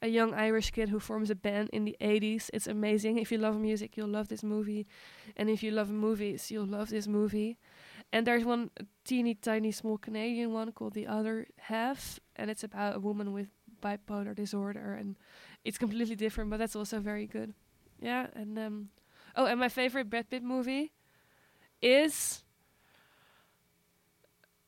a 0.02 0.08
young 0.08 0.34
Irish 0.34 0.71
kid 0.71 0.89
who 0.89 1.00
forms 1.00 1.30
a 1.30 1.36
band 1.36 1.69
in 1.71 1.86
the 1.86 1.95
80s. 2.02 2.50
It's 2.54 2.67
amazing. 2.67 3.17
If 3.17 3.32
you 3.32 3.38
love 3.38 3.60
music, 3.60 3.95
you'll 3.95 4.08
love 4.10 4.30
this 4.30 4.43
movie, 4.43 4.88
and 5.38 5.50
if 5.50 5.62
you 5.63 5.71
love 5.71 5.89
movies, 5.89 6.50
you'll 6.52 6.65
love 6.65 6.89
this 6.89 7.08
movie. 7.08 7.58
And 8.13 8.28
there's 8.28 8.43
one 8.43 8.71
teeny 9.06 9.36
tiny 9.36 9.71
small 9.71 9.97
Canadian 9.97 10.52
one 10.52 10.71
called 10.71 10.93
The 10.93 11.08
Other 11.08 11.47
Half, 11.58 12.19
and 12.36 12.50
it's 12.50 12.63
about 12.63 12.95
a 12.95 13.00
woman 13.00 13.32
with 13.32 13.47
bipolar 13.82 14.36
disorder, 14.36 14.95
and 14.99 15.18
it's 15.64 15.78
completely 15.78 16.16
different, 16.16 16.49
but 16.49 16.57
that's 16.57 16.76
also 16.76 16.99
very 16.99 17.28
good. 17.28 17.53
Yeah, 17.99 18.28
and 18.34 18.57
um, 18.57 18.89
oh, 19.36 19.45
and 19.45 19.59
my 19.59 19.70
favorite 19.70 20.09
Brad 20.09 20.30
Pitt 20.30 20.43
movie 20.43 20.91
is 21.82 22.44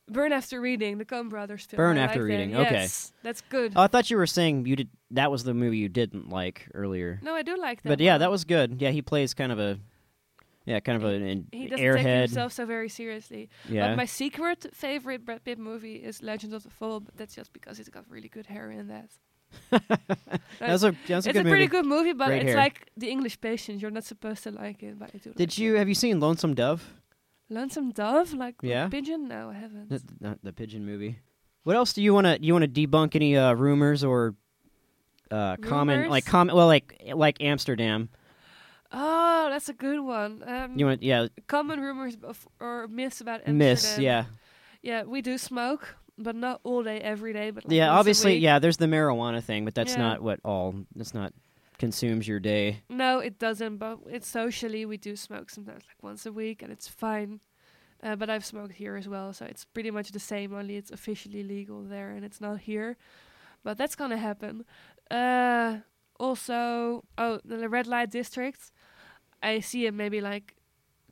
Burn 0.09 0.31
After 0.33 0.59
Reading, 0.59 0.97
the 0.97 1.05
Coen 1.05 1.29
Brothers 1.29 1.65
film. 1.65 1.77
Burn 1.77 1.97
I 1.97 2.01
After 2.03 2.19
like 2.19 2.27
that. 2.29 2.33
Reading, 2.37 2.55
okay. 2.55 2.71
Yes, 2.73 3.13
that's 3.23 3.41
good. 3.41 3.73
Oh, 3.75 3.81
I 3.83 3.87
thought 3.87 4.09
you 4.09 4.17
were 4.17 4.27
saying 4.27 4.65
you 4.65 4.75
did. 4.75 4.89
That 5.11 5.31
was 5.31 5.43
the 5.43 5.53
movie 5.53 5.77
you 5.77 5.89
didn't 5.89 6.29
like 6.29 6.67
earlier. 6.73 7.19
no, 7.23 7.33
I 7.33 7.41
do 7.41 7.55
like 7.57 7.81
that. 7.83 7.89
but 7.89 7.99
yeah, 7.99 8.13
one. 8.13 8.19
that 8.21 8.31
was 8.31 8.43
good. 8.43 8.81
Yeah, 8.81 8.89
he 8.91 9.01
plays 9.01 9.33
kind 9.33 9.51
of 9.51 9.59
a, 9.59 9.79
yeah, 10.65 10.79
kind 10.81 11.01
of 11.01 11.09
an 11.09 11.47
He 11.51 11.67
doesn't 11.67 11.77
take 11.77 11.85
airhead. 12.05 12.21
himself 12.21 12.51
so 12.53 12.65
very 12.65 12.89
seriously. 12.89 13.49
Yeah, 13.69 13.89
But 13.89 13.97
my 13.97 14.05
secret 14.05 14.65
favorite 14.73 15.23
Brad 15.25 15.43
Pitt 15.45 15.57
movie 15.57 15.95
is 15.95 16.21
Legends 16.21 16.53
of 16.53 16.63
the 16.63 16.69
Fall, 16.69 16.99
but 16.99 17.15
that's 17.15 17.35
just 17.35 17.53
because 17.53 17.77
he's 17.77 17.89
got 17.89 18.03
really 18.09 18.27
good 18.29 18.45
hair 18.47 18.71
in 18.71 18.87
that. 18.89 19.09
that 19.69 20.41
was 20.59 20.83
a 20.83 20.91
that 21.07 21.15
was 21.15 21.27
a 21.27 21.29
it's 21.29 21.39
a 21.39 21.43
pretty 21.43 21.49
movie. 21.51 21.67
good 21.67 21.85
movie, 21.85 22.13
but 22.13 22.27
Great 22.27 22.41
it's 22.41 22.49
hair. 22.49 22.57
like 22.57 22.89
The 22.97 23.09
English 23.09 23.39
Patient. 23.39 23.79
You're 23.81 23.91
not 23.91 24.03
supposed 24.03 24.43
to 24.43 24.51
like 24.51 24.81
it, 24.83 24.97
but 24.99 25.11
I 25.13 25.19
do. 25.19 25.31
Did 25.33 25.39
like 25.51 25.57
you 25.59 25.75
It. 25.75 25.79
have 25.79 25.87
you 25.87 25.95
seen 25.95 26.19
Lonesome 26.19 26.55
Dove? 26.55 26.93
Lonesome 27.53 27.91
Dove, 27.91 28.33
like 28.33 28.55
Yeah. 28.61 28.87
pigeon? 28.89 29.27
No, 29.27 29.49
I 29.49 29.53
haven't. 29.53 29.89
The, 29.89 30.01
not 30.19 30.39
the 30.43 30.51
pigeon 30.53 30.85
movie. 30.85 31.19
What 31.63 31.75
else 31.75 31.93
do 31.93 32.01
you 32.01 32.13
want 32.13 32.25
to 32.27 32.37
you 32.41 32.53
want 32.53 32.65
to 32.65 32.87
debunk 32.87 33.15
any 33.15 33.37
uh, 33.37 33.53
rumors 33.53 34.03
or 34.03 34.35
uh, 35.31 35.55
comment 35.57 36.09
like 36.09 36.25
comment 36.25 36.55
well 36.57 36.67
like 36.67 37.01
like 37.13 37.37
Amsterdam? 37.41 38.09
Oh, 38.91 39.47
that's 39.49 39.69
a 39.69 39.73
good 39.73 39.99
one. 40.01 40.43
Um, 40.45 40.77
You 40.77 40.85
want 40.87 41.01
yeah 41.03 41.27
common 41.47 41.79
rumors 41.79 42.15
of, 42.23 42.47
or 42.59 42.87
myths 42.87 43.21
about 43.21 43.39
Amsterdam. 43.47 43.57
miss 43.57 43.97
yeah 43.97 44.25
Yeah, 44.81 45.03
we 45.03 45.21
do 45.21 45.37
smoke, 45.37 45.95
but 46.17 46.35
not 46.35 46.59
all 46.63 46.83
day, 46.83 46.99
every 46.99 47.33
day. 47.33 47.51
But 47.51 47.65
like 47.65 47.73
yeah 47.75 47.91
obviously 47.91 48.37
yeah. 48.37 48.59
There's 48.59 48.77
the 48.77 48.85
marijuana 48.87 49.41
thing, 49.43 49.63
but 49.65 49.73
that's 49.73 49.93
Yeah. 49.93 49.99
not 50.01 50.21
what 50.21 50.39
all 50.43 50.75
that's 50.95 51.13
not 51.13 51.33
consumes 51.77 52.27
your 52.27 52.39
day. 52.39 52.81
No, 52.89 53.19
it 53.19 53.39
doesn't. 53.39 53.77
But 53.77 53.99
it's 54.07 54.27
socially 54.27 54.85
we 54.85 54.97
do 54.97 55.15
smoke 55.15 55.49
sometimes, 55.49 55.83
like 55.87 56.01
once 56.01 56.25
a 56.25 56.31
week, 56.31 56.61
and 56.61 56.71
it's 56.71 56.87
fine. 56.87 57.39
Uh, 58.01 58.15
but 58.15 58.29
I've 58.29 58.45
smoked 58.45 58.73
here 58.73 58.95
as 58.97 59.07
well, 59.07 59.31
so 59.31 59.45
it's 59.45 59.63
pretty 59.65 59.89
much 59.89 60.11
the 60.11 60.19
same. 60.19 60.53
Only 60.53 60.75
it's 60.75 60.91
officially 60.91 61.43
legal 61.43 61.83
there, 61.83 62.09
and 62.11 62.25
it's 62.25 62.41
not 62.41 62.59
here. 62.59 62.97
But 63.63 63.77
that's 63.77 63.95
gonna 63.95 64.17
happen. 64.17 64.65
Uh, 65.09 65.77
also, 66.19 67.05
oh, 67.17 67.39
the 67.45 67.69
red 67.69 67.87
light 67.87 68.11
district. 68.11 68.71
I 69.41 69.59
see 69.59 69.85
it 69.85 69.93
maybe 69.93 70.21
like 70.21 70.55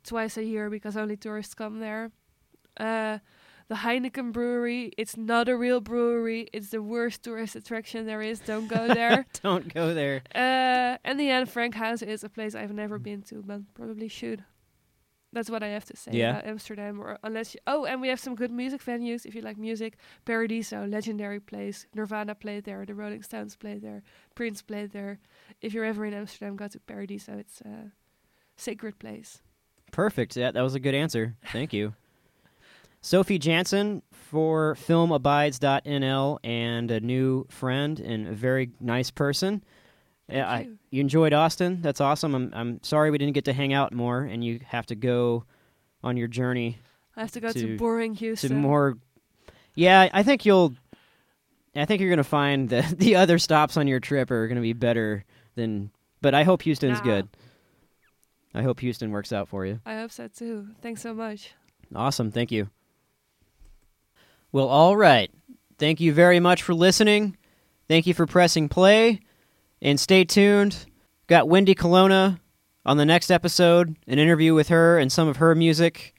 twice 0.04 0.36
a 0.36 0.44
year 0.44 0.70
because 0.70 0.96
only 0.96 1.16
tourists 1.16 1.54
come 1.54 1.80
there. 1.80 2.10
Uh, 2.78 3.18
the 3.72 3.78
Heineken 3.78 4.32
brewery. 4.32 4.92
It's 4.98 5.16
not 5.16 5.48
a 5.48 5.56
real 5.56 5.80
brewery. 5.80 6.46
It's 6.52 6.68
the 6.68 6.82
worst 6.82 7.22
tourist 7.22 7.56
attraction 7.56 8.04
there 8.04 8.20
is. 8.20 8.38
Don't 8.40 8.68
go 8.68 8.86
there. 9.00 9.24
Don't 9.42 9.72
go 9.72 9.94
there. 9.94 10.20
Uh, 10.34 10.98
and 11.04 11.18
the 11.18 11.30
Anne 11.30 11.46
Frank 11.46 11.74
House 11.74 12.02
is 12.02 12.22
a 12.22 12.28
place 12.28 12.54
I've 12.54 12.74
never 12.74 12.98
been 12.98 13.22
to, 13.30 13.36
but 13.42 13.60
probably 13.74 14.08
should. 14.08 14.44
That's 15.34 15.48
what 15.48 15.62
I 15.62 15.68
have 15.68 15.86
to 15.86 15.96
say 15.96 16.10
Yeah. 16.12 16.32
about 16.32 16.46
Amsterdam. 16.46 17.00
Or 17.00 17.18
unless 17.24 17.54
you, 17.54 17.60
oh, 17.66 17.86
and 17.86 18.02
we 18.02 18.08
have 18.08 18.20
some 18.20 18.34
good 18.34 18.50
music 18.50 18.84
venues 18.84 19.24
if 19.24 19.34
you 19.34 19.40
like 19.40 19.56
music. 19.56 19.96
Paradiso, 20.26 20.84
legendary 20.86 21.40
place. 21.40 21.86
Nirvana 21.94 22.34
played 22.34 22.64
there. 22.64 22.84
The 22.84 22.94
Rolling 22.94 23.22
Stones 23.22 23.56
played 23.56 23.80
there. 23.80 24.02
Prince 24.34 24.60
played 24.60 24.90
there. 24.92 25.18
If 25.62 25.72
you're 25.72 25.86
ever 25.86 26.04
in 26.04 26.12
Amsterdam, 26.12 26.56
go 26.56 26.68
to 26.68 26.78
Paradiso. 26.80 27.32
It's 27.38 27.62
a 27.62 27.90
sacred 28.58 28.98
place. 28.98 29.40
Perfect. 29.92 30.36
Yeah, 30.36 30.50
that 30.50 30.60
was 30.62 30.74
a 30.74 30.80
good 30.80 30.94
answer. 30.94 31.36
Thank 31.50 31.72
you. 31.72 31.94
Sophie 33.02 33.38
Jansen 33.38 34.02
for 34.12 34.76
filmabides.nl 34.86 36.38
and 36.44 36.90
a 36.90 37.00
new 37.00 37.46
friend 37.50 37.98
and 38.00 38.28
a 38.28 38.32
very 38.32 38.70
nice 38.80 39.10
person. 39.10 39.62
Yeah, 40.28 40.48
I, 40.48 40.60
you. 40.60 40.78
you 40.90 41.00
enjoyed 41.00 41.32
Austin. 41.32 41.82
That's 41.82 42.00
awesome. 42.00 42.34
I'm 42.34 42.50
I'm 42.54 42.82
sorry 42.82 43.10
we 43.10 43.18
didn't 43.18 43.34
get 43.34 43.44
to 43.46 43.52
hang 43.52 43.72
out 43.74 43.92
more 43.92 44.22
and 44.22 44.42
you 44.44 44.60
have 44.66 44.86
to 44.86 44.94
go 44.94 45.44
on 46.02 46.16
your 46.16 46.28
journey 46.28 46.78
I 47.16 47.20
have 47.20 47.32
to 47.32 47.40
go 47.40 47.52
to, 47.52 47.60
to- 47.60 47.76
boring 47.76 48.14
to 48.14 48.18
Houston. 48.20 48.56
more 48.56 48.96
Yeah, 49.74 50.08
I 50.12 50.22
think 50.22 50.46
you'll 50.46 50.72
I 51.74 51.84
think 51.84 52.00
you're 52.00 52.10
going 52.10 52.16
to 52.18 52.24
find 52.24 52.68
that 52.70 52.98
the 52.98 53.16
other 53.16 53.38
stops 53.38 53.76
on 53.76 53.88
your 53.88 54.00
trip 54.00 54.30
are 54.30 54.46
going 54.46 54.56
to 54.56 54.62
be 54.62 54.72
better 54.74 55.24
than 55.56 55.90
but 56.22 56.34
I 56.34 56.44
hope 56.44 56.62
Houston's 56.62 56.98
Nah. 56.98 57.04
good. 57.04 57.28
I 58.54 58.62
hope 58.62 58.78
Houston 58.80 59.10
works 59.10 59.32
out 59.32 59.48
for 59.48 59.66
you. 59.66 59.80
I 59.84 59.96
hope 59.96 60.12
so 60.12 60.28
too. 60.28 60.68
Thanks 60.82 61.02
so 61.02 61.12
much. 61.12 61.52
Awesome. 61.94 62.30
Thank 62.30 62.52
you. 62.52 62.70
Well, 64.52 64.68
all 64.68 64.96
right. 64.96 65.30
Thank 65.78 66.00
you 66.00 66.12
very 66.12 66.38
much 66.38 66.62
for 66.62 66.74
listening. 66.74 67.36
Thank 67.88 68.06
you 68.06 68.12
for 68.12 68.26
pressing 68.26 68.68
play. 68.68 69.20
And 69.80 69.98
stay 69.98 70.24
tuned. 70.24 70.86
Got 71.26 71.48
Wendy 71.48 71.74
Colonna 71.74 72.38
on 72.84 72.98
the 72.98 73.06
next 73.06 73.30
episode, 73.30 73.96
an 74.06 74.18
interview 74.18 74.54
with 74.54 74.68
her 74.68 74.98
and 74.98 75.10
some 75.10 75.26
of 75.26 75.38
her 75.38 75.54
music. 75.54 76.14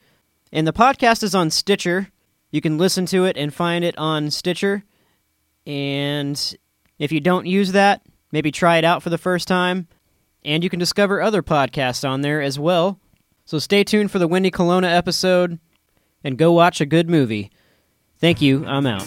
And 0.51 0.65
the 0.65 0.73
podcast 0.73 1.21
is 1.21 1.35
on 1.35 1.51
Stitcher. 1.51 2.09
You 2.51 2.61
can 2.61 2.77
listen 2.77 3.05
to 3.07 3.25
it 3.25 3.37
and 3.37 3.53
find 3.53 3.85
it 3.85 3.97
on 3.97 4.31
Stitcher. 4.31 4.83
And 5.67 6.57
if 6.97 7.11
you 7.11 7.19
don't 7.19 7.45
use 7.45 7.71
that, 7.73 8.01
maybe 8.31 8.51
try 8.51 8.77
it 8.77 8.83
out 8.83 9.03
for 9.03 9.09
the 9.09 9.17
first 9.17 9.47
time. 9.47 9.87
And 10.43 10.63
you 10.63 10.69
can 10.69 10.79
discover 10.79 11.21
other 11.21 11.43
podcasts 11.43 12.07
on 12.07 12.21
there 12.21 12.41
as 12.41 12.57
well. 12.57 12.99
So 13.45 13.59
stay 13.59 13.83
tuned 13.83 14.11
for 14.11 14.19
the 14.19 14.27
Wendy 14.27 14.51
Colonna 14.51 14.87
episode 14.87 15.59
and 16.23 16.37
go 16.37 16.51
watch 16.51 16.81
a 16.81 16.85
good 16.85 17.09
movie. 17.09 17.51
Thank 18.23 18.41
you. 18.41 18.65
I'm 18.65 18.85
out. 18.85 19.05